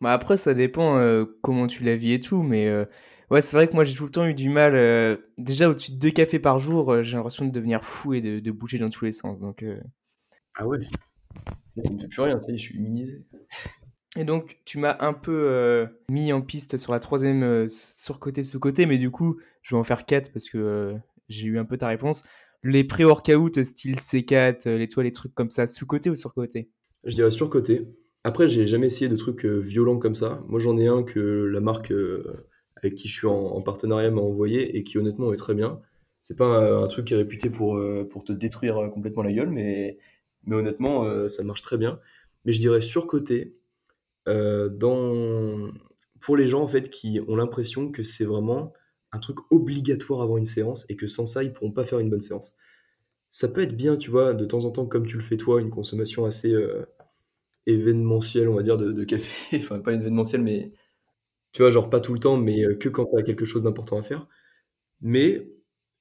[0.00, 2.42] Bah après, ça dépend euh, comment tu la vis et tout.
[2.42, 2.84] Mais euh,
[3.30, 4.74] ouais, c'est vrai que moi, j'ai tout le temps eu du mal.
[4.74, 8.20] euh, déjà, au-dessus de deux cafés par jour, euh, j'ai l'impression de devenir fou et
[8.20, 9.40] de, de bouger dans tous les sens.
[9.40, 9.80] Donc, euh,
[10.54, 10.78] Ah ouais
[11.76, 13.24] Là, ça me fait plus rien, ça y est, je suis immunisé.
[14.16, 18.44] Et donc, tu m'as un peu euh, mis en piste sur la troisième euh, sur-côté,
[18.44, 20.94] sous-côté, mais du coup, je vais en faire quatre parce que euh,
[21.28, 22.24] j'ai eu un peu ta réponse.
[22.62, 26.68] Les pré-workout style C4, euh, les toits, les trucs comme ça, sous-côté ou sur-côté?
[27.04, 27.86] Je dirais surcoté.
[28.24, 30.42] Après, j'ai jamais essayé de trucs euh, violents comme ça.
[30.48, 32.46] Moi, j'en ai un que la marque euh,
[32.76, 35.80] avec qui je suis en, en partenariat m'a envoyé et qui honnêtement est très bien.
[36.20, 39.50] C'est pas un, truc qui est réputé pour, euh, pour te détruire complètement la gueule,
[39.50, 39.98] mais,
[40.44, 41.98] mais honnêtement, ça marche très bien.
[42.44, 43.56] Mais je dirais surcoté
[44.26, 45.72] dans...
[46.20, 48.72] pour les gens en fait qui ont l'impression que c'est vraiment
[49.10, 52.10] un truc obligatoire avant une séance et que sans ça, ils pourront pas faire une
[52.10, 52.56] bonne séance.
[53.30, 55.60] Ça peut être bien, tu vois, de temps en temps, comme tu le fais toi,
[55.60, 56.54] une consommation assez
[57.66, 59.58] événementielle, on va dire, de, café.
[59.60, 60.72] Enfin, pas événementielle, mais
[61.52, 63.62] tu vois, genre pas tout le temps, mais euh, que quand tu as quelque chose
[63.62, 64.28] d'important à faire.
[65.00, 65.48] Mais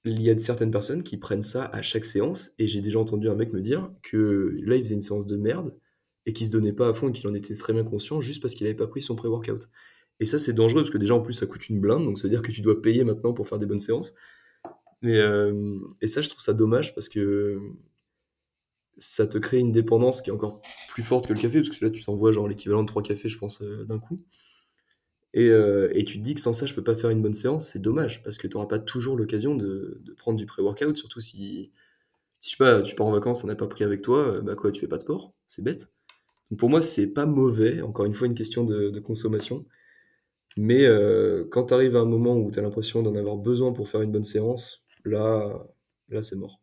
[0.05, 3.29] il y a certaines personnes qui prennent ça à chaque séance, et j'ai déjà entendu
[3.29, 5.75] un mec me dire que là, il faisait une séance de merde,
[6.25, 8.41] et qu'il se donnait pas à fond, et qu'il en était très bien conscient, juste
[8.41, 9.69] parce qu'il avait pas pris son pré-workout.
[10.19, 12.23] Et ça, c'est dangereux, parce que déjà, en plus, ça coûte une blinde, donc ça
[12.23, 14.13] veut dire que tu dois payer maintenant pour faire des bonnes séances.
[15.01, 17.59] Mais, euh, et ça, je trouve ça dommage, parce que
[19.01, 21.83] ça te crée une dépendance qui est encore plus forte que le café, parce que
[21.83, 24.23] là, tu t'envoies genre l'équivalent de trois cafés, je pense, euh, d'un coup.
[25.33, 27.33] Et, euh, et tu te dis que sans ça, je peux pas faire une bonne
[27.33, 30.95] séance, c'est dommage, parce que tu n'auras pas toujours l'occasion de, de prendre du pré-workout,
[30.97, 31.71] surtout si,
[32.39, 34.41] si, je sais pas, tu pars en vacances, t'en as pas pris avec toi, euh,
[34.41, 35.91] bah quoi, tu fais pas de sport, c'est bête.
[36.57, 39.65] Pour moi, c'est pas mauvais, encore une fois, une question de, consommation.
[40.57, 40.85] Mais
[41.49, 44.01] quand tu arrives à un moment où tu as l'impression d'en avoir besoin pour faire
[44.01, 45.65] une bonne séance, là,
[46.09, 46.60] là c'est mort.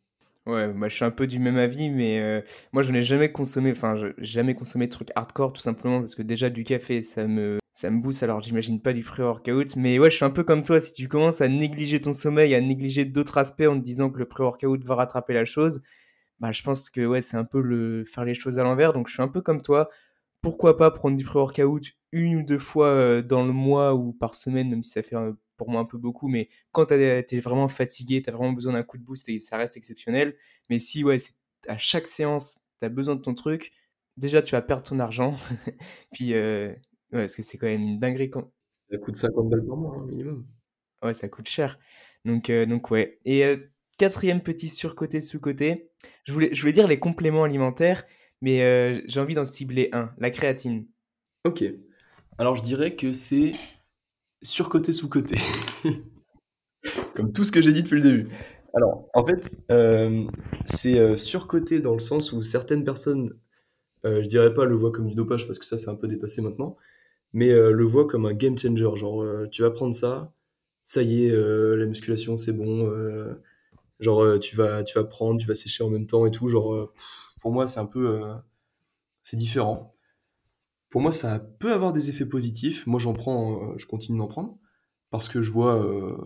[0.49, 2.41] Ouais, moi je suis un peu du même avis, mais euh,
[2.73, 6.23] moi je n'ai jamais consommé, enfin, jamais consommé de trucs hardcore tout simplement parce que
[6.23, 9.77] déjà du café ça me, ça me booste, alors j'imagine pas du pré-workout.
[9.77, 12.55] Mais ouais, je suis un peu comme toi, si tu commences à négliger ton sommeil,
[12.55, 15.83] à négliger d'autres aspects en te disant que le pré-workout va rattraper la chose,
[16.41, 18.95] bah je pense que ouais, c'est un peu le faire les choses à l'envers.
[18.95, 19.91] Donc je suis un peu comme toi.
[20.43, 24.35] Pourquoi pas prendre du pré-workout une ou deux fois euh, dans le mois ou par
[24.35, 27.41] semaine, même si ça fait euh, pour moi un peu beaucoup, mais quand t'as- t'es
[27.41, 30.37] vraiment fatigué, t'as vraiment besoin d'un coup de boost et ça reste exceptionnel.
[30.71, 31.19] Mais si ouais,
[31.69, 33.73] à chaque séance, t'as besoin de ton truc,
[34.17, 35.37] déjà tu vas perdre ton argent.
[36.13, 36.69] Puis euh,
[37.13, 38.53] ouais, parce que c'est quand même une dinguerie quand
[38.91, 40.47] Ça coûte 50 balles par mois, hein, minimum.
[41.03, 41.79] ouais, ça coûte cher.
[42.25, 43.19] Donc euh, donc ouais.
[43.25, 43.57] Et euh,
[43.99, 45.91] quatrième petit surcoté sous-côté,
[46.25, 48.05] je voulais je voulais dire les compléments alimentaires,
[48.41, 50.87] mais euh, j'ai envie d'en cibler un, la créatine.
[51.45, 51.65] Ok.
[52.39, 53.53] Alors je dirais que c'est
[54.43, 55.37] surcoté sous-coté.
[57.15, 58.29] Comme tout ce que j'ai dit depuis le début.
[58.75, 60.25] Alors, en fait, euh,
[60.67, 63.35] c'est euh, surcoté dans le sens où certaines personnes,
[64.05, 66.09] euh, je dirais pas le voient comme du dopage parce que ça c'est un peu
[66.09, 66.77] dépassé maintenant,
[67.33, 68.89] mais euh, le voient comme un game changer.
[68.97, 70.33] Genre, euh, tu vas prendre ça,
[70.85, 72.91] ça y est, la musculation c'est bon.
[74.01, 76.49] genre, tu vas, tu vas prendre, tu vas sécher en même temps et tout.
[76.49, 76.93] Genre,
[77.41, 78.21] pour moi c'est un peu,
[79.23, 79.93] c'est différent.
[80.91, 82.87] Pour moi, ça peut avoir des effets positifs.
[82.87, 84.59] Moi, j'en prends, euh, je continue d'en prendre
[85.11, 86.17] parce que je vois, euh,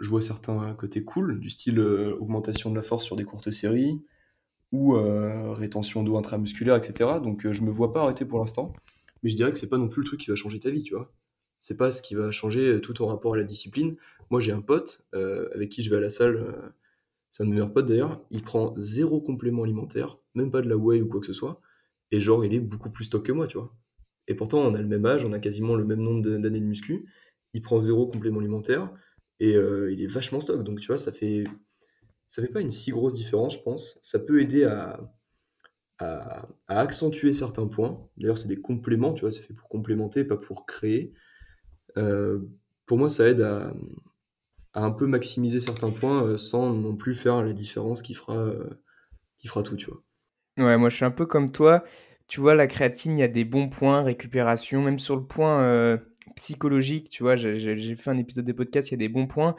[0.00, 3.50] je vois certains côtés cool, du style euh, augmentation de la force sur des courtes
[3.50, 4.02] séries
[4.72, 4.92] ou
[5.52, 7.20] rétention d'eau intramusculaire, etc.
[7.22, 8.72] Donc, je me vois pas arrêter pour l'instant,
[9.22, 10.82] mais je dirais que c'est pas non plus le truc qui va changer ta vie,
[10.82, 11.12] tu vois.
[11.60, 13.96] C'est pas ce qui va changer tout ton rapport à la discipline.
[14.30, 16.72] Moi, j'ai un pote avec qui je vais à la salle,
[17.30, 18.22] c'est un de mes meilleurs d'ailleurs.
[18.30, 21.60] Il prend zéro complément alimentaire, même pas de la whey ou quoi que ce soit,
[22.10, 23.74] et genre, il est beaucoup plus stock que moi, tu vois.
[24.28, 26.64] Et pourtant, on a le même âge, on a quasiment le même nombre d'années de
[26.64, 27.06] muscu.
[27.54, 28.90] Il prend zéro complément alimentaire
[29.40, 30.62] et euh, il est vachement stock.
[30.62, 31.44] Donc, tu vois, ça fait,
[32.28, 33.98] ça fait pas une si grosse différence, je pense.
[34.02, 35.00] Ça peut aider à,
[36.66, 38.08] accentuer certains points.
[38.16, 41.12] D'ailleurs, c'est des compléments, tu vois, c'est fait pour complémenter, pas pour créer.
[41.96, 42.40] Euh,
[42.86, 43.72] pour moi, ça aide à,
[44.74, 48.52] un peu maximiser certains points euh, sans non plus faire la différence qui fera,
[49.38, 50.02] qui fera tout, tu vois.
[50.58, 51.84] Ouais, moi je suis un peu comme toi.
[52.28, 55.62] Tu vois, la créatine, il y a des bons points, récupération, même sur le point
[55.62, 55.98] euh,
[56.36, 59.54] psychologique, tu vois, j'ai fait un épisode de podcast, il y a des bons points.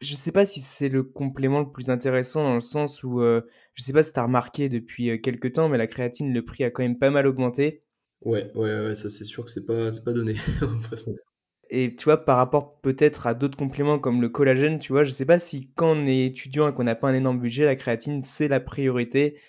[0.00, 3.42] Je sais pas si c'est le complément le plus intéressant dans le sens où, euh,
[3.74, 6.44] je sais pas si tu as remarqué depuis euh, quelques temps, mais la créatine, le
[6.44, 7.82] prix a quand même pas mal augmenté.
[8.22, 10.34] Ouais, ouais, ouais, ça c'est sûr que c'est pas, pas donné.
[11.74, 15.10] Et tu vois, par rapport peut-être à d'autres compléments comme le collagène, tu vois, je
[15.10, 17.76] sais pas si quand on est étudiant et qu'on n'a pas un énorme budget, la
[17.76, 19.40] créatine, c'est la priorité.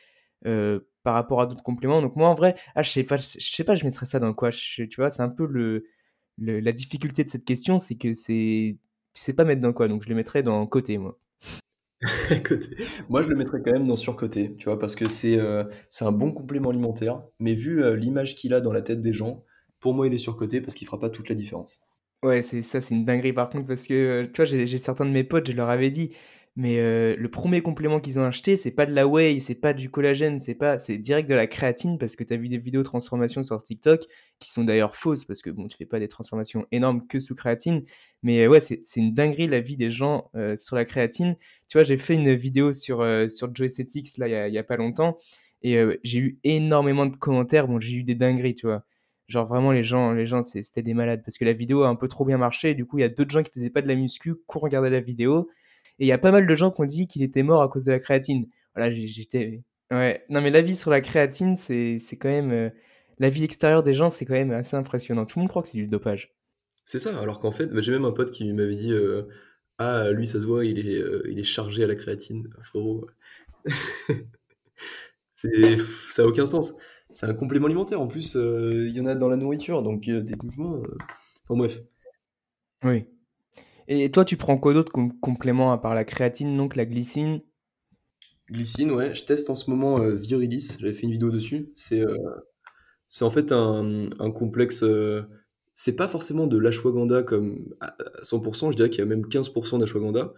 [0.45, 2.01] Euh, par rapport à d'autres compléments.
[2.01, 4.33] Donc moi, en vrai, ah, je sais pas, je sais pas, je mettrais ça dans
[4.33, 4.51] quoi.
[4.51, 5.85] tu vois, c'est un peu le,
[6.37, 8.77] la difficulté de cette question, c'est que c'est,
[9.13, 9.87] tu sais pas mettre dans quoi.
[9.87, 11.19] Donc je le mettrais dans côté, moi.
[12.43, 12.75] côté.
[13.09, 16.05] Moi, je le mettrais quand même dans surcoté, tu vois, parce que c'est euh, c'est
[16.05, 19.43] un bon complément alimentaire, mais vu euh, l'image qu'il a dans la tête des gens,
[19.79, 21.81] pour moi, il est surcoté parce qu'il fera pas toute la différence.
[22.23, 25.05] Ouais, c'est ça, c'est une dinguerie par contre, parce que, euh, tu vois, j'ai certains
[25.05, 26.11] de mes potes, je leur avais dit,
[26.55, 29.73] mais euh, le premier complément qu'ils ont acheté, c'est pas de la whey, c'est pas
[29.73, 32.59] du collagène, c'est pas, c'est direct de la créatine parce que tu as vu des
[32.59, 34.05] vidéos de transformation sur TikTok
[34.37, 37.33] qui sont d'ailleurs fausses parce que bon, tu fais pas des transformations énormes que sous
[37.33, 37.83] créatine.
[38.21, 41.37] Mais euh, ouais, c'est une dinguerie la vie des gens euh, sur la créatine.
[41.69, 42.97] Tu vois, j'ai fait une vidéo sur,
[43.29, 45.17] sur là il y, a, pas longtemps
[45.63, 47.67] et j'ai eu énormément de commentaires.
[47.67, 48.83] Bon, j'ai eu des dingueries, tu vois.
[49.27, 51.95] Genre vraiment les gens, les gens c'était des malades parce que la vidéo a un
[51.95, 52.75] peu trop bien marché.
[52.75, 54.91] du coup, il y a d'autres gens qui faisaient pas de la muscu, qui regardaient
[54.91, 55.49] la vidéo
[55.99, 57.69] et il y a pas mal de gens qui ont dit qu'il était mort à
[57.69, 58.47] cause de la créatine.
[58.75, 59.61] Voilà, j'étais.
[59.91, 60.25] Ouais.
[60.29, 62.51] Non, mais la vie sur la créatine, c'est quand même.
[62.51, 62.69] Euh,
[63.19, 65.25] la vie extérieure des gens, c'est quand même assez impressionnant.
[65.25, 66.33] Tout le monde croit que c'est du dopage.
[66.83, 69.23] C'est ça, alors qu'en fait, bah, j'ai même un pote qui m'avait dit euh,
[69.77, 72.49] Ah, lui, ça se voit, il est, euh, il est chargé à la créatine.
[72.63, 73.07] Frérot.
[75.35, 75.47] ça
[76.17, 76.73] n'a aucun sens.
[77.11, 78.01] C'est un complément alimentaire.
[78.01, 80.81] En plus, il y en a dans la nourriture, donc techniquement.
[81.43, 81.83] Enfin, bref.
[82.83, 83.05] Oui.
[83.87, 87.41] Et toi, tu prends quoi d'autre comme complément à part la créatine, donc la glycine?
[88.49, 89.15] Glycine, ouais.
[89.15, 90.77] Je teste en ce moment euh, Virilis.
[90.79, 91.71] J'avais fait une vidéo dessus.
[91.75, 92.17] C'est euh,
[93.21, 94.83] en fait un, un complexe.
[94.83, 95.23] Euh,
[95.73, 98.71] c'est pas forcément de l'ashwagandha comme à 100%.
[98.71, 100.33] Je dirais qu'il y a même 15% d'ashwagandha.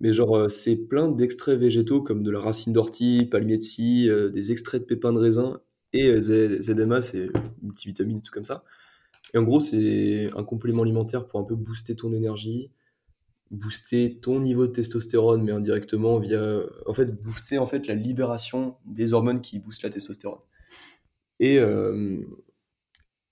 [0.00, 4.08] Mais genre, euh, c'est plein d'extraits végétaux comme de la racine d'ortie, palmier de scie,
[4.32, 5.60] des extraits de pépins de raisin
[5.94, 7.30] et ZMA, c'est
[7.62, 8.62] multivitamine, tout comme ça.
[9.34, 12.70] Et en gros, c'est un complément alimentaire pour un peu booster ton énergie,
[13.50, 18.76] booster ton niveau de testostérone, mais indirectement via, en fait, booster en fait la libération
[18.86, 20.40] des hormones qui boostent la testostérone.
[21.40, 22.20] Et, euh,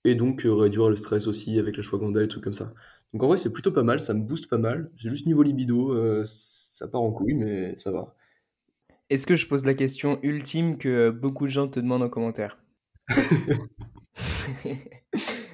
[0.05, 2.73] et donc euh, réduire le stress aussi avec la shwagandha et trucs comme ça.
[3.13, 4.91] Donc en vrai, c'est plutôt pas mal, ça me booste pas mal.
[5.01, 8.15] C'est juste niveau libido, euh, ça part en couille, mais ça va.
[9.09, 12.57] Est-ce que je pose la question ultime que beaucoup de gens te demandent en commentaire?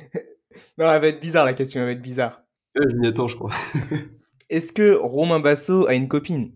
[0.78, 2.44] Non, elle va être bizarre la question, elle va être bizarre.
[2.76, 3.52] je m'y attends, je crois.
[4.50, 6.52] Est-ce que Romain Basso a une copine?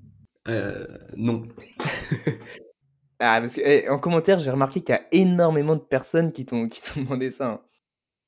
[0.47, 0.85] Euh,
[1.15, 1.43] Non.
[3.19, 6.45] ah, parce que eh, en commentaire, j'ai remarqué qu'il y a énormément de personnes qui
[6.45, 7.49] t'ont demandé ça.
[7.49, 7.61] Hein.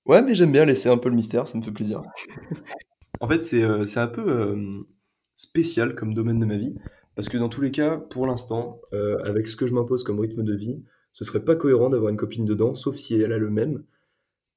[0.06, 2.02] Ouais, mais j'aime bien laisser un peu le mystère, ça me fait plaisir.
[3.20, 4.88] en fait, c'est euh, un peu euh,
[5.36, 6.76] spécial comme domaine de ma vie,
[7.16, 10.20] parce que dans tous les cas, pour l'instant, euh, avec ce que je m'impose comme
[10.20, 10.84] rythme de vie,
[11.14, 13.84] ce serait pas cohérent d'avoir une copine dedans, sauf si elle a le même,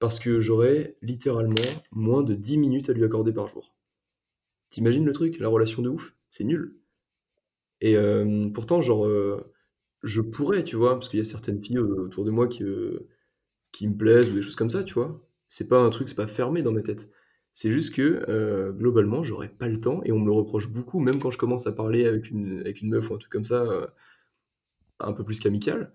[0.03, 1.55] parce que j'aurais littéralement
[1.93, 3.73] moins de 10 minutes à lui accorder par jour.
[4.69, 6.12] T'imagines le truc, la relation de ouf?
[6.29, 6.74] C'est nul.
[7.81, 9.55] Et euh, pourtant, genre, euh,
[10.03, 13.09] je pourrais, tu vois, parce qu'il y a certaines filles autour de moi qui, euh,
[13.70, 15.24] qui me plaisent ou des choses comme ça, tu vois.
[15.49, 17.09] C'est pas un truc, c'est pas fermé dans ma tête.
[17.53, 21.20] C'est juste que globalement, j'aurais pas le temps et on me le reproche beaucoup, même
[21.20, 23.89] quand je commence à parler avec une, avec une meuf ou un truc comme ça,
[24.99, 25.93] un peu plus qu'amical.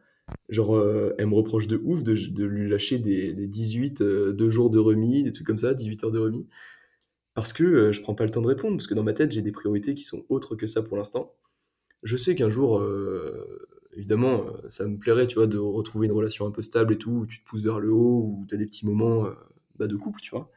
[0.49, 0.81] Genre,
[1.17, 4.79] elle me reproche de ouf de, de lui lâcher des, des 18, deux jours de
[4.79, 6.47] remis, des trucs comme ça, 18 heures de remis
[7.37, 9.31] parce que euh, je prends pas le temps de répondre, parce que dans ma tête,
[9.31, 11.35] j'ai des priorités qui sont autres que ça pour l'instant.
[12.01, 16.13] Je sais qu'un jour, euh, évidemment, euh, ça me plairait, tu vois, de retrouver une
[16.13, 18.55] relation un peu stable et tout, où tu te pousses vers le haut, où tu
[18.55, 19.27] as des petits moments
[19.77, 20.49] bah, de couple, tu vois.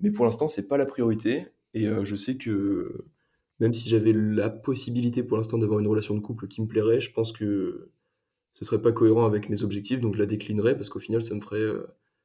[0.00, 3.04] Mais pour l'instant, c'est pas la priorité, et je sais que
[3.60, 7.00] même si j'avais la possibilité pour l'instant d'avoir une relation de couple qui me plairait,
[7.00, 7.90] je pense que
[8.56, 11.34] ce serait pas cohérent avec mes objectifs, donc je la déclinerais, parce qu'au final, ça
[11.34, 11.70] me ferait,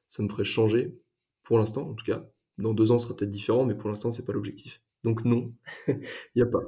[0.07, 0.97] ça me ferait changer,
[1.43, 2.25] pour l'instant en tout cas,
[2.57, 4.81] dans deux ans, ce sera peut-être différent, mais pour l'instant, c'est pas l'objectif.
[5.03, 5.53] Donc non,
[5.87, 6.01] il
[6.35, 6.61] n'y a pas.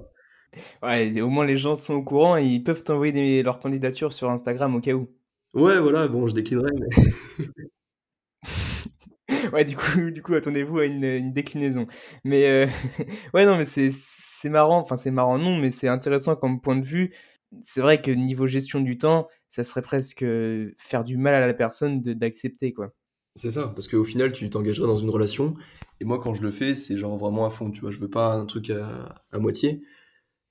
[0.84, 4.30] Ouais, au moins les gens sont au courant et ils peuvent t'envoyer leur candidature sur
[4.30, 5.07] Instagram au cas où.
[5.53, 6.88] Ouais, voilà, bon, je déclinerai, mais...
[9.53, 11.88] ouais, du coup, du coup attendez-vous à une, déclinaison.
[12.23, 12.68] Mais euh,
[13.34, 16.85] ouais, non, mais c'est marrant, enfin c'est marrant, non, mais c'est intéressant comme point de
[16.85, 17.14] vue.
[17.61, 20.25] C'est vrai que niveau gestion du temps, ça serait presque
[20.80, 22.91] faire du mal à la personne d'accepter, quoi.
[23.35, 25.53] C'est ça, parce qu'au final, tu t'engageras dans une relation,
[25.99, 27.91] et moi, quand je le fais, c'est genre vraiment à fond, tu vois.
[27.91, 29.84] Je veux pas un truc à, à moitié.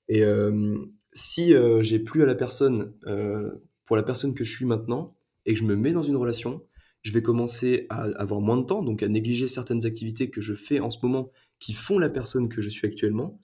[0.07, 0.77] Et euh,
[1.11, 3.51] si euh, j'ai plus à la personne, euh,
[3.83, 6.65] pour la personne que je suis maintenant, et que je me mets dans une relation,
[7.01, 10.53] je vais commencer à avoir moins de temps, donc à négliger certaines activités que je
[10.53, 13.41] fais en ce moment qui font la personne que je suis actuellement.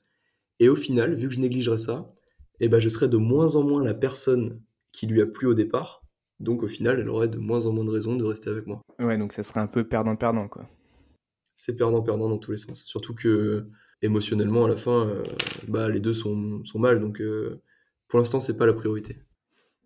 [0.60, 2.14] Et au final, vu que je négligerai ça,
[2.61, 4.61] eh ben, je serai de moins en moins la personne
[4.91, 6.02] qui lui a plu au départ,
[6.40, 8.82] donc au final, elle aurait de moins en moins de raisons de rester avec moi.
[8.99, 10.68] Ouais, donc ça serait un peu perdant-perdant, quoi.
[11.56, 12.84] C'est perdant-perdant dans tous les sens.
[12.86, 13.68] Surtout que
[14.02, 15.24] émotionnellement, à la fin, euh,
[15.68, 17.02] bah, les deux sont, sont mal.
[17.02, 17.61] Donc euh,
[18.07, 19.18] pour l'instant, c'est pas la priorité.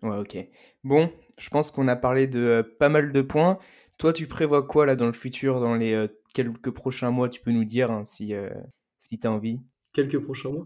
[0.03, 0.37] Ouais, ok.
[0.83, 3.57] Bon, je pense qu'on a parlé de euh, pas mal de points.
[3.97, 7.51] Toi, tu prévois quoi là dans le futur, dans les quelques prochains mois, tu peux
[7.51, 8.33] nous dire hein, si,
[8.99, 9.61] si tu as envie?
[9.93, 10.65] Quelques prochains mois?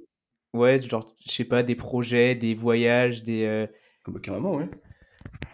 [0.53, 3.67] Ouais, genre, je sais pas, des projets, des voyages, des...
[4.07, 4.69] Ah bah carrément, ouais.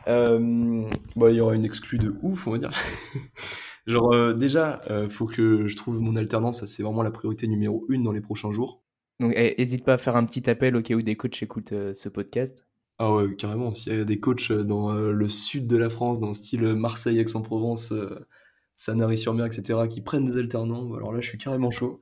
[0.07, 2.71] Euh, bah, il y aura une exclue de ouf, on va dire.
[3.87, 7.47] Genre, euh, déjà, euh, faut que je trouve mon alternance, ça c'est vraiment la priorité
[7.47, 8.81] numéro une dans les prochains jours.
[9.19, 11.73] Donc, eh, hésite pas à faire un petit appel au cas où des coachs écoutent
[11.73, 12.65] euh, ce podcast.
[12.99, 16.27] Ah ouais, carrément, s'il y a des coachs dans le sud de la France, dans
[16.27, 17.91] le style Marseille, Aix-en-Provence,
[18.77, 21.99] Sanary-sur-Mer, etc., qui prennent des alternants, bah, alors là, je suis carrément chaud.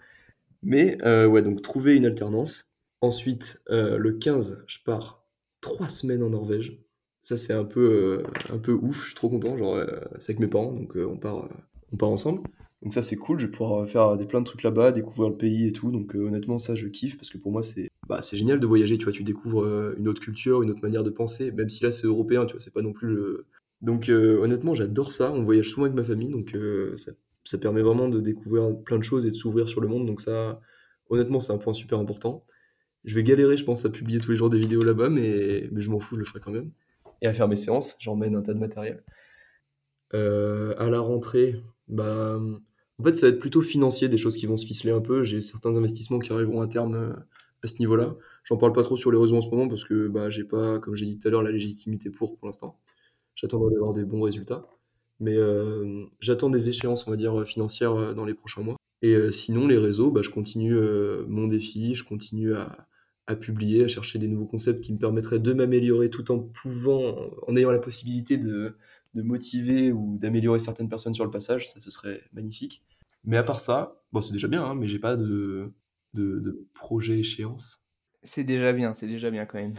[0.62, 2.70] Mais ouais, donc trouver une alternance.
[3.00, 5.21] Ensuite, le 15, je pars
[5.62, 6.78] trois semaines en Norvège.
[7.24, 8.24] Ça, c'est un peu, euh,
[8.54, 9.58] un peu ouf, je suis trop content.
[9.58, 9.86] Genre, euh,
[10.18, 11.48] c'est avec mes parents, donc euh, on part,
[11.94, 12.42] on part ensemble.
[12.82, 15.38] Donc ça, c'est cool, je vais pouvoir faire des plein de trucs là-bas, découvrir le
[15.38, 15.92] pays et tout.
[15.92, 18.98] Donc honnêtement, ça, je kiffe parce que pour moi, c'est bah, c'est génial de voyager.
[18.98, 21.92] Tu vois, tu découvres une autre culture, une autre manière de penser, même si là,
[21.92, 23.46] c'est européen, tu vois, c'est pas non plus le.
[23.82, 25.32] Donc honnêtement, j'adore ça.
[25.32, 26.58] On voyage souvent avec ma famille, donc
[26.96, 27.12] ça,
[27.44, 30.08] ça permet vraiment de découvrir plein de choses et de s'ouvrir sur le monde.
[30.08, 30.60] Donc ça,
[31.10, 32.46] honnêtement, c'est un point super important.
[33.04, 35.90] Je vais galérer, je pense, à publier tous les jours des vidéos là-bas, mais, je
[35.90, 36.72] m'en fous, je le ferai quand même.
[37.22, 39.04] Et à faire mes séances, j'emmène un tas de matériel.
[40.14, 42.40] Euh, à la rentrée, bah,
[43.00, 45.24] en fait, ça va être plutôt financier, des choses qui vont se ficeler un peu.
[45.24, 47.14] J'ai certains investissements qui arriveront à terme euh,
[47.64, 48.16] à ce niveau-là.
[48.44, 50.80] J'en parle pas trop sur les réseaux en ce moment parce que bah, j'ai pas,
[50.80, 52.80] comme j'ai dit tout à l'heure, la légitimité pour pour l'instant.
[53.36, 54.68] J'attendrai d'avoir des bons résultats.
[55.20, 58.78] Mais euh, j'attends des échéances, on va dire, financières dans les prochains mois.
[59.04, 60.76] Et sinon, les réseaux, bah, je continue
[61.28, 62.88] mon défi, je continue à,
[63.28, 67.16] à publier, à chercher des nouveaux concepts qui me permettraient de m'améliorer tout en pouvant,
[67.48, 68.76] en ayant la possibilité de,
[69.14, 71.70] de motiver ou d'améliorer certaines personnes sur le passage.
[71.70, 72.84] Ça, ce serait magnifique.
[73.24, 75.72] Mais à part ça, bon, c'est déjà bien, hein, mais j'ai pas de,
[76.14, 77.82] de, de projet échéance.
[78.24, 79.74] C'est déjà bien, c'est déjà bien quand même.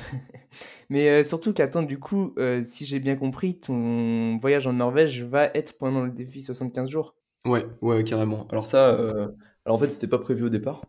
[0.90, 5.22] Mais euh, surtout qu'attends, du coup, euh, si j'ai bien compris, ton voyage en Norvège
[5.22, 7.14] va être pendant le défi 75 jours.
[7.46, 8.48] Ouais, ouais, carrément.
[8.48, 9.28] Alors ça, euh,
[9.64, 10.84] alors en fait, c'était pas prévu au départ,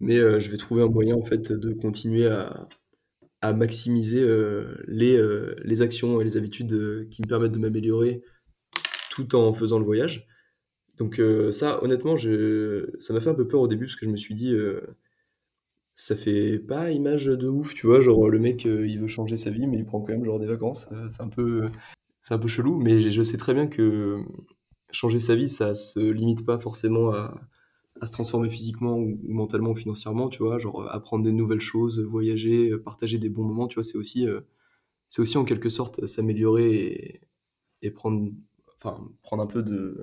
[0.00, 2.68] mais euh, je vais trouver un moyen en fait de continuer à,
[3.42, 8.22] à maximiser euh, les, euh, les actions et les habitudes qui me permettent de m'améliorer
[9.10, 10.26] tout en faisant le voyage.
[10.98, 11.18] Donc
[11.50, 14.18] ça, honnêtement, je, ça m'a fait un peu peur au début parce que je me
[14.18, 14.54] suis dit,
[15.94, 19.48] ça fait pas image de ouf, tu vois, genre le mec, il veut changer sa
[19.48, 20.90] vie, mais il prend quand même genre des vacances.
[21.08, 21.70] C'est un peu,
[22.20, 24.18] c'est un peu chelou, mais je sais très bien que
[24.92, 27.34] changer sa vie, ça se limite pas forcément à,
[28.00, 31.32] à se transformer physiquement ou, ou mentalement ou financièrement, tu vois, genre euh, apprendre des
[31.32, 34.40] nouvelles choses, voyager, euh, partager des bons moments, tu vois, c'est aussi, euh,
[35.08, 37.20] c'est aussi en quelque sorte s'améliorer et,
[37.82, 38.30] et prendre,
[38.76, 40.00] enfin, prendre un peu de,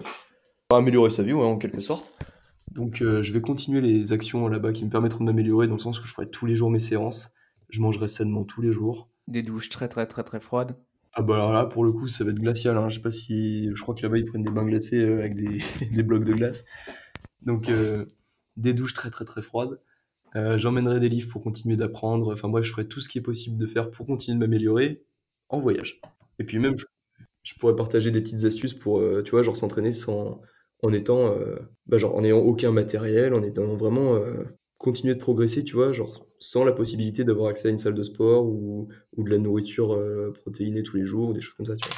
[0.70, 2.14] enfin, améliorer sa vie, ouais, en quelque sorte.
[2.72, 5.80] Donc euh, je vais continuer les actions là-bas qui me permettront de m'améliorer dans le
[5.80, 7.34] sens où je ferai tous les jours mes séances,
[7.70, 9.10] je mangerai sainement tous les jours.
[9.28, 10.78] Des douches très très très très froides.
[11.14, 12.90] Ah bah alors là, pour le coup, ça va être glacial, hein.
[12.90, 13.72] Je sais pas si...
[13.74, 15.62] Je crois que là-bas, ils prennent des bains glacés avec des,
[15.92, 16.64] des blocs de glace.
[17.42, 18.06] Donc, euh,
[18.56, 19.80] des douches très très très froides.
[20.36, 22.34] Euh, j'emmènerai des livres pour continuer d'apprendre.
[22.34, 25.04] Enfin bref, je ferai tout ce qui est possible de faire pour continuer de m'améliorer
[25.50, 26.02] en voyage.
[26.40, 26.76] Et puis même,
[27.44, 30.42] je, pourrais partager des petites astuces pour, euh, tu vois, genre s'entraîner sans...
[30.84, 31.36] en étant...
[31.88, 34.16] bah, genre en n'ayant aucun matériel, en étant vraiment...
[34.16, 34.44] euh,
[34.78, 38.04] continuer de progresser, tu vois, genre sans la possibilité d'avoir accès à une salle de
[38.04, 40.00] sport ou, ou de la nourriture
[40.36, 41.98] protéinée tous les jours, ou des choses comme ça, tu vois.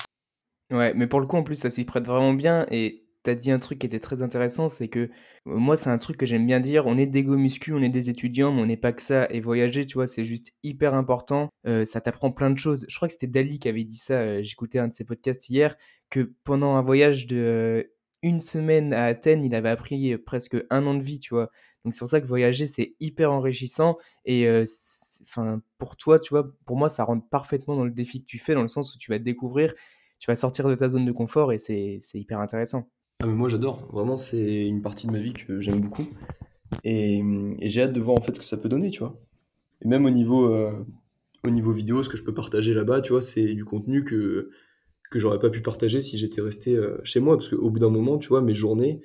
[0.79, 2.65] Ouais, mais pour le coup, en plus, ça s'y prête vraiment bien.
[2.71, 3.03] Et
[3.35, 5.09] dit un truc qui était très intéressant, c'est que euh,
[5.45, 6.85] moi, c'est un truc que j'aime bien dire.
[6.87, 9.27] On est des muscu, on est des étudiants, mais on n'est pas que ça.
[9.31, 11.49] Et voyager, tu vois, c'est juste hyper important.
[11.67, 12.85] Euh, ça t'apprend plein de choses.
[12.89, 14.13] Je crois que c'était Dali qui avait dit ça.
[14.15, 15.75] euh, J'écoutais un de ses podcasts hier,
[16.09, 17.91] que pendant un voyage de
[18.21, 21.49] une semaine à Athènes, il avait appris presque un an de vie, tu vois.
[21.85, 23.97] Donc c'est pour ça que voyager, c'est hyper enrichissant.
[24.25, 24.45] Et
[25.23, 28.37] enfin, pour toi, tu vois, pour moi, ça rentre parfaitement dans le défi que tu
[28.37, 29.73] fais, dans le sens où tu vas découvrir,
[30.19, 32.89] tu vas sortir de ta zone de confort et c'est hyper intéressant.
[33.21, 36.07] Ah, mais moi j'adore, vraiment c'est une partie de ma vie que j'aime beaucoup.
[36.85, 37.21] Et,
[37.61, 39.19] j'ai hâte de voir en fait ce que ça peut donner, tu vois.
[39.81, 40.71] Et même au niveau, euh,
[41.45, 44.51] au niveau vidéo, ce que je peux partager là-bas, tu vois, c'est du contenu que,
[45.11, 47.89] que j'aurais pas pu partager si j'étais resté euh, chez moi, parce qu'au bout d'un
[47.89, 49.01] moment, tu vois, mes journées,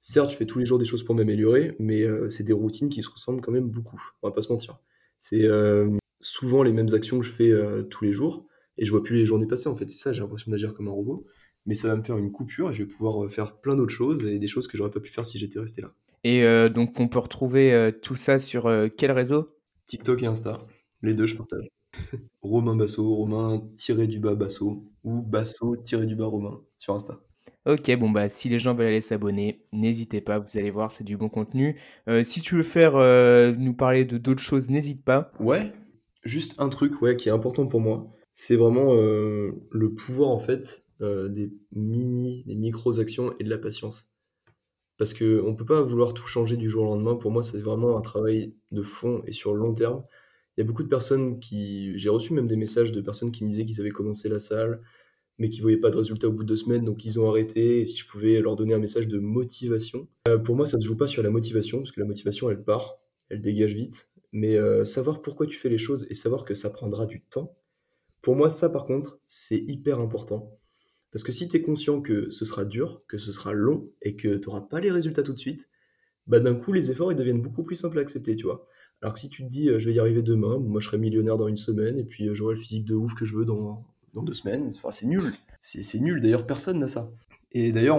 [0.00, 2.88] certes, je fais tous les jours des choses pour m'améliorer, mais euh, c'est des routines
[2.88, 4.80] qui se ressemblent quand même beaucoup, on va pas se mentir.
[5.20, 5.46] C'est
[6.18, 7.52] souvent les mêmes actions que je fais
[7.90, 8.44] tous les jours,
[8.76, 10.88] et je vois plus les journées passer, en fait, c'est ça, j'ai l'impression d'agir comme
[10.88, 11.26] un robot
[11.66, 13.92] mais ça va me faire une coupure et je vais pouvoir euh, faire plein d'autres
[13.92, 15.92] choses et des choses que j'aurais pas pu faire si j'étais resté là.
[16.24, 19.56] Et euh, donc, on peut retrouver euh, tout ça sur euh, quel réseau?
[19.86, 20.58] TikTok et Insta,
[21.02, 21.68] les deux je partage.
[22.42, 27.20] Romain Basso, Romain tiré du bas Basso ou Basso tiré du bas Romain sur Insta.
[27.64, 31.04] Ok, bon bah si les gens veulent aller s'abonner, n'hésitez pas, vous allez voir, c'est
[31.04, 31.78] du bon contenu.
[32.24, 32.94] Si tu veux faire
[33.56, 35.30] nous parler de d'autres choses, n'hésite pas.
[35.38, 35.72] Ouais,
[36.24, 38.10] juste un truc ouais qui est important pour moi.
[38.32, 43.58] C'est vraiment le pouvoir en fait euh, des mini, des micros actions et de la
[43.58, 44.16] patience.
[44.98, 47.16] Parce que on peut pas vouloir tout changer du jour au lendemain.
[47.16, 50.02] Pour moi, c'est vraiment un travail de fond et sur long terme.
[50.56, 53.42] Il y a beaucoup de personnes qui, j'ai reçu même des messages de personnes qui
[53.44, 54.82] me disaient qu'ils avaient commencé la salle,
[55.38, 57.80] mais qui voyaient pas de résultats au bout de deux semaines, donc ils ont arrêté.
[57.80, 60.82] Et si je pouvais leur donner un message de motivation, Euh, pour moi, ça ne
[60.82, 62.98] se joue pas sur la motivation, parce que la motivation, elle part,
[63.28, 64.10] elle dégage vite.
[64.30, 67.56] Mais euh, savoir pourquoi tu fais les choses et savoir que ça prendra du temps,
[68.20, 70.58] pour moi, ça par contre, c'est hyper important.
[71.12, 74.16] Parce que si tu es conscient que ce sera dur, que ce sera long et
[74.16, 75.68] que tu n'auras pas les résultats tout de suite,
[76.26, 78.66] bah d'un coup, les efforts, ils deviennent beaucoup plus simples à accepter, tu vois.
[79.02, 80.98] Alors que si tu te dis, euh, je vais y arriver demain, moi je serai
[80.98, 83.44] millionnaire dans une semaine et puis euh, j'aurai le physique de ouf que je veux
[83.44, 83.84] dans,
[84.14, 85.22] dans deux semaines, enfin, c'est nul.
[85.60, 87.10] C'est nul, d'ailleurs, personne n'a ça.
[87.50, 87.98] Et d'ailleurs,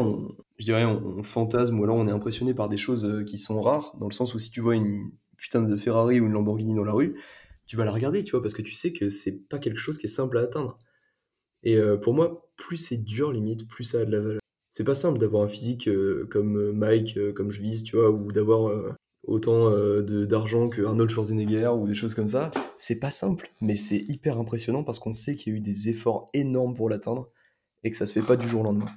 [0.58, 3.38] je dirais, on, on fantasme ou alors on est impressionné par des choses euh, qui
[3.38, 6.32] sont rares, dans le sens où si tu vois une putain de Ferrari ou une
[6.32, 7.20] Lamborghini dans la rue,
[7.68, 9.98] tu vas la regarder, tu vois, parce que tu sais que c'est pas quelque chose
[9.98, 10.80] qui est simple à atteindre.
[11.64, 14.40] Et euh, pour moi, plus c'est dur, limite, plus ça a de la valeur.
[14.72, 18.10] C'est pas simple d'avoir un physique euh, comme euh, Mike, comme je vise, tu vois,
[18.10, 18.72] ou d'avoir
[19.26, 19.72] autant
[20.02, 22.52] d'argent que Arnold Schwarzenegger ou des choses comme ça.
[22.78, 25.90] C'est pas simple, mais c'est hyper impressionnant parce qu'on sait qu'il y a eu des
[25.90, 27.30] efforts énormes pour l'atteindre
[27.86, 28.90] et que ça se fait pas du jour au lendemain.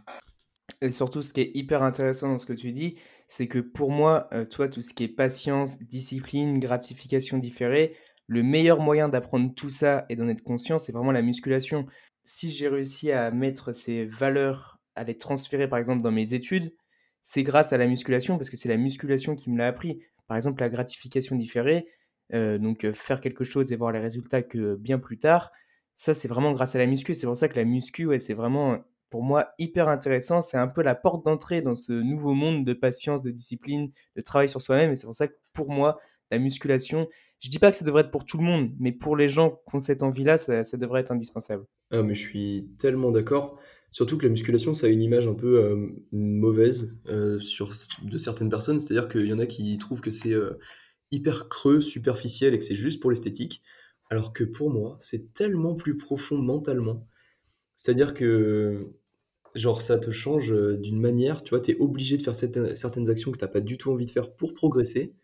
[0.82, 2.96] Et surtout, ce qui est hyper intéressant dans ce que tu dis,
[3.28, 7.94] c'est que pour moi, toi, tout ce qui est patience, discipline, gratification différée,
[8.26, 11.86] le meilleur moyen d'apprendre tout ça et d'en être conscient, c'est vraiment la musculation.
[12.26, 16.74] Si j'ai réussi à mettre ces valeurs, à les transférer par exemple dans mes études,
[17.22, 20.02] c'est grâce à la musculation parce que c'est la musculation qui me l'a appris.
[20.26, 21.86] Par exemple, la gratification différée,
[22.34, 25.52] euh, donc euh, faire quelque chose et voir les résultats que bien plus tard,
[25.94, 27.14] ça c'est vraiment grâce à la muscu.
[27.14, 28.78] C'est pour ça que la muscu, c'est vraiment
[29.08, 30.42] pour moi hyper intéressant.
[30.42, 34.20] C'est un peu la porte d'entrée dans ce nouveau monde de patience, de discipline, de
[34.20, 34.90] travail sur soi-même.
[34.90, 36.00] Et c'est pour ça que pour moi,
[36.30, 37.08] la musculation,
[37.40, 39.60] je dis pas que ça devrait être pour tout le monde, mais pour les gens
[39.68, 41.64] qui ont cette envie-là, ça, devrait être indispensable.
[41.90, 43.60] Ah, mais je suis tellement d'accord.
[43.92, 47.72] Surtout que la musculation, ça a une image un peu euh, mauvaise euh, sur,
[48.02, 48.80] de certaines personnes.
[48.80, 50.58] C'est-à-dire qu'il y en a qui trouvent que c'est euh,
[51.12, 53.62] hyper creux, superficiel et que c'est juste pour l'esthétique.
[54.10, 57.06] Alors que pour moi, c'est tellement plus profond mentalement.
[57.76, 58.92] C'est-à-dire que,
[59.54, 63.10] genre, ça te change d'une manière, tu vois, tu es obligé de faire certaines, certaines
[63.10, 65.14] actions que tu n'as pas du tout envie de faire pour progresser.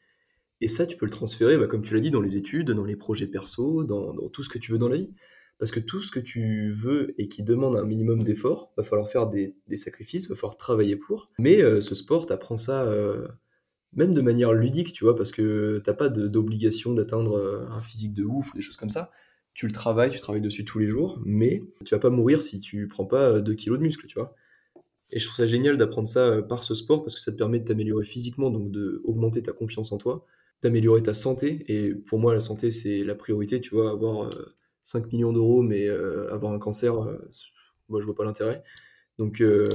[0.63, 2.85] Et ça, tu peux le transférer, bah, comme tu l'as dit, dans les études, dans
[2.85, 5.13] les projets perso, dans, tout ce que tu veux dans la vie.
[5.59, 9.09] Parce que tout ce que tu veux et qui demande un minimum d'effort, va falloir
[9.09, 11.33] faire des, des sacrifices, va falloir travailler pour.
[11.37, 13.27] Mais euh, ce sport, t'apprends ça euh,
[13.93, 18.15] même de manière ludique, tu vois, parce que t'as pas d'obligation d'atteindre euh, un physique
[18.15, 19.11] de ouf ou des choses comme ça.
[19.55, 22.61] Tu le travailles, tu travailles dessus tous les jours, mais tu vas pas mourir si
[22.61, 24.37] tu prends pas 2 kilos de muscle, tu vois.
[25.11, 27.59] Et je trouve ça génial d'apprendre ça par ce sport parce que ça te permet
[27.59, 30.25] de t'améliorer physiquement, donc de augmenter ta confiance en toi,
[30.63, 31.65] d'améliorer ta santé.
[31.69, 35.63] Et pour moi, la santé, c'est la priorité, tu vois, avoir euh, 5 millions d'euros,
[35.63, 37.19] mais euh, avoir un cancer, euh,
[37.89, 38.63] moi, je vois pas l'intérêt.
[39.19, 39.69] Donc, euh,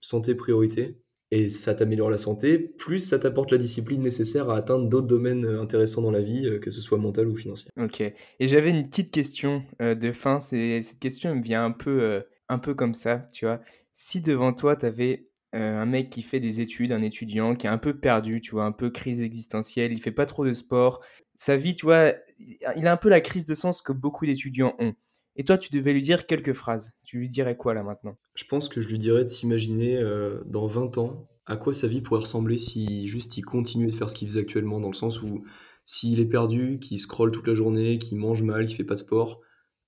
[0.00, 0.98] santé, priorité.
[1.32, 5.44] Et ça t'améliore la santé, plus ça t'apporte la discipline nécessaire à atteindre d'autres domaines
[5.44, 7.70] euh, intéressants dans la vie, euh, que ce soit mental ou financier.
[7.78, 8.00] Ok.
[8.00, 8.14] Et
[8.48, 10.40] j'avais une petite question euh, de fin.
[10.40, 13.60] Cette question me vient un peu, euh, un peu comme ça, tu vois.
[13.94, 17.70] Si devant toi, tu avais un mec qui fait des études, un étudiant qui est
[17.70, 21.00] un peu perdu, tu vois, un peu crise existentielle, il fait pas trop de sport,
[21.34, 24.74] sa vie, tu vois, il a un peu la crise de sens que beaucoup d'étudiants
[24.78, 24.94] ont.
[25.36, 26.92] Et toi, tu devais lui dire quelques phrases.
[27.02, 28.16] Tu lui dirais quoi là maintenant?
[28.34, 31.88] Je pense que je lui dirais de s'imaginer euh, dans 20 ans à quoi sa
[31.88, 34.94] vie pourrait ressembler si juste il continuait de faire ce qu'il faisait actuellement, dans le
[34.94, 35.44] sens où
[35.84, 39.00] s'il est perdu, qu'il scrolle toute la journée, qu'il mange mal, qu'il fait pas de
[39.00, 39.40] sport,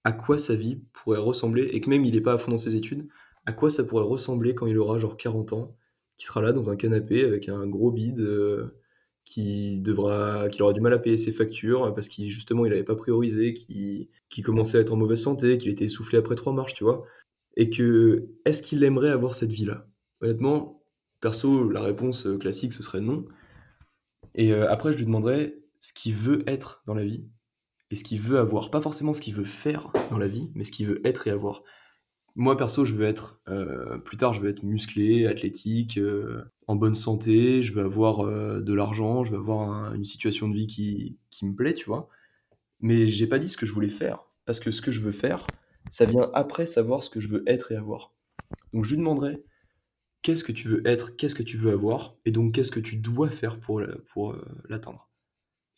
[0.02, 2.59] à quoi sa vie pourrait ressembler, et que même il est pas à fond dans
[2.59, 3.06] ses études,
[3.47, 5.77] à quoi ça pourrait ressembler quand il aura genre 40 ans,
[6.19, 8.78] qui sera là dans un canapé avec un gros bide, euh,
[9.24, 12.85] qui devra, qui aura du mal à payer ses factures parce qu'il justement il avait
[12.85, 16.52] pas priorisé, qui, qui commençait à être en mauvaise santé, qu'il était essoufflé après trois
[16.52, 17.05] marches, tu vois.
[17.56, 19.86] Et que, est-ce qu'il aimerait avoir cette vie-là?
[20.20, 20.82] Honnêtement,
[21.20, 23.24] perso, la réponse euh, classique, ce serait non.
[24.35, 27.28] Et euh, après, je lui demanderais ce qu'il veut être dans la vie
[27.90, 28.70] et ce qu'il veut avoir.
[28.70, 31.31] Pas forcément ce qu'il veut faire dans la vie, mais ce qu'il veut être et
[31.31, 31.62] avoir.
[32.34, 36.76] Moi, perso, je veux être, euh, plus tard, je veux être musclé, athlétique, euh, en
[36.76, 40.54] bonne santé, je veux avoir euh, de l'argent, je veux avoir un- une situation de
[40.54, 42.09] vie qui, qui me plaît, tu vois.
[42.80, 45.12] Mais j'ai pas dit ce que je voulais faire, parce que ce que je veux
[45.12, 45.46] faire,
[45.90, 48.14] ça vient après savoir ce que je veux être et avoir.
[48.74, 49.42] Donc je lui demanderais,
[50.22, 52.96] qu'est-ce que tu veux être, qu'est-ce que tu veux avoir, et donc qu'est-ce que tu
[52.96, 53.82] dois faire pour,
[54.12, 54.36] pour
[54.68, 55.09] l'atteindre.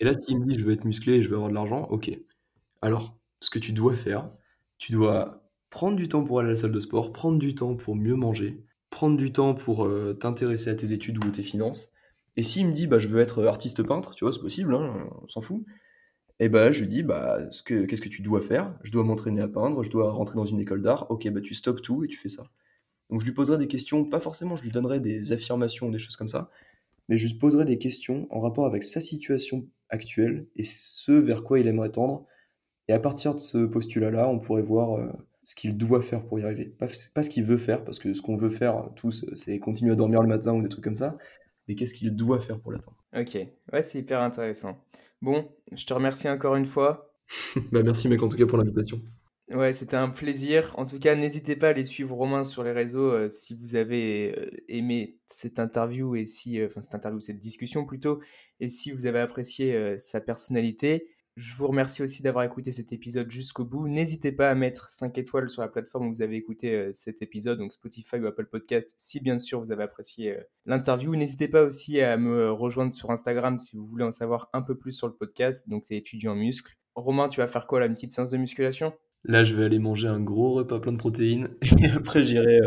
[0.00, 1.86] Et là, s'il me dit, je veux être musclé et je veux avoir de l'argent,
[1.90, 2.10] ok.
[2.82, 4.30] Alors, ce que tu dois faire,
[4.78, 5.43] tu dois
[5.74, 8.14] prendre du temps pour aller à la salle de sport, prendre du temps pour mieux
[8.14, 11.92] manger, prendre du temps pour euh, t'intéresser à tes études ou à tes finances.
[12.36, 15.10] Et s'il me dit, bah, je veux être artiste peintre, tu vois, c'est possible, hein,
[15.20, 15.64] on s'en fout.
[16.38, 19.04] Et bah, je lui dis: «Bah, ce que qu'est-ce que tu dois faire?» «Je dois
[19.04, 21.10] m'entraîner à peindre, je dois rentrer dans une école d'art».
[21.10, 22.44] «OK, bah, tu stoppes tout et tu fais ça».
[23.10, 25.98] Donc je lui poserai des questions, pas forcément je lui donnerai des affirmations ou des
[25.98, 26.50] choses comme ça,
[27.08, 31.44] mais je lui poserai des questions en rapport avec sa situation actuelle et ce vers
[31.44, 32.26] quoi il aimerait tendre
[32.88, 35.12] et à partir de ce postulat-là, on pourrait voir, heu,
[35.44, 36.66] ce qu'il doit faire pour y arriver.
[36.66, 39.58] Pas pas ce qu'il veut faire, parce que ce qu'on veut faire tous, heu, c'est
[39.58, 41.16] continuer à dormir le matin ou des trucs comme ça,
[41.68, 42.96] mais qu'est-ce qu'il doit faire pour l'atteindre?
[43.16, 43.34] OK,
[43.72, 44.84] ouais, c'est hyper intéressant.
[45.22, 47.10] Bon, je te remercie encore une fois.
[47.72, 49.00] Bah, merci mec, en tout cas pour l'invitation.
[49.50, 50.74] Ouais, c'était un plaisir.
[50.78, 53.74] En tout cas, n'hésitez pas à aller suivre Romain sur les réseaux, heu, si vous
[53.74, 58.20] avez, aimé cette interview et si, enfin cette interview, cette discussion plutôt
[58.60, 61.08] et si vous avez apprécié, sa personnalité.
[61.36, 63.88] Je vous remercie aussi d'avoir écouté cet épisode jusqu'au bout.
[63.88, 67.22] N'hésitez pas à mettre 5 étoiles sur la plateforme où vous avez écouté, heu, cet
[67.22, 71.16] épisode, donc Spotify ou Apple Podcast, si bien sûr vous avez apprécié, heu, l'interview.
[71.16, 74.76] N'hésitez pas aussi à me rejoindre sur Instagram si vous voulez en savoir un peu
[74.76, 76.76] plus sur le podcast, donc c'est étudiant en muscles.
[76.94, 78.92] Romain, tu vas faire quoi là, une petite séance de musculation?
[79.24, 81.48] Là, je vais aller manger un gros repas plein de protéines
[81.80, 82.60] et après j'irai,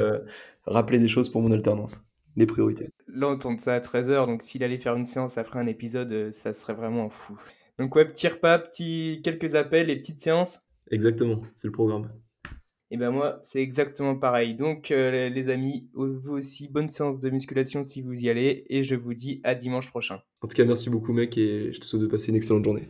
[0.66, 2.02] rappeler des choses pour mon alternance,
[2.36, 2.90] les priorités.
[3.08, 6.32] Là, on tourne ça à 13:00, donc s'il allait faire une séance après un épisode,
[6.32, 7.40] ça serait vraiment fou.
[7.80, 10.62] Donc ouais, petit repas, petit quelques appels et petite séance?
[10.90, 12.10] Exactement, c'est le programme.
[12.90, 14.56] Et ben moi, c'est exactement pareil.
[14.56, 18.84] Donc heu, les amis, vous aussi, bonne séance de musculation si vous y allez et
[18.84, 20.22] je vous dis à dimanche prochain.
[20.42, 22.90] En tout cas, merci beaucoup mec et je te souhaite de passer une excellente journée.